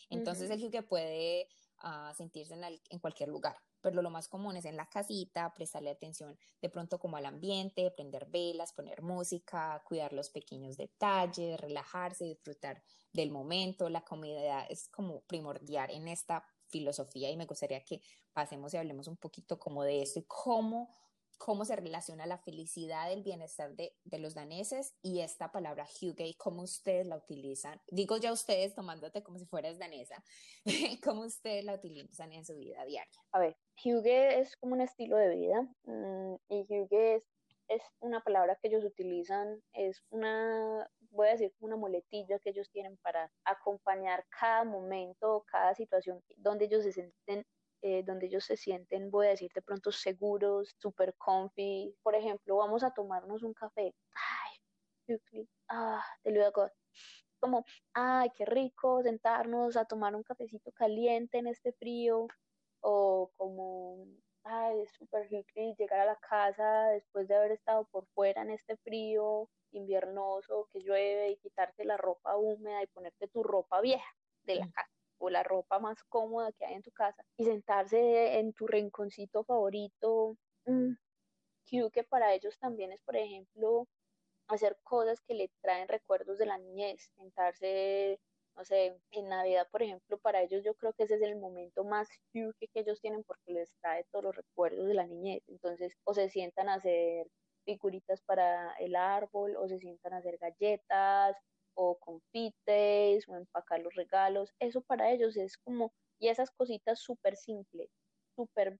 Entonces, 0.09 0.49
el 0.49 0.63
Hugo 0.63 0.81
puede 0.87 1.47
ah, 1.77 2.13
sentirse 2.15 2.55
en 2.89 2.99
cualquier 2.99 3.29
lugar 3.29 3.55
pero 3.85 4.01
lo 4.01 4.09
más 4.09 4.27
común 4.27 4.57
es 4.57 4.65
en 4.65 4.77
la 4.77 4.89
casita, 4.89 5.53
prestarle 5.53 5.91
atención 5.91 6.35
de 6.59 6.69
pronto 6.71 6.97
como 6.97 7.17
al 7.17 7.25
ambiente, 7.27 7.91
prender 7.91 8.25
velas, 8.25 8.73
poner 8.73 9.03
música, 9.03 9.79
cuidar 9.85 10.11
los 10.11 10.31
pequeños 10.31 10.75
detalles, 10.75 11.59
relajarse, 11.59 12.25
disfrutar 12.25 12.81
del 13.13 13.29
momento. 13.29 13.87
La 13.87 14.01
comida 14.01 14.65
es 14.65 14.87
como 14.87 15.21
primordial 15.25 15.91
en 15.91 16.07
esta 16.07 16.43
filosofía 16.65 17.29
y 17.29 17.37
me 17.37 17.45
gustaría 17.45 17.83
que 17.83 18.01
pasemos 18.33 18.73
y 18.73 18.77
hablemos 18.77 19.07
un 19.07 19.17
poquito 19.17 19.59
como 19.59 19.83
de 19.83 20.01
esto 20.01 20.17
y 20.17 20.23
cómo 20.23 20.89
cómo 21.37 21.65
se 21.65 21.75
relaciona 21.75 22.25
la 22.25 22.37
felicidad, 22.37 23.11
el 23.11 23.23
bienestar 23.23 23.75
de, 23.75 23.93
de 24.03 24.19
los 24.19 24.33
daneses 24.33 24.95
y 25.01 25.21
esta 25.21 25.51
palabra 25.51 25.85
Huge, 25.85 26.35
cómo 26.37 26.63
ustedes 26.63 27.07
la 27.07 27.17
utilizan. 27.17 27.81
Digo 27.87 28.17
ya 28.17 28.31
ustedes 28.31 28.73
tomándote 28.73 29.23
como 29.23 29.39
si 29.39 29.45
fueras 29.45 29.77
danesa, 29.77 30.23
cómo 31.03 31.21
ustedes 31.21 31.63
la 31.65 31.73
utilizan 31.73 32.31
en 32.33 32.45
su 32.45 32.55
vida 32.55 32.85
diaria. 32.85 33.21
A 33.31 33.39
ver, 33.39 33.57
Huge 33.83 34.39
es 34.39 34.55
como 34.57 34.73
un 34.73 34.81
estilo 34.81 35.17
de 35.17 35.29
vida 35.35 35.61
mm, 35.83 36.35
y 36.49 36.65
Huge 36.69 37.15
es, 37.15 37.23
es 37.67 37.81
una 37.99 38.21
palabra 38.21 38.57
que 38.61 38.67
ellos 38.67 38.83
utilizan, 38.83 39.61
es 39.73 40.03
una, 40.09 40.89
voy 41.11 41.27
a 41.27 41.31
decir, 41.31 41.53
una 41.59 41.75
muletilla 41.75 42.39
que 42.39 42.51
ellos 42.51 42.69
tienen 42.71 42.97
para 42.97 43.31
acompañar 43.43 44.25
cada 44.39 44.63
momento, 44.63 45.43
cada 45.47 45.73
situación 45.73 46.23
donde 46.37 46.65
ellos 46.65 46.83
se 46.83 46.91
sienten 46.91 47.45
eh, 47.87 48.01
donde 48.03 48.25
ellos 48.25 48.43
se 48.43 48.57
sienten, 48.57 49.11
voy 49.11 49.27
a 49.27 49.29
decir 49.29 49.51
de 49.53 49.61
pronto, 49.61 49.91
seguros, 49.91 50.75
super 50.79 51.13
comfy. 51.19 51.95
Por 52.01 52.15
ejemplo, 52.15 52.57
vamos 52.57 52.83
a 52.83 52.89
tomarnos 52.89 53.43
un 53.43 53.53
café. 53.53 53.93
Ay, 55.07 55.17
ah, 55.69 56.03
te 56.23 56.31
lo 56.31 56.43
digo 56.43 56.67
como, 57.39 57.63
ay, 57.93 58.31
qué 58.35 58.43
rico 58.45 59.03
sentarnos 59.03 59.77
a 59.77 59.85
tomar 59.85 60.15
un 60.15 60.23
cafecito 60.23 60.71
caliente 60.71 61.37
en 61.37 61.45
este 61.45 61.73
frío, 61.73 62.27
o 62.81 63.31
como, 63.35 64.07
ay, 64.43 64.81
es 64.81 64.91
súper 64.93 65.29
llegar 65.29 65.99
a 65.99 66.05
la 66.05 66.15
casa 66.15 66.87
después 66.89 67.27
de 67.27 67.35
haber 67.35 67.51
estado 67.51 67.85
por 67.91 68.07
fuera 68.15 68.41
en 68.41 68.49
este 68.49 68.77
frío 68.77 69.47
inviernoso 69.73 70.69
que 70.73 70.79
llueve 70.79 71.29
y 71.29 71.37
quitarte 71.37 71.85
la 71.85 71.97
ropa 71.97 72.35
húmeda 72.35 72.81
y 72.81 72.87
ponerte 72.87 73.27
tu 73.27 73.43
ropa 73.43 73.79
vieja 73.79 74.17
de 74.43 74.55
la 74.55 74.71
casa 74.71 74.94
o 75.19 75.29
la 75.29 75.43
ropa 75.43 75.79
más 75.79 76.03
cómoda 76.05 76.51
que 76.53 76.65
hay 76.65 76.75
en 76.75 76.81
tu 76.83 76.91
casa 76.91 77.23
y 77.37 77.45
sentarse 77.45 78.39
en 78.39 78.53
tu 78.53 78.67
rinconcito 78.67 79.43
favorito. 79.43 80.37
Mm, 80.67 80.95
creo 81.65 81.89
que 81.91 82.03
para 82.03 82.33
ellos 82.33 82.57
también 82.59 82.91
es, 82.91 83.01
por 83.01 83.15
ejemplo, 83.15 83.87
hacer 84.47 84.77
cosas 84.83 85.21
que 85.21 85.35
le 85.35 85.49
traen 85.61 85.87
recuerdos 85.87 86.37
de 86.39 86.45
la 86.47 86.57
niñez, 86.57 87.11
sentarse, 87.15 88.19
no 88.55 88.65
sé, 88.65 88.99
en 89.11 89.29
Navidad, 89.29 89.67
por 89.71 89.83
ejemplo, 89.83 90.19
para 90.19 90.43
ellos 90.43 90.63
yo 90.63 90.75
creo 90.75 90.93
que 90.93 91.03
ese 91.05 91.15
es 91.15 91.21
el 91.23 91.37
momento 91.37 91.83
más 91.83 92.09
que 92.33 92.69
ellos 92.75 93.01
tienen 93.01 93.23
porque 93.25 93.53
les 93.53 93.73
trae 93.81 94.05
todos 94.11 94.25
los 94.25 94.35
recuerdos 94.35 94.87
de 94.87 94.93
la 94.95 95.07
niñez. 95.07 95.43
Entonces, 95.47 95.93
o 96.05 96.13
se 96.13 96.29
sientan 96.29 96.69
a 96.69 96.75
hacer 96.75 97.27
figuritas 97.65 98.21
para 98.23 98.73
el 98.79 98.95
árbol, 98.95 99.55
o 99.57 99.67
se 99.67 99.79
sientan 99.79 100.13
a 100.13 100.17
hacer 100.17 100.37
galletas, 100.39 101.37
o 101.75 101.97
confites 101.99 103.27
o 103.27 103.35
empacar 103.35 103.79
los 103.81 103.93
regalos, 103.95 104.53
eso 104.59 104.81
para 104.81 105.11
ellos 105.11 105.37
es 105.37 105.57
como, 105.57 105.93
y 106.19 106.29
esas 106.29 106.51
cositas 106.51 106.99
súper 106.99 107.35
simples, 107.37 107.89
súper 108.35 108.79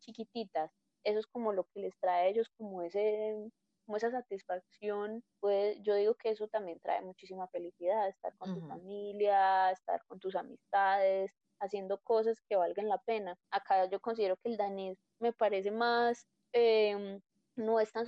chiquititas, 0.00 0.72
eso 1.04 1.18
es 1.20 1.26
como 1.26 1.52
lo 1.52 1.64
que 1.64 1.80
les 1.80 1.98
trae 2.00 2.26
a 2.26 2.28
ellos 2.28 2.48
como 2.56 2.82
ese 2.82 3.50
como 3.86 3.96
esa 3.98 4.10
satisfacción, 4.10 5.22
pues 5.40 5.78
yo 5.82 5.94
digo 5.94 6.16
que 6.16 6.30
eso 6.30 6.48
también 6.48 6.80
trae 6.80 7.02
muchísima 7.02 7.46
felicidad, 7.48 8.08
estar 8.08 8.36
con 8.36 8.52
tu 8.52 8.66
familia, 8.66 9.70
estar 9.70 10.04
con 10.06 10.18
tus 10.18 10.34
amistades, 10.34 11.32
haciendo 11.60 12.00
cosas 12.02 12.40
que 12.48 12.56
valgan 12.56 12.88
la 12.88 12.98
pena. 12.98 13.38
Acá 13.50 13.88
yo 13.88 14.00
considero 14.00 14.36
que 14.38 14.50
el 14.50 14.56
danés 14.56 14.98
me 15.20 15.32
parece 15.32 15.70
más, 15.70 16.26
em, 16.52 17.20
no 17.56 17.80
es 17.80 17.92
tan, 17.92 18.06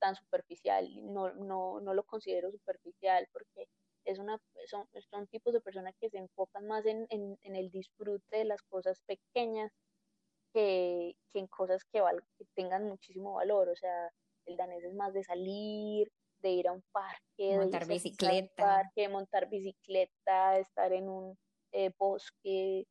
tan 0.00 0.16
superficial, 0.16 0.88
no, 1.12 1.32
no, 1.34 1.80
no 1.80 1.94
lo 1.94 2.02
considero 2.04 2.50
superficial 2.50 3.28
porque 3.32 3.68
es 4.04 4.18
una, 4.18 4.40
son, 4.66 4.88
son 5.10 5.26
tipos 5.28 5.52
de 5.52 5.60
personas 5.60 5.94
que 6.00 6.10
se 6.10 6.18
enfocan 6.18 6.66
más 6.66 6.84
en, 6.86 7.06
en, 7.10 7.38
en 7.42 7.56
el 7.56 7.70
disfrute 7.70 8.38
de 8.38 8.44
las 8.44 8.62
cosas 8.62 9.00
pequeñas 9.06 9.70
que, 10.52 11.16
que 11.32 11.38
en 11.38 11.46
cosas 11.46 11.84
que, 11.84 12.00
val, 12.00 12.22
que 12.38 12.44
tengan 12.54 12.84
muchísimo 12.84 13.34
valor. 13.34 13.68
O 13.68 13.76
sea, 13.76 14.10
el 14.46 14.56
danés 14.56 14.84
es 14.84 14.94
más 14.94 15.12
de 15.12 15.22
salir, 15.22 16.10
de 16.40 16.50
ir 16.50 16.68
a 16.68 16.72
un 16.72 16.82
parque, 16.92 17.56
montar 17.56 17.86
de 17.86 17.94
bicicleta, 17.94 18.54
parque, 18.56 19.08
montar 19.08 19.48
bicicleta, 19.48 20.58
estar 20.58 20.92
en 20.92 21.08
un 21.08 21.38
eh, 21.72 21.90
bosque, 21.98 22.86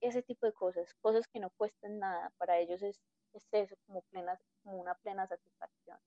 ese 0.00 0.22
tipo 0.22 0.46
de 0.46 0.52
cosas, 0.52 0.92
cosas 1.00 1.26
que 1.28 1.40
no 1.40 1.50
cuestan 1.56 1.98
nada. 1.98 2.32
Para 2.38 2.58
ellos 2.58 2.82
es, 2.82 3.00
es 3.34 3.46
eso, 3.52 3.76
como, 3.86 4.02
plena, 4.10 4.38
como 4.66 4.80
una 4.80 4.94
plena 4.96 5.26
satisfacción. 5.26 5.98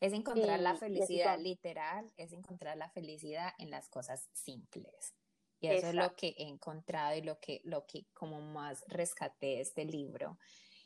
Es 0.00 0.14
encontrar 0.14 0.60
la 0.60 0.74
felicidad 0.76 1.38
literal, 1.38 2.10
es 2.16 2.32
encontrar 2.32 2.78
la 2.78 2.88
felicidad 2.88 3.52
en 3.58 3.70
las 3.70 3.88
cosas 3.90 4.30
simples. 4.32 5.14
Y 5.60 5.66
eso 5.66 5.88
es 5.88 5.94
lo 5.94 6.14
que 6.14 6.28
he 6.38 6.48
encontrado 6.48 7.16
y 7.16 7.22
lo 7.22 7.38
que, 7.40 7.60
lo 7.64 7.84
que 7.84 8.06
como 8.14 8.40
más 8.40 8.84
rescaté 8.86 9.46
de 9.46 9.60
este 9.60 9.84
libro. 9.84 10.38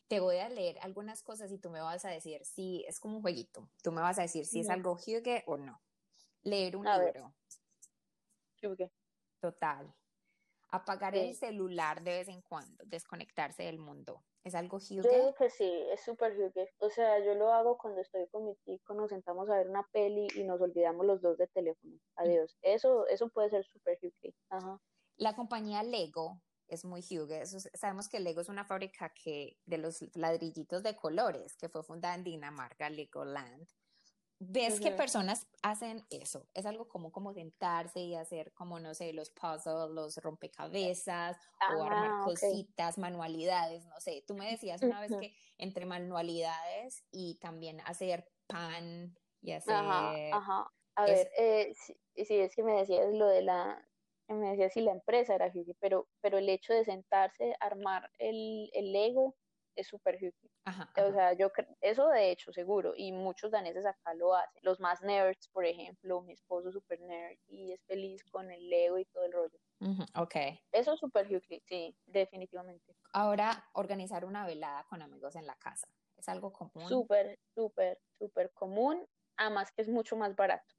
Te 0.08 0.18
voy 0.18 0.38
a 0.38 0.48
leer 0.48 0.78
algunas 0.80 1.22
cosas 1.22 1.52
y 1.52 1.58
tú 1.58 1.70
me 1.70 1.80
vas 1.80 2.04
a 2.04 2.08
decir 2.08 2.44
si 2.44 2.84
es 2.88 2.98
como 2.98 3.16
un 3.16 3.22
jueguito. 3.22 3.70
Tú 3.82 3.92
me 3.92 4.00
vas 4.00 4.18
a 4.18 4.22
decir 4.22 4.44
si 4.46 4.60
es 4.60 4.70
algo 4.70 4.94
Hugue 4.94 5.44
o 5.46 5.56
no. 5.58 5.80
Leer 6.42 6.76
un 6.76 6.86
libro. 6.86 7.34
Hugue. 8.62 8.90
Total. 9.40 9.94
Apagar 10.72 11.14
el 11.14 11.34
celular 11.34 12.02
de 12.02 12.12
vez 12.12 12.28
en 12.28 12.42
cuando, 12.42 12.84
desconectarse 12.86 13.62
del 13.62 13.78
mundo. 13.78 14.24
¿Es 14.42 14.54
algo 14.54 14.78
Hugue? 14.78 15.02
Yo 15.02 15.10
digo 15.10 15.34
que 15.34 15.50
sí, 15.50 15.70
es 15.92 16.02
súper 16.02 16.32
Hugue. 16.32 16.68
O 16.78 16.90
sea, 16.90 17.24
yo 17.24 17.34
lo 17.34 17.52
hago 17.52 17.78
cuando 17.78 18.00
estoy 18.00 18.26
con 18.28 18.46
mi 18.46 18.56
chico, 18.64 18.94
nos 18.94 19.10
sentamos 19.10 19.48
a 19.50 19.56
ver 19.58 19.68
una 19.68 19.86
peli 19.92 20.26
y 20.34 20.42
nos 20.42 20.60
olvidamos 20.60 21.06
los 21.06 21.20
dos 21.22 21.38
de 21.38 21.46
teléfono. 21.48 21.96
Adiós. 22.16 22.56
Eso, 22.62 23.06
eso 23.06 23.28
puede 23.28 23.50
ser 23.50 23.64
súper 23.66 23.98
Hugue. 24.02 24.34
Ajá. 24.48 24.80
La 25.16 25.36
compañía 25.36 25.82
Lego 25.82 26.40
es 26.68 26.84
muy 26.84 27.02
Hugue. 27.02 27.44
sabemos 27.74 28.08
que 28.08 28.18
Lego 28.18 28.40
es 28.40 28.48
una 28.48 28.64
fábrica 28.64 29.12
que 29.14 29.58
de 29.66 29.78
los 29.78 30.00
ladrillitos 30.16 30.82
de 30.82 30.96
colores 30.96 31.54
que 31.56 31.68
fue 31.68 31.84
fundada 31.84 32.14
en 32.14 32.24
Dinamarca, 32.24 32.90
Legoland 32.90 33.68
ves 34.48 34.80
que 34.80 34.90
personas 34.90 35.46
hacen 35.62 36.04
eso. 36.10 36.46
Es 36.54 36.66
algo 36.66 36.88
como, 36.88 37.12
como 37.12 37.32
sentarse 37.32 38.00
y 38.00 38.14
hacer 38.14 38.52
como, 38.52 38.80
no 38.80 38.94
sé, 38.94 39.12
los 39.12 39.30
puzzles, 39.30 39.90
los 39.90 40.16
rompecabezas 40.18 41.36
o 41.76 41.84
armar 41.84 42.24
cositas, 42.24 42.98
manualidades, 42.98 43.86
no 43.86 44.00
sé. 44.00 44.24
Tú 44.26 44.34
me 44.34 44.50
decías 44.50 44.82
una 44.82 45.00
vez 45.00 45.12
que 45.18 45.34
entre 45.58 45.86
manualidades 45.86 47.04
y 47.10 47.36
también 47.36 47.80
hacer 47.82 48.28
pan 48.46 49.16
y 49.40 49.52
hacer... 49.52 49.74
Ajá, 49.74 50.70
A 50.96 51.04
ver, 51.04 51.30
eh, 51.38 51.72
sí, 51.74 51.94
es 52.16 52.54
que 52.54 52.62
me 52.62 52.74
decías 52.74 53.12
lo 53.12 53.26
de 53.26 53.42
la... 53.42 53.88
Me 54.28 54.50
decías 54.50 54.72
si 54.72 54.80
la 54.80 54.92
empresa 54.92 55.34
era 55.34 55.52
pero, 55.78 56.08
pero 56.20 56.38
el 56.38 56.48
hecho 56.48 56.72
de 56.72 56.84
sentarse, 56.84 57.54
armar 57.60 58.10
el, 58.18 58.70
el 58.72 58.92
Lego 58.92 59.36
es 59.76 59.88
súper 59.88 60.18
O 60.96 61.12
sea, 61.12 61.32
yo 61.32 61.50
eso 61.80 62.08
de 62.08 62.30
hecho 62.30 62.52
seguro, 62.52 62.94
y 62.96 63.12
muchos 63.12 63.50
daneses 63.50 63.84
acá 63.84 64.14
lo 64.14 64.34
hacen. 64.34 64.60
Los 64.62 64.78
más 64.80 65.02
nerds, 65.02 65.48
por 65.48 65.64
ejemplo, 65.64 66.20
mi 66.22 66.32
esposo 66.32 66.68
es 66.68 66.74
súper 66.74 67.00
nerd 67.00 67.38
y 67.48 67.72
es 67.72 67.82
feliz 67.84 68.24
con 68.24 68.50
el 68.50 68.68
Lego 68.68 68.98
y 68.98 69.04
todo 69.06 69.24
el 69.24 69.32
rollo. 69.32 69.58
ok. 70.14 70.34
Eso 70.70 70.94
es 70.94 71.00
súper 71.00 71.26
sí, 71.66 71.96
definitivamente. 72.06 72.94
Ahora, 73.12 73.68
organizar 73.74 74.24
una 74.24 74.46
velada 74.46 74.84
con 74.84 75.02
amigos 75.02 75.34
en 75.36 75.46
la 75.46 75.56
casa, 75.56 75.88
¿es 76.16 76.28
algo 76.28 76.52
común? 76.52 76.88
Súper, 76.88 77.38
súper, 77.54 78.00
súper 78.18 78.52
común, 78.52 79.04
además 79.36 79.72
que 79.72 79.82
es 79.82 79.88
mucho 79.88 80.16
más 80.16 80.36
barato. 80.36 80.74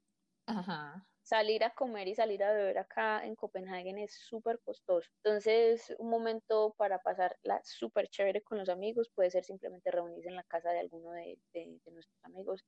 Ajá 0.48 1.06
salir 1.24 1.64
a 1.64 1.74
comer 1.74 2.08
y 2.08 2.16
salir 2.16 2.44
a 2.44 2.52
beber 2.54 2.78
acá 2.78 3.26
en 3.26 3.36
Copenhague 3.36 3.94
es 4.04 4.14
súper 4.28 4.60
costoso. 4.62 5.10
Entonces, 5.24 5.94
un 6.00 6.10
momento 6.10 6.74
para 6.78 7.00
pasarla 7.00 7.62
súper 7.64 8.08
chévere 8.10 8.42
con 8.44 8.58
los 8.58 8.70
amigos 8.70 9.10
puede 9.16 9.32
ser 9.32 9.44
simplemente 9.46 9.90
reunirse 9.92 10.30
en 10.30 10.36
la 10.36 10.44
casa 10.44 10.72
de 10.72 10.80
alguno 10.80 11.12
de, 11.12 11.40
de 11.54 11.80
nuestros 11.92 12.20
amigos 12.24 12.66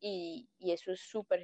y, 0.00 0.48
y 0.58 0.72
eso 0.72 0.92
es 0.92 1.00
súper 1.00 1.42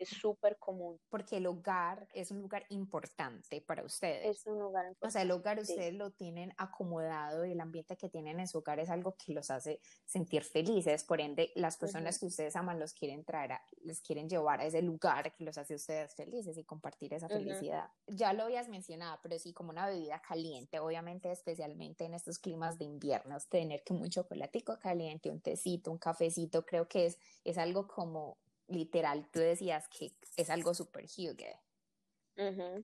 es 0.00 0.08
súper 0.08 0.58
común. 0.58 0.98
Porque 1.08 1.36
el 1.36 1.46
hogar 1.46 2.08
es 2.14 2.30
un 2.30 2.40
lugar 2.40 2.64
importante 2.70 3.60
para 3.60 3.84
ustedes. 3.84 4.38
Es 4.38 4.46
un 4.46 4.58
lugar 4.58 4.86
importante. 4.86 5.06
O 5.06 5.10
sea, 5.10 5.22
el 5.22 5.30
hogar 5.30 5.60
ustedes 5.60 5.94
lo 5.94 6.10
tienen 6.10 6.52
acomodado 6.56 7.44
y 7.44 7.52
el 7.52 7.60
ambiente 7.60 7.96
que 7.96 8.08
tienen 8.08 8.40
en 8.40 8.48
su 8.48 8.58
hogar 8.58 8.80
es 8.80 8.88
algo 8.88 9.14
que 9.14 9.32
los 9.34 9.50
hace 9.50 9.80
sentir 10.06 10.42
felices. 10.42 11.04
Por 11.04 11.20
ende, 11.20 11.52
las 11.54 11.76
personas 11.76 12.18
que 12.18 12.26
ustedes 12.26 12.56
aman 12.56 12.80
los 12.80 12.94
quieren 12.94 13.24
traer, 13.24 13.52
a, 13.52 13.62
les 13.82 14.00
quieren 14.00 14.28
llevar 14.28 14.60
a 14.60 14.64
ese 14.64 14.80
lugar 14.80 15.32
que 15.34 15.44
los 15.44 15.58
hace 15.58 15.74
a 15.74 15.76
ustedes 15.76 16.14
felices 16.14 16.56
y 16.56 16.64
compartir 16.64 17.12
esa 17.12 17.28
felicidad. 17.28 17.90
Ya 18.06 18.32
lo 18.32 18.44
habías 18.44 18.68
mencionado, 18.68 19.18
pero 19.22 19.38
sí 19.38 19.52
como 19.52 19.70
una 19.70 19.86
bebida 19.86 20.22
caliente, 20.22 20.80
obviamente 20.80 21.30
especialmente 21.30 22.04
en 22.04 22.14
estos 22.14 22.38
climas 22.38 22.78
de 22.78 22.86
invierno, 22.86 23.36
tener 23.50 23.82
que 23.84 23.92
un 23.92 24.08
chocolatico 24.08 24.78
caliente, 24.78 25.30
un 25.30 25.40
tecito, 25.40 25.90
un 25.90 25.98
cafecito, 25.98 26.64
creo 26.64 26.88
que 26.88 27.06
es, 27.06 27.18
es 27.44 27.58
algo 27.58 27.86
como 27.86 28.38
literal, 28.70 29.28
tú 29.30 29.40
decías 29.40 29.88
que 29.88 30.12
es 30.36 30.50
algo 30.50 30.74
súper 30.74 31.04
huge. 31.04 31.60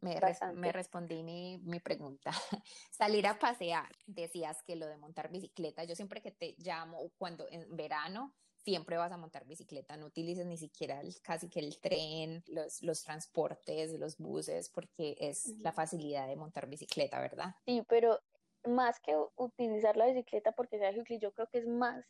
me, 0.02 0.20
me, 0.54 0.72
respondí 0.72 1.22
mi, 1.22 1.58
mi, 1.58 1.80
pregunta. 1.80 2.30
Salir 2.90 3.26
a 3.26 3.38
pasear, 3.38 3.90
decías 4.06 4.62
que 4.62 4.76
lo 4.76 4.86
de 4.86 4.98
montar 4.98 5.30
bicicleta, 5.30 5.84
yo 5.84 5.94
siempre 5.94 6.20
que 6.20 6.32
te 6.32 6.54
llamo, 6.58 7.10
cuando 7.16 7.46
en 7.50 7.74
verano, 7.74 8.34
siempre 8.66 8.96
vas 8.96 9.12
a 9.12 9.16
montar 9.16 9.46
bicicleta, 9.46 9.96
no 9.96 10.06
utilices 10.06 10.44
ni 10.44 10.58
siquiera 10.58 11.00
casi 11.22 11.48
que 11.48 11.60
el 11.60 11.78
tren, 11.78 12.42
los, 12.48 12.82
los 12.82 13.04
transportes, 13.04 13.92
los 13.92 14.18
buses, 14.18 14.68
porque 14.68 15.16
es 15.20 15.56
la 15.60 15.72
facilidad 15.72 16.26
de 16.26 16.34
montar 16.34 16.68
bicicleta, 16.68 17.20
¿verdad? 17.20 17.54
Sí, 17.64 17.84
pero 17.88 18.20
más 18.64 18.98
que 18.98 19.16
utilizar 19.36 19.96
la 19.96 20.06
bicicleta 20.06 20.50
porque 20.50 20.78
sea 20.78 20.90
huge, 20.90 21.20
yo 21.20 21.32
creo 21.32 21.46
que 21.46 21.58
es 21.58 21.66
más 21.68 22.04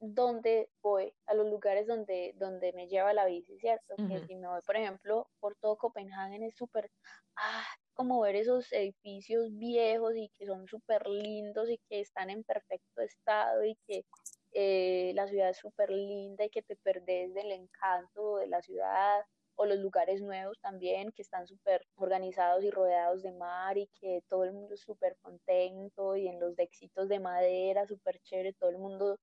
dónde 0.00 0.68
voy, 0.82 1.12
a 1.26 1.34
los 1.34 1.46
lugares 1.48 1.86
donde, 1.86 2.34
donde 2.36 2.72
me 2.72 2.88
lleva 2.88 3.12
la 3.12 3.26
bici, 3.26 3.58
¿cierto? 3.58 3.94
Que 3.96 4.20
si 4.26 4.34
me 4.36 4.48
voy, 4.48 4.60
por 4.66 4.76
ejemplo, 4.76 5.28
por 5.40 5.56
todo 5.56 5.76
Copenhague 5.76 6.44
es 6.46 6.54
súper, 6.54 6.90
ah, 7.36 7.66
como 7.94 8.20
ver 8.20 8.36
esos 8.36 8.70
edificios 8.72 9.56
viejos 9.56 10.14
y 10.16 10.30
que 10.38 10.46
son 10.46 10.66
súper 10.66 11.06
lindos 11.06 11.70
y 11.70 11.78
que 11.88 12.00
están 12.00 12.30
en 12.30 12.44
perfecto 12.44 13.00
estado 13.00 13.64
y 13.64 13.76
que 13.86 14.04
eh, 14.52 15.12
la 15.14 15.26
ciudad 15.28 15.50
es 15.50 15.58
súper 15.58 15.90
linda 15.90 16.44
y 16.44 16.50
que 16.50 16.62
te 16.62 16.76
perdés 16.76 17.32
del 17.34 17.52
encanto 17.52 18.36
de 18.36 18.48
la 18.48 18.62
ciudad 18.62 19.20
o 19.56 19.64
los 19.64 19.78
lugares 19.78 20.20
nuevos 20.22 20.58
también 20.60 21.12
que 21.12 21.22
están 21.22 21.46
súper 21.46 21.86
organizados 21.96 22.62
y 22.62 22.70
rodeados 22.70 23.22
de 23.22 23.32
mar 23.32 23.78
y 23.78 23.88
que 24.00 24.22
todo 24.28 24.44
el 24.44 24.52
mundo 24.52 24.74
es 24.74 24.80
súper 24.80 25.16
contento 25.22 26.16
y 26.16 26.28
en 26.28 26.38
los 26.38 26.54
dexitos 26.56 27.08
de 27.08 27.20
madera 27.20 27.86
súper 27.86 28.20
chévere, 28.20 28.52
todo 28.52 28.70
el 28.70 28.78
mundo 28.78 29.18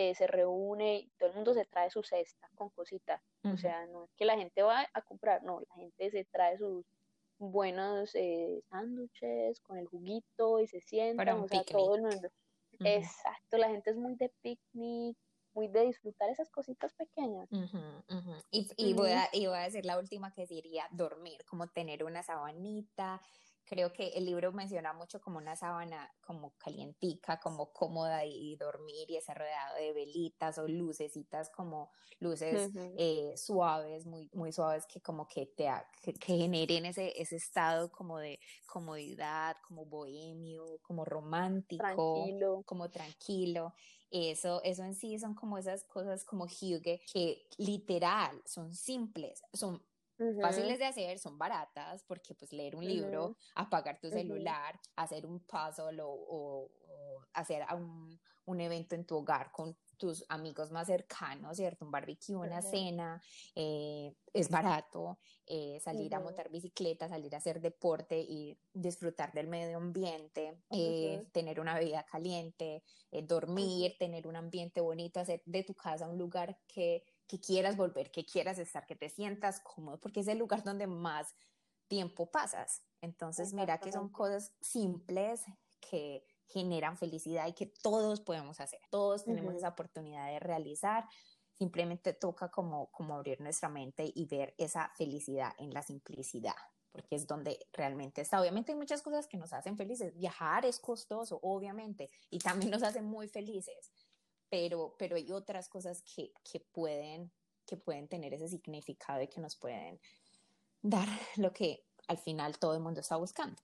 eh, 0.00 0.14
se 0.14 0.28
reúne 0.28 0.98
y 0.98 1.10
todo 1.18 1.30
el 1.30 1.34
mundo 1.34 1.54
se 1.54 1.64
trae 1.64 1.90
su 1.90 2.04
cesta 2.04 2.48
con 2.54 2.68
cositas. 2.70 3.20
O 3.42 3.56
sea, 3.56 3.84
no 3.86 4.04
es 4.04 4.10
que 4.14 4.24
la 4.24 4.36
gente 4.36 4.62
va 4.62 4.86
a 4.92 5.02
comprar, 5.02 5.42
no, 5.42 5.60
la 5.60 5.74
gente 5.74 6.10
se 6.12 6.24
trae 6.26 6.56
sus 6.56 6.86
buenos 7.38 8.14
eh, 8.14 8.62
sándwiches 8.70 9.60
con 9.60 9.76
el 9.76 9.86
juguito 9.86 10.60
y 10.60 10.68
se 10.68 10.80
sienta, 10.80 11.34
o 11.34 11.48
sea, 11.48 11.64
todo 11.64 11.96
el 11.96 12.02
mundo. 12.02 12.28
Exacto, 12.78 13.58
la 13.58 13.70
gente 13.70 13.90
es 13.90 13.96
muy 13.96 14.14
de 14.14 14.28
picnic, 14.40 15.16
muy 15.52 15.66
de 15.66 15.86
disfrutar 15.86 16.30
esas 16.30 16.48
cositas 16.50 16.94
pequeñas. 16.94 17.48
Y, 18.52 18.68
y, 18.76 18.92
voy 18.92 19.10
a, 19.10 19.28
y 19.32 19.48
voy 19.48 19.56
a 19.56 19.62
decir 19.62 19.84
la 19.84 19.98
última 19.98 20.32
que 20.32 20.46
diría 20.46 20.86
dormir, 20.92 21.44
como 21.44 21.66
tener 21.66 22.04
una 22.04 22.22
sabanita, 22.22 23.20
creo 23.68 23.92
que 23.92 24.08
el 24.08 24.24
libro 24.24 24.52
menciona 24.52 24.92
mucho 24.92 25.20
como 25.20 25.38
una 25.38 25.54
sábana 25.54 26.10
como 26.20 26.54
calientica, 26.56 27.38
como 27.38 27.72
cómoda 27.72 28.24
y, 28.24 28.56
dormir 28.56 29.10
y 29.10 29.16
ese 29.16 29.34
rodeado 29.34 29.76
de 29.76 29.92
velitas 29.92 30.58
o 30.58 30.66
lucecitas 30.66 31.50
como 31.50 31.90
luces 32.18 32.70
eh, 32.96 33.34
suaves, 33.36 34.06
muy, 34.06 34.30
muy 34.32 34.52
suaves 34.52 34.86
que 34.86 35.00
como 35.00 35.28
que 35.28 35.46
te 35.46 35.68
que, 36.02 36.14
generen 36.20 36.86
ese, 36.86 37.12
ese 37.20 37.36
estado 37.36 37.92
como 37.92 38.18
de 38.18 38.40
comodidad, 38.66 39.56
como 39.66 39.84
bohemio, 39.84 40.78
como 40.82 41.04
romántico, 41.04 42.62
como 42.64 42.90
tranquilo. 42.90 43.74
Eso, 44.10 44.62
eso 44.64 44.84
en 44.84 44.94
sí 44.94 45.18
son 45.18 45.34
como 45.34 45.58
esas 45.58 45.84
cosas 45.84 46.24
como 46.24 46.44
Hugue 46.44 47.02
que 47.12 47.46
literal 47.58 48.40
son 48.46 48.74
simples, 48.74 49.42
son 49.52 49.82
fáciles 50.40 50.78
de 50.78 50.86
hacer, 50.86 51.18
son 51.18 51.38
baratas, 51.38 52.02
porque 52.04 52.34
pues 52.34 52.52
leer 52.52 52.76
un 52.76 52.84
libro, 52.84 53.36
apagar 53.54 53.98
tu 54.00 54.10
celular, 54.10 54.78
hacer 54.96 55.26
un 55.26 55.40
puzzle 55.40 56.00
o, 56.02 56.70
hacer 57.32 57.64
un, 57.74 58.18
un, 58.46 58.60
evento 58.60 58.94
en 58.94 59.04
tu 59.04 59.16
hogar 59.16 59.52
con 59.52 59.76
tus 59.98 60.24
amigos 60.28 60.70
más 60.70 60.86
cercanos, 60.86 61.56
¿cierto? 61.56 61.84
Un 61.84 61.90
barbecue, 61.90 62.36
una 62.36 62.62
cena, 62.62 63.20
eh, 63.54 64.14
es 64.32 64.48
barato, 64.48 65.18
eh, 65.46 65.78
salir 65.80 66.14
a 66.14 66.20
montar 66.20 66.48
bicicleta, 66.50 67.08
salir 67.08 67.34
a 67.34 67.38
hacer 67.38 67.60
deporte 67.60 68.18
y 68.18 68.56
disfrutar 68.72 69.32
del 69.32 69.48
medio 69.48 69.76
ambiente, 69.76 70.62
eh, 70.70 71.26
tener 71.32 71.60
una 71.60 71.74
bebida 71.74 72.04
caliente, 72.04 72.82
dormir, 73.24 73.96
tener 73.98 74.26
un 74.26 74.36
ambiente 74.36 74.80
bonito, 74.80 75.20
hacer 75.20 75.42
de 75.44 75.64
tu 75.64 75.74
casa 75.74 76.08
un 76.08 76.16
lugar 76.16 76.58
que 76.68 77.04
que 77.28 77.38
quieras 77.38 77.76
volver, 77.76 78.10
que 78.10 78.24
quieras 78.24 78.58
estar, 78.58 78.86
que 78.86 78.96
te 78.96 79.10
sientas 79.10 79.60
cómodo, 79.60 80.00
porque 80.00 80.20
es 80.20 80.28
el 80.28 80.38
lugar 80.38 80.64
donde 80.64 80.86
más 80.86 81.34
tiempo 81.86 82.30
pasas. 82.30 82.82
Entonces, 83.00 83.52
mira 83.52 83.78
que 83.78 83.92
son 83.92 84.08
cosas 84.08 84.52
simples 84.60 85.44
que 85.80 86.24
generan 86.46 86.96
felicidad 86.96 87.46
y 87.46 87.52
que 87.52 87.66
todos 87.66 88.20
podemos 88.20 88.60
hacer. 88.60 88.80
Todos 88.90 89.24
tenemos 89.24 89.54
esa 89.54 89.68
oportunidad 89.68 90.26
de 90.26 90.40
realizar. 90.40 91.04
Simplemente 91.52 92.14
toca 92.14 92.50
como, 92.50 92.90
como 92.90 93.14
abrir 93.14 93.40
nuestra 93.40 93.68
mente 93.68 94.10
y 94.12 94.26
ver 94.26 94.54
esa 94.58 94.90
felicidad 94.96 95.52
en 95.58 95.72
la 95.72 95.82
simplicidad 95.82 96.56
porque 96.90 97.14
es 97.14 97.26
donde 97.26 97.58
realmente 97.72 98.22
está. 98.22 98.40
Obviamente 98.40 98.72
hay 98.72 98.78
muchas 98.78 99.02
cosas 99.02 99.28
que 99.28 99.36
nos 99.36 99.52
hacen 99.52 99.76
felices. 99.76 100.16
Viajar 100.16 100.64
es 100.64 100.80
costoso, 100.80 101.38
obviamente, 101.42 102.10
y 102.28 102.38
también 102.38 102.70
nos 102.72 102.82
hace 102.82 103.02
muy 103.02 103.28
felices, 103.28 103.92
pero, 104.50 104.94
pero 104.98 105.16
hay 105.16 105.30
otras 105.32 105.68
cosas 105.68 106.02
que, 106.02 106.32
que, 106.50 106.60
pueden, 106.60 107.30
que 107.66 107.76
pueden 107.76 108.08
tener 108.08 108.34
ese 108.34 108.48
significado 108.48 109.22
y 109.22 109.28
que 109.28 109.40
nos 109.40 109.56
pueden 109.56 110.00
dar 110.82 111.08
lo 111.36 111.52
que 111.52 111.84
al 112.06 112.18
final 112.18 112.58
todo 112.58 112.74
el 112.74 112.80
mundo 112.80 113.00
está 113.00 113.16
buscando, 113.16 113.60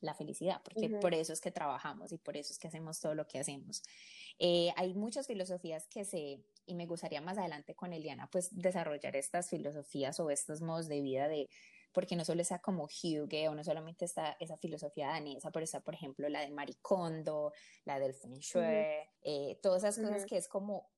la 0.00 0.14
felicidad, 0.14 0.60
porque 0.64 0.88
por 0.88 1.14
eso 1.14 1.32
es 1.32 1.40
que 1.40 1.50
trabajamos 1.50 2.12
y 2.12 2.18
por 2.18 2.36
eso 2.36 2.52
es 2.52 2.58
que 2.58 2.68
hacemos 2.68 3.00
todo 3.00 3.14
lo 3.14 3.26
que 3.26 3.38
hacemos. 3.38 3.82
Eh, 4.38 4.72
hay 4.76 4.94
muchas 4.94 5.26
filosofías 5.26 5.86
que 5.86 6.04
se, 6.04 6.44
y 6.66 6.74
me 6.74 6.86
gustaría 6.86 7.20
más 7.20 7.38
adelante 7.38 7.74
con 7.74 7.92
Eliana, 7.92 8.28
pues 8.30 8.48
desarrollar 8.50 9.14
estas 9.16 9.48
filosofías 9.48 10.18
o 10.18 10.30
estos 10.30 10.60
modos 10.60 10.88
de 10.88 11.00
vida 11.00 11.28
de 11.28 11.48
porque 11.96 12.14
no 12.14 12.26
solo 12.26 12.42
está 12.42 12.58
como 12.58 12.84
Hugo 12.84 13.50
o 13.50 13.54
no 13.54 13.64
solamente 13.64 14.04
está 14.04 14.36
esa 14.38 14.58
filosofía 14.58 15.06
danesa, 15.06 15.50
pero 15.50 15.64
está, 15.64 15.80
por 15.80 15.94
ejemplo, 15.94 16.28
la 16.28 16.42
de 16.42 16.50
Maricondo, 16.50 17.54
la 17.86 17.98
del 17.98 18.12
Feng 18.12 18.38
Shui, 18.38 18.62
eh, 19.22 19.58
todas 19.62 19.82
esas 19.82 20.04
cosas 20.04 20.26
que 20.26 20.36
es 20.36 20.46
como 20.46 20.90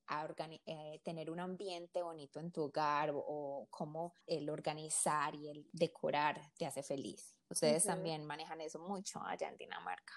eh, 0.67 1.01
tener 1.05 1.31
un 1.31 1.39
ambiente 1.39 2.03
bonito 2.03 2.41
en 2.41 2.51
tu 2.51 2.63
hogar 2.65 3.13
o, 3.15 3.69
como 3.71 4.13
el 4.27 4.51
organizar 4.51 5.37
y 5.37 5.49
el 5.49 5.69
decorar 5.73 6.41
te 6.59 6.67
hace 6.67 6.83
feliz. 6.83 7.39
Ustedes 7.49 7.85
también 7.85 8.27
manejan 8.27 8.61
eso 8.61 8.81
mucho 8.81 9.23
allá 9.23 9.51
en 9.51 9.57
Dinamarca. 9.57 10.15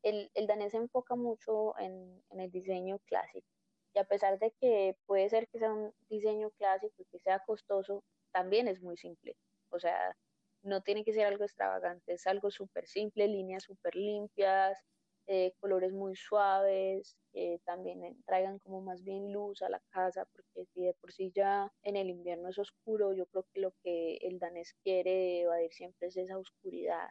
El, 0.00 0.30
el 0.34 0.46
danés 0.46 0.70
se 0.70 0.76
enfoca 0.76 1.16
mucho 1.16 1.76
en, 1.80 2.22
en 2.30 2.38
el 2.38 2.52
diseño 2.52 3.00
clásico 3.00 3.48
y 3.94 3.98
a 3.98 4.04
pesar 4.04 4.38
de 4.38 4.52
que 4.60 4.96
puede 5.06 5.28
ser 5.28 5.48
que 5.48 5.58
sea 5.58 5.72
un 5.72 5.92
diseño 6.08 6.50
clásico 6.52 6.94
y 6.98 7.04
que 7.06 7.18
sea 7.18 7.40
costoso, 7.40 8.04
también 8.30 8.68
es 8.68 8.80
muy 8.80 8.96
simple. 8.96 9.36
O 9.72 9.80
sea, 9.80 10.16
no 10.62 10.82
tiene 10.82 11.04
que 11.04 11.12
ser 11.12 11.26
algo 11.26 11.44
extravagante, 11.44 12.14
es 12.14 12.26
algo 12.26 12.50
súper 12.50 12.86
simple, 12.86 13.26
líneas 13.28 13.64
súper 13.64 13.96
limpias, 13.96 14.78
eh, 15.26 15.52
colores 15.60 15.92
muy 15.92 16.16
suaves, 16.16 17.16
que 17.32 17.60
también 17.64 18.00
traigan 18.26 18.58
como 18.58 18.80
más 18.82 19.02
bien 19.02 19.32
luz 19.32 19.62
a 19.62 19.68
la 19.68 19.80
casa, 19.90 20.26
porque 20.32 20.66
si 20.66 20.84
de 20.84 20.94
por 20.94 21.12
sí 21.12 21.32
ya 21.34 21.72
en 21.82 21.96
el 21.96 22.10
invierno 22.10 22.48
es 22.48 22.58
oscuro, 22.58 23.12
yo 23.12 23.26
creo 23.26 23.44
que 23.52 23.60
lo 23.60 23.72
que 23.82 24.16
el 24.22 24.38
danés 24.38 24.74
quiere 24.82 25.42
evadir 25.42 25.72
siempre 25.72 26.08
es 26.08 26.16
esa 26.16 26.38
oscuridad 26.38 27.08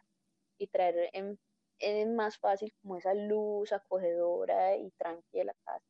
y 0.58 0.68
traer 0.68 1.10
en, 1.12 1.38
en 1.80 2.14
más 2.16 2.38
fácil 2.38 2.72
como 2.82 2.98
esa 2.98 3.14
luz 3.14 3.72
acogedora 3.72 4.76
y 4.76 4.90
tranquila 4.92 5.54
casa. 5.64 5.84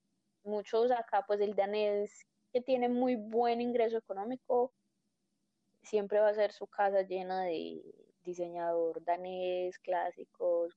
Muchos 0.45 0.91
acá, 0.93 1.25
pues 1.27 1.41
el 1.41 1.55
danés 1.55 2.27
que 2.53 2.61
tiene 2.61 2.89
muy 2.89 3.17
buen 3.17 3.61
ingreso 3.61 3.99
económico, 3.99 4.73
siempre 5.83 6.21
va 6.21 6.29
a 6.29 6.35
ser 6.35 6.53
su 6.53 6.67
casa 6.67 7.03
llena 7.03 7.45
de 7.45 7.83
diseñador 8.23 9.03
danés, 9.05 9.79
clásicos, 9.81 10.77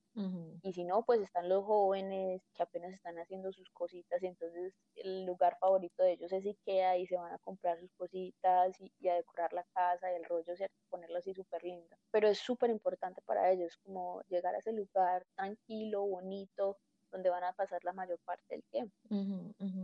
y 0.62 0.72
si 0.72 0.84
no, 0.84 1.04
pues 1.04 1.20
están 1.20 1.48
los 1.48 1.64
jóvenes 1.64 2.42
que 2.54 2.62
apenas 2.62 2.92
están 2.92 3.18
haciendo 3.18 3.52
sus 3.52 3.68
cositas, 3.70 4.22
y 4.22 4.26
entonces 4.26 4.74
el 4.96 5.24
lugar 5.24 5.56
favorito 5.60 6.02
de 6.02 6.12
ellos 6.12 6.32
es 6.32 6.44
Ikea 6.44 6.98
y 6.98 7.06
se 7.06 7.16
van 7.16 7.32
a 7.32 7.38
comprar 7.38 7.78
sus 7.78 7.92
cositas 7.92 8.76
y, 8.80 9.08
a 9.08 9.14
decorar 9.14 9.52
la 9.52 9.64
casa 9.74 10.12
y 10.12 10.16
el 10.16 10.24
rollo, 10.24 10.56
¿cierto? 10.56 10.76
Ponerlo 10.90 11.18
así 11.18 11.32
súper 11.34 11.62
lindo. 11.62 11.96
Pero 12.10 12.28
es 12.28 12.38
súper 12.38 12.70
importante 12.70 13.22
para 13.22 13.50
ellos 13.50 13.76
como 13.84 14.22
llegar 14.28 14.54
a 14.54 14.58
ese 14.58 14.72
lugar 14.72 15.24
tranquilo, 15.34 16.04
bonito, 16.04 16.78
donde 17.12 17.30
van 17.30 17.44
a 17.44 17.52
pasar 17.52 17.82
la 17.84 17.92
mayor 17.92 18.18
parte 18.24 18.44
del 18.48 18.64
tiempo. 18.64 18.96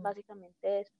Básicamente 0.01 0.81
eso. 0.81 0.93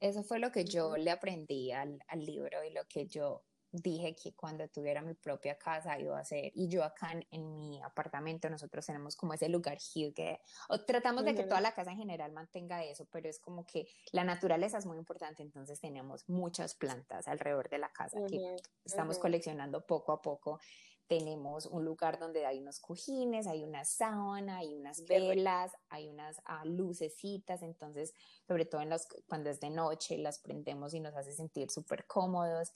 Eso 0.00 0.22
fue 0.22 0.38
lo 0.38 0.50
que 0.50 0.64
yo 0.64 0.96
le 0.96 1.10
aprendí 1.10 1.72
al, 1.72 2.02
al 2.08 2.24
libro 2.24 2.64
y 2.64 2.70
lo 2.70 2.86
que 2.86 3.06
yo 3.06 3.42
dije 3.72 4.14
que 4.14 4.34
cuando 4.34 4.66
tuviera 4.68 5.02
mi 5.02 5.14
propia 5.14 5.56
casa 5.56 5.98
iba 5.98 6.16
a 6.16 6.20
hacer. 6.20 6.52
Y 6.54 6.68
yo 6.68 6.82
acá 6.82 7.12
en, 7.30 7.54
mi 7.54 7.80
apartamento, 7.82 8.50
nosotros 8.50 8.84
tenemos 8.86 9.16
como 9.16 9.34
ese 9.34 9.48
lugar 9.48 9.78
que 10.14 10.40
o 10.68 10.80
tratamos 10.80 11.24
de 11.24 11.34
que 11.34 11.44
toda 11.44 11.60
la 11.60 11.72
casa 11.72 11.92
en 11.92 11.98
general 11.98 12.32
mantenga 12.32 12.84
eso, 12.84 13.06
pero 13.10 13.28
es 13.28 13.38
como 13.38 13.66
que 13.66 13.86
la 14.12 14.24
naturaleza 14.24 14.78
es 14.78 14.86
muy 14.86 14.98
importante, 14.98 15.42
entonces 15.42 15.80
tenemos 15.80 16.28
muchas 16.28 16.74
plantas 16.74 17.28
alrededor 17.28 17.68
de 17.68 17.78
la 17.78 17.90
casa 17.90 18.18
que 18.28 18.56
estamos 18.84 19.18
coleccionando 19.18 19.86
poco 19.86 20.12
a 20.12 20.22
poco. 20.22 20.60
Tenemos 21.06 21.66
un 21.66 21.84
lugar 21.84 22.20
donde 22.20 22.46
hay 22.46 22.60
unos 22.60 22.78
cojines, 22.78 23.48
hay 23.48 23.64
una 23.64 23.84
sábana, 23.84 24.58
hay 24.58 24.76
unas 24.76 25.04
velas, 25.06 25.72
hay 25.88 26.08
unas 26.08 26.40
ah, 26.44 26.64
lucecitas, 26.64 27.62
entonces, 27.62 28.14
sobre 28.46 28.64
todo 28.64 28.80
en 28.80 28.90
los, 28.90 29.08
cuando 29.26 29.50
es 29.50 29.58
de 29.58 29.70
noche, 29.70 30.18
las 30.18 30.38
prendemos 30.38 30.94
y 30.94 31.00
nos 31.00 31.16
hace 31.16 31.32
sentir 31.32 31.68
súper 31.68 32.06
cómodos. 32.06 32.72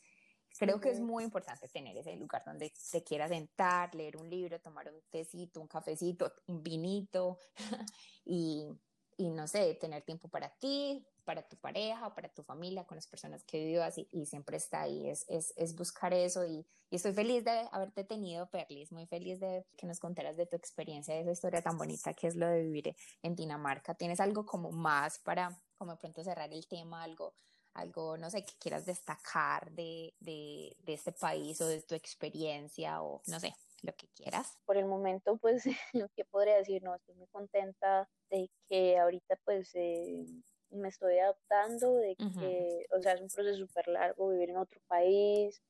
Creo 0.56 0.80
que 0.80 0.90
es 0.90 1.00
muy 1.00 1.24
importante 1.24 1.68
tener 1.68 1.96
ese 1.96 2.14
lugar 2.16 2.44
donde 2.44 2.72
te 2.90 3.02
quieras 3.02 3.30
sentar, 3.30 3.92
leer 3.94 4.16
un 4.16 4.30
libro, 4.30 4.60
tomar 4.60 4.88
un 4.88 5.00
tecito, 5.10 5.60
un 5.60 5.66
cafecito, 5.66 6.32
un 6.46 6.62
vinito 6.62 7.38
y, 8.24 8.68
y, 9.16 9.30
no 9.30 9.48
sé, 9.48 9.74
tener 9.74 10.02
tiempo 10.04 10.28
para 10.28 10.50
ti, 10.50 11.04
para 11.24 11.42
tu 11.42 11.56
pareja, 11.56 12.14
para 12.14 12.28
tu 12.28 12.44
familia, 12.44 12.84
con 12.84 12.96
las 12.96 13.08
personas 13.08 13.42
que 13.42 13.64
vivas 13.64 13.98
y, 13.98 14.06
y 14.12 14.26
siempre 14.26 14.56
está 14.56 14.82
ahí. 14.82 15.08
Es, 15.08 15.24
es, 15.28 15.52
es 15.56 15.74
buscar 15.74 16.14
eso 16.14 16.46
y, 16.46 16.64
y, 16.88 16.96
estoy 16.96 17.12
feliz 17.12 17.44
de 17.44 17.68
haberte 17.72 18.04
tenido, 18.04 18.48
Perlis, 18.48 18.92
muy 18.92 19.06
feliz 19.06 19.40
de 19.40 19.66
que 19.76 19.88
nos 19.88 19.98
contaras 19.98 20.36
de 20.36 20.46
tu 20.46 20.56
experiencia, 20.56 21.14
de 21.14 21.22
esa 21.22 21.32
historia 21.32 21.62
tan 21.62 21.76
bonita 21.76 22.14
que 22.14 22.28
es 22.28 22.36
lo 22.36 22.46
de 22.46 22.62
vivir 22.62 22.94
en 23.22 23.34
Dinamarca. 23.34 23.94
¿Tienes 23.94 24.20
algo 24.20 24.46
como 24.46 24.70
más 24.70 25.18
para, 25.18 25.60
como 25.76 25.92
de 25.92 25.98
pronto 25.98 26.22
cerrar 26.22 26.52
el 26.52 26.68
tema, 26.68 27.02
algo? 27.02 27.34
Algo, 27.74 28.16
no 28.16 28.30
sé, 28.30 28.44
que 28.44 28.54
quieras 28.58 28.86
destacar 28.86 29.70
de, 29.72 30.14
de, 30.20 30.76
de, 30.80 30.94
este 30.94 31.12
país 31.12 31.60
o 31.60 31.66
de 31.66 31.82
tu 31.82 31.94
experiencia 31.94 33.02
o 33.02 33.20
no 33.26 33.40
sé, 33.40 33.54
lo 33.82 33.92
que 33.94 34.08
quieras. 34.08 34.58
Por 34.64 34.76
el 34.76 34.86
momento, 34.86 35.36
pues, 35.36 35.64
lo 35.92 36.08
que 36.10 36.24
podría 36.24 36.56
decir, 36.56 36.82
no, 36.82 36.94
estoy 36.94 37.14
muy 37.16 37.26
contenta 37.28 38.08
de 38.30 38.50
que 38.68 38.98
ahorita, 38.98 39.36
pues, 39.44 39.70
eh, 39.74 40.24
me 40.70 40.88
estoy 40.88 41.18
adaptando, 41.18 41.94
de 41.96 42.16
que, 42.16 42.86
o 42.96 43.00
sea, 43.00 43.12
es 43.12 43.20
un 43.20 43.28
proceso 43.28 43.58
súper 43.58 43.86
largo 43.88 44.30
vivir 44.30 44.50
en 44.50 44.56
otro 44.56 44.80
país, 44.88 45.62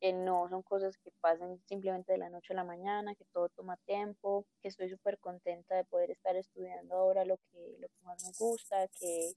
que 0.00 0.14
no 0.14 0.48
son 0.48 0.62
cosas 0.62 0.96
que 0.96 1.10
pasan 1.20 1.60
simplemente 1.66 2.12
de 2.12 2.18
la 2.18 2.30
noche 2.30 2.54
a 2.54 2.56
la 2.56 2.64
mañana, 2.64 3.14
que 3.14 3.26
todo 3.32 3.50
toma 3.50 3.76
tiempo, 3.84 4.46
que 4.62 4.68
estoy 4.68 4.88
súper 4.88 5.18
contenta 5.18 5.76
de 5.76 5.84
poder 5.84 6.10
estar 6.10 6.36
estudiando 6.36 6.94
ahora 6.94 7.26
lo 7.26 7.36
que, 7.36 7.76
lo 7.78 7.88
que 7.88 8.02
más 8.02 8.24
me 8.24 8.32
gusta, 8.38 8.88
que 8.98 9.34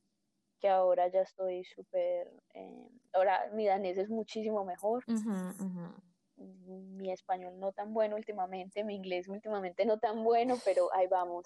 que 0.64 0.70
ahora 0.70 1.10
ya 1.10 1.20
estoy 1.20 1.66
súper, 1.66 2.32
eh, 2.54 2.88
ahora 3.12 3.50
mi 3.52 3.68
danés 3.68 3.98
es 3.98 4.10
muchísimo 4.10 4.64
mejor. 4.64 5.04
Mi 6.38 7.12
español 7.12 7.60
no 7.60 7.74
tan 7.74 7.94
bueno 7.94 8.16
últimamente, 8.16 8.86
mi 8.86 8.96
inglés 8.96 9.28
últimamente 9.28 9.86
no 9.86 10.00
tan 10.00 10.24
bueno, 10.24 10.58
pero 10.64 10.88
ahí 10.94 11.08
vamos. 11.08 11.46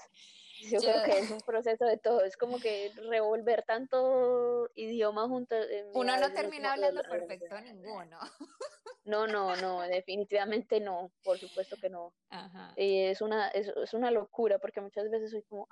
Yo, 0.72 0.80
creo 0.82 1.04
que 1.04 1.18
es 1.18 1.32
un 1.32 1.40
proceso 1.40 1.86
de 1.86 1.98
todo, 1.98 2.22
es 2.24 2.38
como 2.38 2.60
que 2.60 2.92
revolver 3.10 3.64
tanto 3.64 4.70
idioma 4.76 5.28
juntos. 5.28 5.66
Uno 5.96 6.16
no 6.18 6.32
termina 6.32 6.74
hablando 6.74 7.02
perfecto 7.02 7.60
ninguno. 7.62 8.20
No, 9.06 9.26
no, 9.26 9.56
no, 9.56 9.84
definitivamente 9.84 10.82
no, 10.82 11.14
por 11.24 11.38
supuesto 11.38 11.78
que 11.78 11.90
no. 11.90 12.14
es, 12.76 13.22
una, 13.22 13.48
es, 13.48 13.70
es, 13.70 13.94
una 13.94 14.12
locura 14.12 14.60
porque 14.60 14.82
muchas 14.82 15.10
veces 15.10 15.32
soy 15.32 15.44
como, 15.44 15.70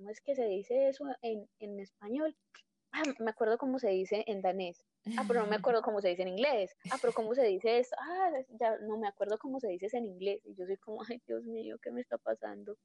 ¿cómo 0.00 0.08
es 0.08 0.22
que 0.22 0.34
se 0.34 0.46
dice 0.46 0.88
eso 0.88 1.04
en, 1.20 1.46
en 1.58 1.78
español? 1.78 2.34
Me 3.20 3.30
acuerdo 3.30 3.58
cómo 3.58 3.78
se 3.78 3.90
dice 3.90 4.24
en 4.26 4.40
danés. 4.40 4.82
Ah, 5.18 5.24
pero 5.28 5.40
no 5.40 5.46
me 5.46 5.56
acuerdo 5.56 5.82
cómo 5.82 6.00
se 6.00 6.08
dice 6.08 6.22
en 6.22 6.28
inglés. 6.28 6.74
Ah, 6.90 6.96
pero 7.00 7.12
cómo 7.12 7.34
se 7.34 7.42
dice 7.44 7.78
esto. 7.78 7.96
Ah, 8.00 8.32
ya 8.58 8.78
no 8.78 8.96
me 8.96 9.08
acuerdo 9.08 9.38
cómo 9.38 9.60
se 9.60 9.68
dice 9.68 9.88
en 9.92 10.06
inglés. 10.06 10.40
Y 10.44 10.54
yo 10.54 10.64
soy 10.64 10.78
como, 10.78 11.02
ay, 11.08 11.20
Dios 11.26 11.44
mío, 11.44 11.76
¿qué 11.82 11.90
me 11.90 12.00
está 12.00 12.16
pasando? 12.16 12.76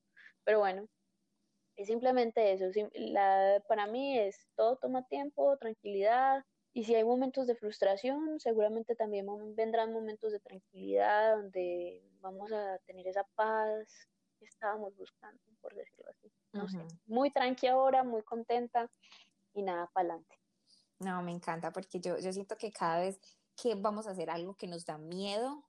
Pero 0.43 0.59
bueno, 0.59 0.88
es 1.78 1.88
simplemente 1.88 2.51
eso. 2.51 2.66
La, 2.93 3.63
para 3.70 3.88
mí 3.88 4.20
es 4.20 4.47
todo 4.55 4.76
toma 4.76 5.07
tiempo, 5.07 5.57
tranquilidad 5.57 6.43
y 6.74 6.84
si 6.84 6.95
hay 6.95 7.05
momentos 7.05 7.47
de 7.47 7.55
frustración, 7.55 8.38
seguramente 8.41 8.95
también 8.95 9.26
vendrán 9.55 9.93
momentos 9.93 10.34
de 10.34 10.41
tranquilidad 10.41 11.38
donde 11.38 12.03
vamos 12.20 12.51
a 12.51 12.78
tener 12.86 13.07
esa 13.07 13.24
paz 13.36 14.09
que 14.46 14.52
estábamos 14.52 14.96
buscando, 14.96 15.41
por 15.62 15.74
decirlo 15.76 16.12
así. 16.12 16.32
No 16.54 16.70
sé, 16.70 16.86
muy 17.06 17.32
tranqui 17.32 17.68
ahora, 17.68 18.04
muy 18.04 18.24
contenta 18.24 18.89
y 19.54 19.62
nada 19.62 19.89
para 19.93 20.10
adelante. 20.10 20.39
No, 21.00 21.22
me 21.22 21.32
encanta 21.32 21.72
porque 21.72 22.00
yo, 22.00 22.18
yo 22.20 22.32
siento 22.32 22.58
que 22.58 22.72
cada 22.72 23.00
vez 23.00 23.20
que 23.56 23.76
vamos 23.76 24.08
a 24.08 24.12
hacer 24.12 24.30
algo 24.30 24.56
que 24.56 24.68
nos 24.68 24.86
da 24.86 24.98
miedo, 24.98 25.66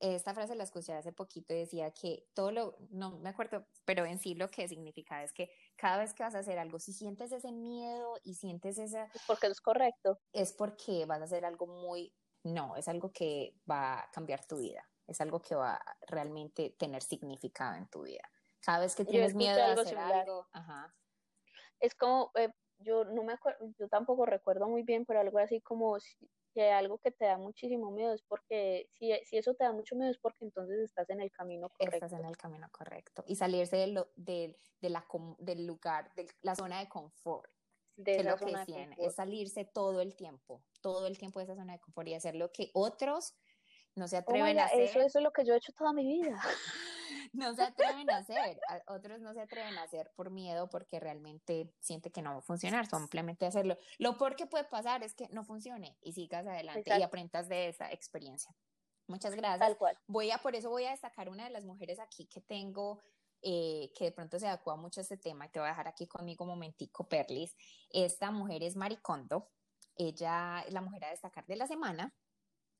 esta 0.00 0.34
frase 0.34 0.54
la 0.54 0.64
escuché 0.64 0.92
hace 0.92 1.12
poquito 1.12 1.54
y 1.54 1.58
decía 1.58 1.90
que 1.92 2.26
todo 2.34 2.50
lo, 2.50 2.76
no 2.90 3.18
me 3.18 3.30
acuerdo, 3.30 3.66
pero 3.84 4.04
en 4.04 4.18
sí 4.18 4.34
lo 4.34 4.50
que 4.50 4.68
significa 4.68 5.22
es 5.22 5.32
que 5.32 5.50
cada 5.76 5.98
vez 5.98 6.12
que 6.12 6.22
vas 6.22 6.34
a 6.34 6.40
hacer 6.40 6.58
algo, 6.58 6.78
si 6.78 6.92
sientes 6.92 7.32
ese 7.32 7.52
miedo 7.52 8.18
y 8.22 8.34
sientes 8.34 8.78
esa... 8.78 9.08
Porque 9.26 9.46
es 9.46 9.60
correcto. 9.60 10.20
Es 10.32 10.52
porque 10.52 11.06
vas 11.06 11.20
a 11.20 11.24
hacer 11.24 11.44
algo 11.44 11.66
muy, 11.66 12.12
no, 12.42 12.76
es 12.76 12.88
algo 12.88 13.12
que 13.12 13.54
va 13.70 14.00
a 14.00 14.10
cambiar 14.10 14.44
tu 14.46 14.58
vida, 14.58 14.86
es 15.06 15.20
algo 15.20 15.40
que 15.40 15.54
va 15.54 15.74
a 15.74 15.96
realmente 16.06 16.74
tener 16.78 17.02
significado 17.02 17.76
en 17.76 17.88
tu 17.88 18.02
vida. 18.02 18.28
Cada 18.60 18.80
vez 18.80 18.94
que 18.94 19.04
tienes 19.04 19.34
miedo 19.34 19.56
de 19.56 19.80
hacer 19.80 19.98
algo, 19.98 20.48
ajá. 20.52 20.94
Es 21.80 21.94
como, 21.94 22.30
eh, 22.34 22.50
yo 22.78 23.04
no 23.04 23.22
me 23.24 23.34
acuerdo, 23.34 23.66
yo 23.78 23.88
tampoco 23.88 24.24
recuerdo 24.26 24.68
muy 24.68 24.82
bien, 24.82 25.04
pero 25.04 25.20
algo 25.20 25.38
así 25.38 25.60
como 25.60 25.98
que 26.54 26.70
algo 26.70 26.98
que 26.98 27.10
te 27.10 27.26
da 27.26 27.36
muchísimo 27.36 27.90
miedo 27.90 28.14
es 28.14 28.22
porque, 28.22 28.88
si, 28.92 29.12
si 29.24 29.36
eso 29.36 29.54
te 29.54 29.64
da 29.64 29.72
mucho 29.72 29.96
miedo 29.96 30.10
es 30.10 30.18
porque 30.18 30.44
entonces 30.44 30.78
estás 30.78 31.10
en 31.10 31.20
el 31.20 31.30
camino 31.30 31.68
correcto. 31.68 32.06
Estás 32.06 32.18
en 32.18 32.24
el 32.24 32.36
camino 32.36 32.68
correcto. 32.70 33.24
Y 33.26 33.36
salirse 33.36 33.76
de 33.76 33.88
lo, 33.88 34.08
de, 34.14 34.56
de 34.80 34.90
la, 34.90 35.04
del 35.38 35.66
lugar, 35.66 36.14
de 36.14 36.28
la 36.42 36.54
zona 36.54 36.78
de 36.78 36.88
confort. 36.88 37.50
De 37.96 38.24
lo 38.24 38.36
que 38.36 38.52
tiene, 38.66 38.96
es 38.98 39.14
salirse 39.14 39.64
todo 39.64 40.00
el 40.00 40.16
tiempo, 40.16 40.64
todo 40.80 41.06
el 41.06 41.16
tiempo 41.16 41.38
de 41.38 41.44
esa 41.44 41.54
zona 41.54 41.74
de 41.74 41.78
confort 41.78 42.08
y 42.08 42.14
hacer 42.14 42.34
lo 42.34 42.50
que 42.50 42.70
otros 42.74 43.36
no 43.94 44.08
se 44.08 44.16
oh 44.16 44.20
atreven 44.20 44.58
a 44.58 44.64
hacer. 44.64 44.80
Eso, 44.80 45.00
eso 45.00 45.18
es 45.18 45.22
lo 45.22 45.32
que 45.32 45.44
yo 45.44 45.54
he 45.54 45.56
hecho 45.56 45.72
toda 45.72 45.92
mi 45.92 46.04
vida. 46.04 46.40
no 47.32 47.54
se 47.54 47.62
atreven 47.62 48.10
a 48.10 48.18
hacer, 48.18 48.60
otros 48.88 49.20
no 49.20 49.34
se 49.34 49.40
atreven 49.40 49.76
a 49.76 49.82
hacer 49.82 50.10
por 50.14 50.30
miedo 50.30 50.68
porque 50.70 51.00
realmente 51.00 51.72
siente 51.80 52.10
que 52.10 52.22
no 52.22 52.32
va 52.32 52.38
a 52.38 52.42
funcionar, 52.42 52.86
simplemente 52.86 53.46
hacerlo. 53.46 53.76
Lo 53.98 54.16
peor 54.16 54.36
que 54.36 54.46
puede 54.46 54.64
pasar 54.64 55.02
es 55.02 55.14
que 55.14 55.28
no 55.30 55.44
funcione 55.44 55.96
y 56.00 56.12
sigas 56.12 56.46
adelante 56.46 56.96
y 56.96 57.02
aprendas 57.02 57.48
de 57.48 57.68
esa 57.68 57.90
experiencia. 57.90 58.54
Muchas 59.06 59.34
gracias. 59.34 59.60
Tal 59.60 59.76
cual. 59.76 59.98
Voy 60.06 60.30
a, 60.30 60.38
por 60.38 60.54
eso 60.54 60.70
voy 60.70 60.84
a 60.84 60.90
destacar 60.90 61.28
una 61.28 61.44
de 61.44 61.50
las 61.50 61.64
mujeres 61.64 61.98
aquí 61.98 62.26
que 62.26 62.40
tengo 62.40 63.02
eh, 63.42 63.92
que 63.94 64.04
de 64.04 64.12
pronto 64.12 64.38
se 64.38 64.48
adecua 64.48 64.76
mucho 64.76 65.00
a 65.00 65.02
este 65.02 65.18
tema 65.18 65.44
y 65.44 65.50
te 65.50 65.58
voy 65.58 65.66
a 65.66 65.72
dejar 65.72 65.88
aquí 65.88 66.06
conmigo 66.06 66.44
un 66.44 66.50
momentico, 66.50 67.06
Perlis. 67.06 67.54
Esta 67.90 68.30
mujer 68.30 68.62
es 68.62 68.76
Maricondo. 68.76 69.50
Ella 69.96 70.64
es 70.66 70.72
la 70.72 70.80
mujer 70.80 71.04
a 71.04 71.10
destacar 71.10 71.44
de 71.46 71.56
la 71.56 71.66
semana. 71.66 72.14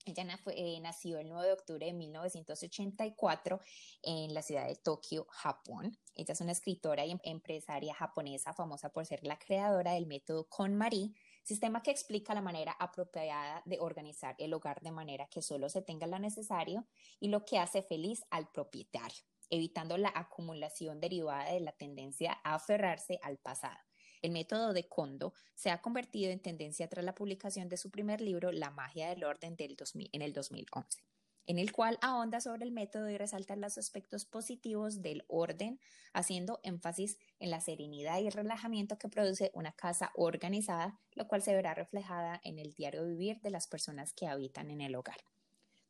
Ella 0.07 0.38
eh, 0.55 0.80
nació 0.80 1.18
el 1.18 1.30
9 1.30 1.46
de 1.46 1.52
octubre 1.55 1.86
de 1.86 1.94
1984 1.94 3.61
en 4.02 4.34
la 4.34 4.42
ciudad 4.42 4.68
de 4.68 4.76
Tokio, 4.76 5.26
Japón. 5.30 5.98
Ella 6.14 6.32
es 6.32 6.40
una 6.42 6.52
escritora 6.52 7.07
y 7.07 7.12
em-, 7.12 7.20
empresaria 7.24 7.94
japonesa 7.94 8.52
famosa 8.52 8.90
por 8.90 9.07
ser 9.07 9.24
la 9.24 9.38
creadora 9.38 9.92
del 9.92 10.07
método 10.07 10.46
KonMari, 10.50 11.14
sistema 11.42 11.82
que 11.82 11.90
explica 11.90 12.34
la 12.34 12.42
manera 12.42 12.72
apropiada 12.72 13.62
de 13.64 13.78
organizar 13.80 14.34
el 14.38 14.52
hogar 14.52 14.82
de 14.82 14.92
manera 14.92 15.26
que 15.28 15.40
solo 15.40 15.70
se 15.70 15.80
tenga 15.80 16.07
lo 16.07 16.18
necesario 16.18 16.86
y 17.18 17.28
lo 17.28 17.46
que 17.46 17.59
hace 17.59 17.80
feliz 17.80 18.26
al 18.30 18.50
propietario, 18.50 19.24
evitando 19.48 19.96
la 19.96 20.12
acumulación 20.14 21.00
derivada 21.00 21.50
de 21.50 21.61
la 21.61 21.72
tendencia 21.72 22.40
a 22.44 22.57
aferrarse 22.57 23.18
al 23.22 23.38
pasado. 23.38 23.78
El 24.25 24.31
método 24.31 24.72
de 24.72 24.89
Kondo 24.89 25.35
se 25.55 25.70
ha 25.70 25.83
convertido 25.83 26.33
en 26.33 26.41
tendencia 26.41 26.89
tras 26.89 27.05
la 27.05 27.14
publicación 27.14 27.68
de 27.68 27.77
su 27.77 27.91
primer 27.91 28.22
libro, 28.22 28.53
La 28.53 28.70
magia 28.70 29.11
del 29.11 29.22
orden, 29.22 29.55
del 29.55 29.77
2000, 29.77 30.09
en 30.14 30.22
el 30.22 30.33
2011 30.33 31.03
en 31.47 31.59
el 31.59 31.72
cual 31.72 31.99
ahonda 32.01 32.41
sobre 32.41 32.64
el 32.64 32.72
método 32.72 33.11
y 33.11 33.18
resalta 33.18 33.55
los 33.55 33.77
aspectos 33.77 34.25
positivos 34.25 35.03
del 35.03 35.27
orden, 35.29 35.79
haciendo 36.14 36.59
énfasis 36.62 37.18
en 37.39 37.51
la 37.51 37.61
serenidad 37.61 38.18
y 38.18 38.29
el 38.29 38.33
relajamiento 38.33 38.97
que 38.97 39.11
produce 39.11 39.51
una 39.53 39.72
casa 39.72 40.11
organizada, 40.14 40.99
lo 41.12 41.29
cual 41.29 41.43
se 41.43 41.55
verá 41.55 41.75
reflejada 41.75 42.41
en 42.45 42.59
el 42.59 42.72
diario 42.72 43.05
vivir 43.05 43.43
de 43.43 43.51
las 43.51 43.66
personas 43.66 44.14
que 44.14 44.27
habitan 44.27 44.70
en 44.70 44.81
el 44.81 44.95
hogar. 44.95 45.18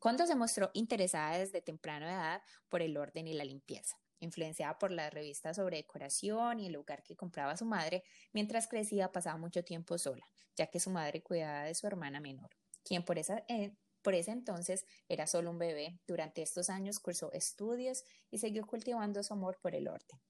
Kondo 0.01 0.27
se 0.27 0.35
mostró 0.35 0.73
interesada 0.75 1.39
desde 1.39 1.63
temprana 1.63 2.11
edad 2.11 2.43
por 2.69 2.83
el 2.83 2.97
orden 2.97 3.29
y 3.29 3.35
la 3.35 3.45
limpieza 3.45 3.97
influenciada 4.25 4.79
por 4.79 4.91
las 4.91 5.13
revistas 5.13 5.57
sobre 5.57 5.77
decoración 5.77 6.61
y 6.61 6.67
el 6.67 6.73
lugar 6.73 7.03
que 7.03 7.17
compraba 7.17 7.57
su 7.57 7.65
madre, 7.65 8.03
mientras 8.33 8.67
crecía 8.67 9.13
pasaba 9.13 9.37
mucho 9.37 9.65
tiempo 9.65 9.97
sola, 9.99 10.27
ya 10.57 10.67
que 10.67 10.81
su 10.81 10.91
madre 10.91 11.23
cuidaba 11.23 11.65
de 11.65 11.75
su 11.75 11.87
hermana 11.87 12.21
menor, 12.21 12.51
quien 12.83 13.05
por, 13.05 13.19
eh, 13.19 13.77
por 14.03 14.15
ese 14.15 14.33
entonces 14.33 14.85
era 15.09 15.27
solo 15.27 15.51
un 15.51 15.59
bebé. 15.59 16.01
Durante 16.07 16.43
estos 16.43 16.69
años 16.71 17.01
cursó 17.01 17.33
estudios 17.33 18.05
y 18.31 18.39
siguió 18.39 18.67
cultivando 18.67 19.23
su 19.23 19.33
amor 19.33 19.59
por 19.63 19.75
el 19.75 19.89
orden. 19.89 20.21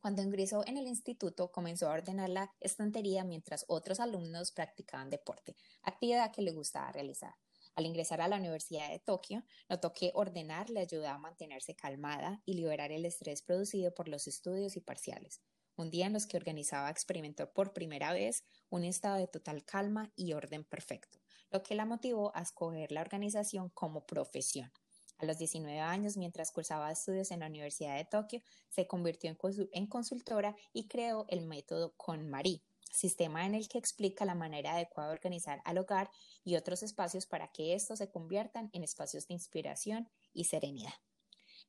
Cuando 0.00 0.22
ingresó 0.22 0.64
en 0.66 0.76
el 0.76 0.86
instituto, 0.86 1.50
comenzó 1.50 1.88
a 1.88 1.94
ordenar 1.94 2.28
la 2.28 2.54
estantería 2.60 3.24
mientras 3.24 3.64
otros 3.68 3.98
alumnos 3.98 4.52
practicaban 4.52 5.10
deporte, 5.10 5.56
actividad 5.82 6.32
que 6.32 6.42
le 6.42 6.52
gustaba 6.52 6.92
realizar. 6.92 7.34
Al 7.78 7.86
ingresar 7.86 8.20
a 8.20 8.26
la 8.26 8.38
Universidad 8.38 8.90
de 8.90 8.98
Tokio, 8.98 9.44
notó 9.68 9.94
que 9.94 10.10
ordenar 10.12 10.68
le 10.68 10.80
ayudaba 10.80 11.14
a 11.14 11.18
mantenerse 11.18 11.76
calmada 11.76 12.42
y 12.44 12.54
liberar 12.54 12.90
el 12.90 13.04
estrés 13.04 13.40
producido 13.40 13.94
por 13.94 14.08
los 14.08 14.26
estudios 14.26 14.76
y 14.76 14.80
parciales. 14.80 15.40
Un 15.76 15.88
día 15.88 16.06
en 16.06 16.12
los 16.12 16.26
que 16.26 16.36
organizaba 16.36 16.90
experimentó 16.90 17.52
por 17.52 17.72
primera 17.72 18.12
vez 18.12 18.42
un 18.68 18.82
estado 18.82 19.14
de 19.18 19.28
total 19.28 19.64
calma 19.64 20.12
y 20.16 20.32
orden 20.32 20.64
perfecto, 20.64 21.20
lo 21.52 21.62
que 21.62 21.76
la 21.76 21.84
motivó 21.84 22.32
a 22.34 22.42
escoger 22.42 22.90
la 22.90 23.00
organización 23.00 23.68
como 23.68 24.04
profesión. 24.06 24.72
A 25.18 25.24
los 25.24 25.38
19 25.38 25.78
años, 25.78 26.16
mientras 26.16 26.50
cursaba 26.50 26.90
estudios 26.90 27.30
en 27.30 27.40
la 27.40 27.46
Universidad 27.46 27.96
de 27.96 28.04
Tokio, 28.04 28.42
se 28.70 28.88
convirtió 28.88 29.30
en, 29.72 29.86
consultora 29.86 30.56
y 30.72 30.88
creó 30.88 31.26
el 31.28 31.46
método 31.46 31.94
KonMari, 31.96 32.60
sistema 32.90 33.46
en 33.46 33.54
el 33.54 33.68
que 33.68 33.78
explica 33.78 34.24
la 34.24 34.34
manera 34.34 34.74
adecuada 34.74 35.10
de 35.10 35.14
organizar 35.14 35.60
al 35.64 35.78
hogar 35.78 36.10
y 36.44 36.56
otros 36.56 36.82
espacios 36.82 37.26
para 37.26 37.48
que 37.48 37.74
estos 37.74 37.98
se 37.98 38.10
conviertan 38.10 38.70
en 38.72 38.82
espacios 38.82 39.26
de 39.26 39.34
inspiración 39.34 40.08
y 40.32 40.44
serenidad 40.44 40.94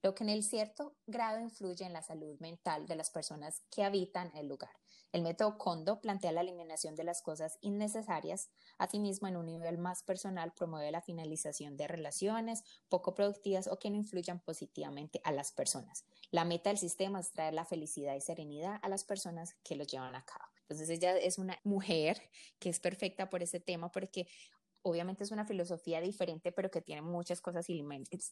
lo 0.02 0.16
que 0.16 0.24
en 0.24 0.30
el 0.30 0.44
cierto 0.44 0.96
grado 1.08 1.40
influye 1.40 1.86
en 1.86 1.94
la 1.94 2.02
salud 2.02 2.40
mental 2.40 2.88
de 2.88 2.96
las 2.96 3.10
personas 3.10 3.64
que 3.70 3.84
habitan 3.84 4.32
el 4.36 4.48
lugar. 4.48 4.72
El 5.12 5.24
método 5.24 5.58
Kondo 5.58 6.02
plantea 6.02 6.32
la 6.32 6.42
eliminación 6.42 6.96
de 6.96 7.04
las 7.04 7.24
cosas 7.24 7.58
innecesarias, 7.62 8.50
asimismo 8.78 9.28
en 9.28 9.38
un 9.38 9.48
nivel 9.48 9.80
más 9.80 10.04
personal 10.04 10.54
promueve 10.54 10.92
la 10.92 11.02
finalización 11.02 11.78
de 11.78 11.88
relaciones 11.88 12.64
poco 12.90 13.16
productivas 13.16 13.68
o 13.68 13.80
que 13.80 13.90
no 13.90 13.96
influyan 13.96 14.40
positivamente 14.40 15.20
a 15.24 15.32
las 15.32 15.52
personas. 15.52 16.06
La 16.30 16.46
meta 16.46 16.70
del 16.70 16.78
sistema 16.78 17.20
es 17.20 17.32
traer 17.32 17.56
la 17.56 17.66
felicidad 17.66 18.16
y 18.16 18.22
serenidad 18.22 18.80
a 18.84 18.90
las 18.90 19.04
personas 19.04 19.56
que 19.64 19.76
lo 19.76 19.84
llevan 19.84 20.14
a 20.14 20.24
cabo. 20.26 20.59
Entonces 20.70 20.90
ella 20.90 21.18
es 21.18 21.40
una 21.40 21.60
mujer 21.64 22.22
que 22.60 22.70
es 22.70 22.80
perfecta 22.80 23.30
por 23.30 23.42
este 23.42 23.60
tema 23.60 23.92
porque 23.92 24.28
obviamente 24.82 25.24
es 25.24 25.32
una 25.32 25.46
filosofía 25.46 26.00
diferente, 26.00 26.52
pero 26.52 26.70
que 26.70 26.82
tiene 26.82 27.02
muchas 27.02 27.42
cosas 27.42 27.66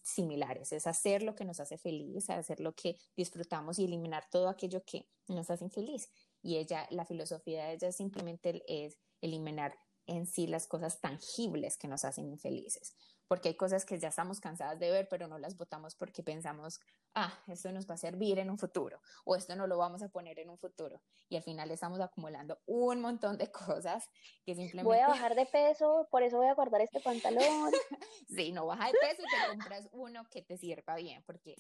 similares. 0.04 0.72
Es 0.72 0.88
hacer 0.88 1.24
lo 1.24 1.36
que 1.36 1.46
nos 1.46 1.60
hace 1.60 1.78
feliz, 1.78 2.30
hacer 2.30 2.60
lo 2.60 2.74
que 2.74 2.98
disfrutamos 3.16 3.80
y 3.80 3.86
eliminar 3.86 4.26
todo 4.30 4.48
aquello 4.50 4.84
que 4.86 5.08
nos 5.28 5.50
hace 5.50 5.66
infeliz. 5.66 6.10
Y 6.42 6.58
ella, 6.58 6.88
la 6.92 7.06
filosofía 7.06 7.66
de 7.66 7.74
ella 7.74 7.92
simplemente 7.92 8.64
es 8.68 8.98
eliminar 9.20 9.78
en 10.08 10.26
sí 10.26 10.48
las 10.48 10.68
cosas 10.68 11.00
tangibles 11.00 11.78
que 11.78 11.88
nos 11.88 12.06
hacen 12.06 12.28
infelices 12.28 12.96
porque 13.28 13.50
hay 13.50 13.56
cosas 13.56 13.86
que 13.86 14.00
ya 14.00 14.08
estamos 14.08 14.40
cansadas 14.40 14.80
de 14.80 14.90
ver, 14.90 15.08
pero 15.10 15.28
no 15.28 15.38
las 15.38 15.58
votamos 15.58 15.96
porque 15.96 16.24
pensamos, 16.24 16.80
ah, 17.14 17.38
esto 17.48 17.72
nos 17.72 17.90
va 17.90 17.96
a 17.96 17.98
servir 17.98 18.40
en 18.40 18.50
un 18.50 18.58
futuro 18.58 19.02
o 19.26 19.36
esto 19.36 19.56
no 19.56 19.68
lo 19.68 19.78
vamos 19.78 20.02
a 20.02 20.10
poner 20.10 20.40
en 20.40 20.50
un 20.50 20.58
futuro. 20.58 21.02
Y 21.30 21.36
al 21.36 21.44
final 21.44 21.70
estamos 21.72 22.00
acumulando 22.00 22.60
un 22.66 23.02
montón 23.02 23.38
de 23.38 23.52
cosas 23.52 24.10
que 24.46 24.56
simplemente... 24.56 24.84
Voy 24.84 25.00
a 25.00 25.10
bajar 25.10 25.36
de 25.36 25.46
peso, 25.46 26.08
por 26.10 26.24
eso 26.24 26.38
voy 26.38 26.48
a 26.48 26.54
guardar 26.54 26.82
este 26.82 27.00
pantalón. 27.02 27.72
sí, 28.30 28.52
no 28.52 28.66
baja 28.66 28.88
de 28.88 28.94
peso 28.94 29.22
y 29.22 29.26
te 29.26 29.50
compras 29.50 29.90
uno 29.92 30.26
que 30.30 30.42
te 30.42 30.58
sirva 30.58 30.96
bien, 30.96 31.24
porque 31.26 31.56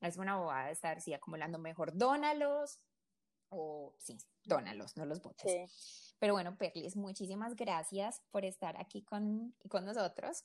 es 0.00 0.16
una 0.16 0.36
bobada 0.36 0.70
estar 0.70 0.98
así 0.98 1.14
acumulando 1.14 1.58
mejor. 1.58 1.96
Dónalos 1.96 2.80
o 3.48 3.94
sí, 3.98 4.18
dónalos, 4.44 4.96
no 4.96 5.04
los 5.04 5.22
botes. 5.22 6.11
Pero 6.22 6.34
bueno, 6.34 6.56
Perlis, 6.56 6.94
muchísimas 6.94 7.56
gracias 7.56 8.22
por 8.30 8.44
estar 8.44 8.80
aquí 8.80 9.02
con, 9.02 9.56
con 9.68 9.84
nosotros. 9.84 10.44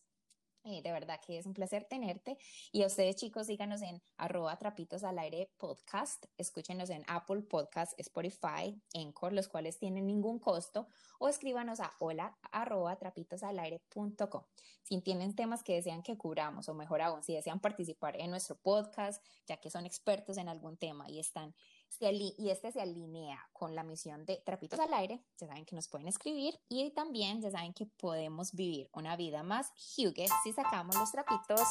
Eh, 0.63 0.81
de 0.81 0.91
verdad 0.91 1.19
que 1.23 1.37
es 1.37 1.45
un 1.45 1.53
placer 1.53 1.85
tenerte. 1.85 2.39
Y 2.71 2.81
a 2.81 2.87
ustedes, 2.87 3.15
chicos, 3.15 3.45
síganos 3.45 3.83
en 3.83 4.01
arroba 4.17 4.57
trapitos 4.57 5.03
al 5.03 5.19
aire 5.19 5.51
podcast. 5.57 6.25
Escúchenos 6.35 6.89
en 6.89 7.03
Apple 7.07 7.43
Podcast, 7.43 7.93
Spotify, 7.99 8.81
Encore, 8.93 9.35
los 9.35 9.47
cuales 9.47 9.77
tienen 9.77 10.07
ningún 10.07 10.39
costo. 10.39 10.87
O 11.19 11.29
escríbanos 11.29 11.79
a 11.79 11.93
hola 11.99 12.35
arroba 12.51 12.95
trapitos 12.95 13.43
al 13.43 13.59
aire.com. 13.59 14.43
Si 14.81 14.99
tienen 15.01 15.35
temas 15.35 15.61
que 15.61 15.75
desean 15.75 16.01
que 16.01 16.17
cubramos, 16.17 16.67
o 16.69 16.73
mejor 16.73 17.03
aún, 17.03 17.21
si 17.21 17.35
desean 17.35 17.59
participar 17.59 18.19
en 18.19 18.31
nuestro 18.31 18.55
podcast, 18.55 19.23
ya 19.45 19.57
que 19.57 19.69
son 19.69 19.85
expertos 19.85 20.37
en 20.37 20.49
algún 20.49 20.75
tema 20.75 21.07
y 21.07 21.19
están 21.19 21.53
y 21.99 22.49
este 22.49 22.71
se 22.71 22.81
alinea 22.81 23.49
con 23.53 23.75
la 23.75 23.83
misión 23.83 24.25
de 24.25 24.37
Trapitos 24.45 24.79
al 24.79 24.93
Aire, 24.93 25.21
ya 25.37 25.47
saben 25.47 25.65
que 25.65 25.75
nos 25.75 25.87
pueden 25.87 26.07
escribir 26.07 26.59
y 26.69 26.91
también 26.91 27.41
ya 27.41 27.49
saben 27.49 27.73
que 27.73 27.85
podemos 27.85 28.53
vivir 28.53 28.89
una 28.93 29.15
vida 29.15 29.41
más 29.43 29.71
huge 29.97 30.27
si 30.43 30.53
sacamos 30.53 30.95
los 30.95 31.11
trapitos 31.11 31.61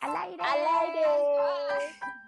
al 0.00 0.16
aire. 0.16 0.42
Al 0.42 0.90
aire. 0.90 2.25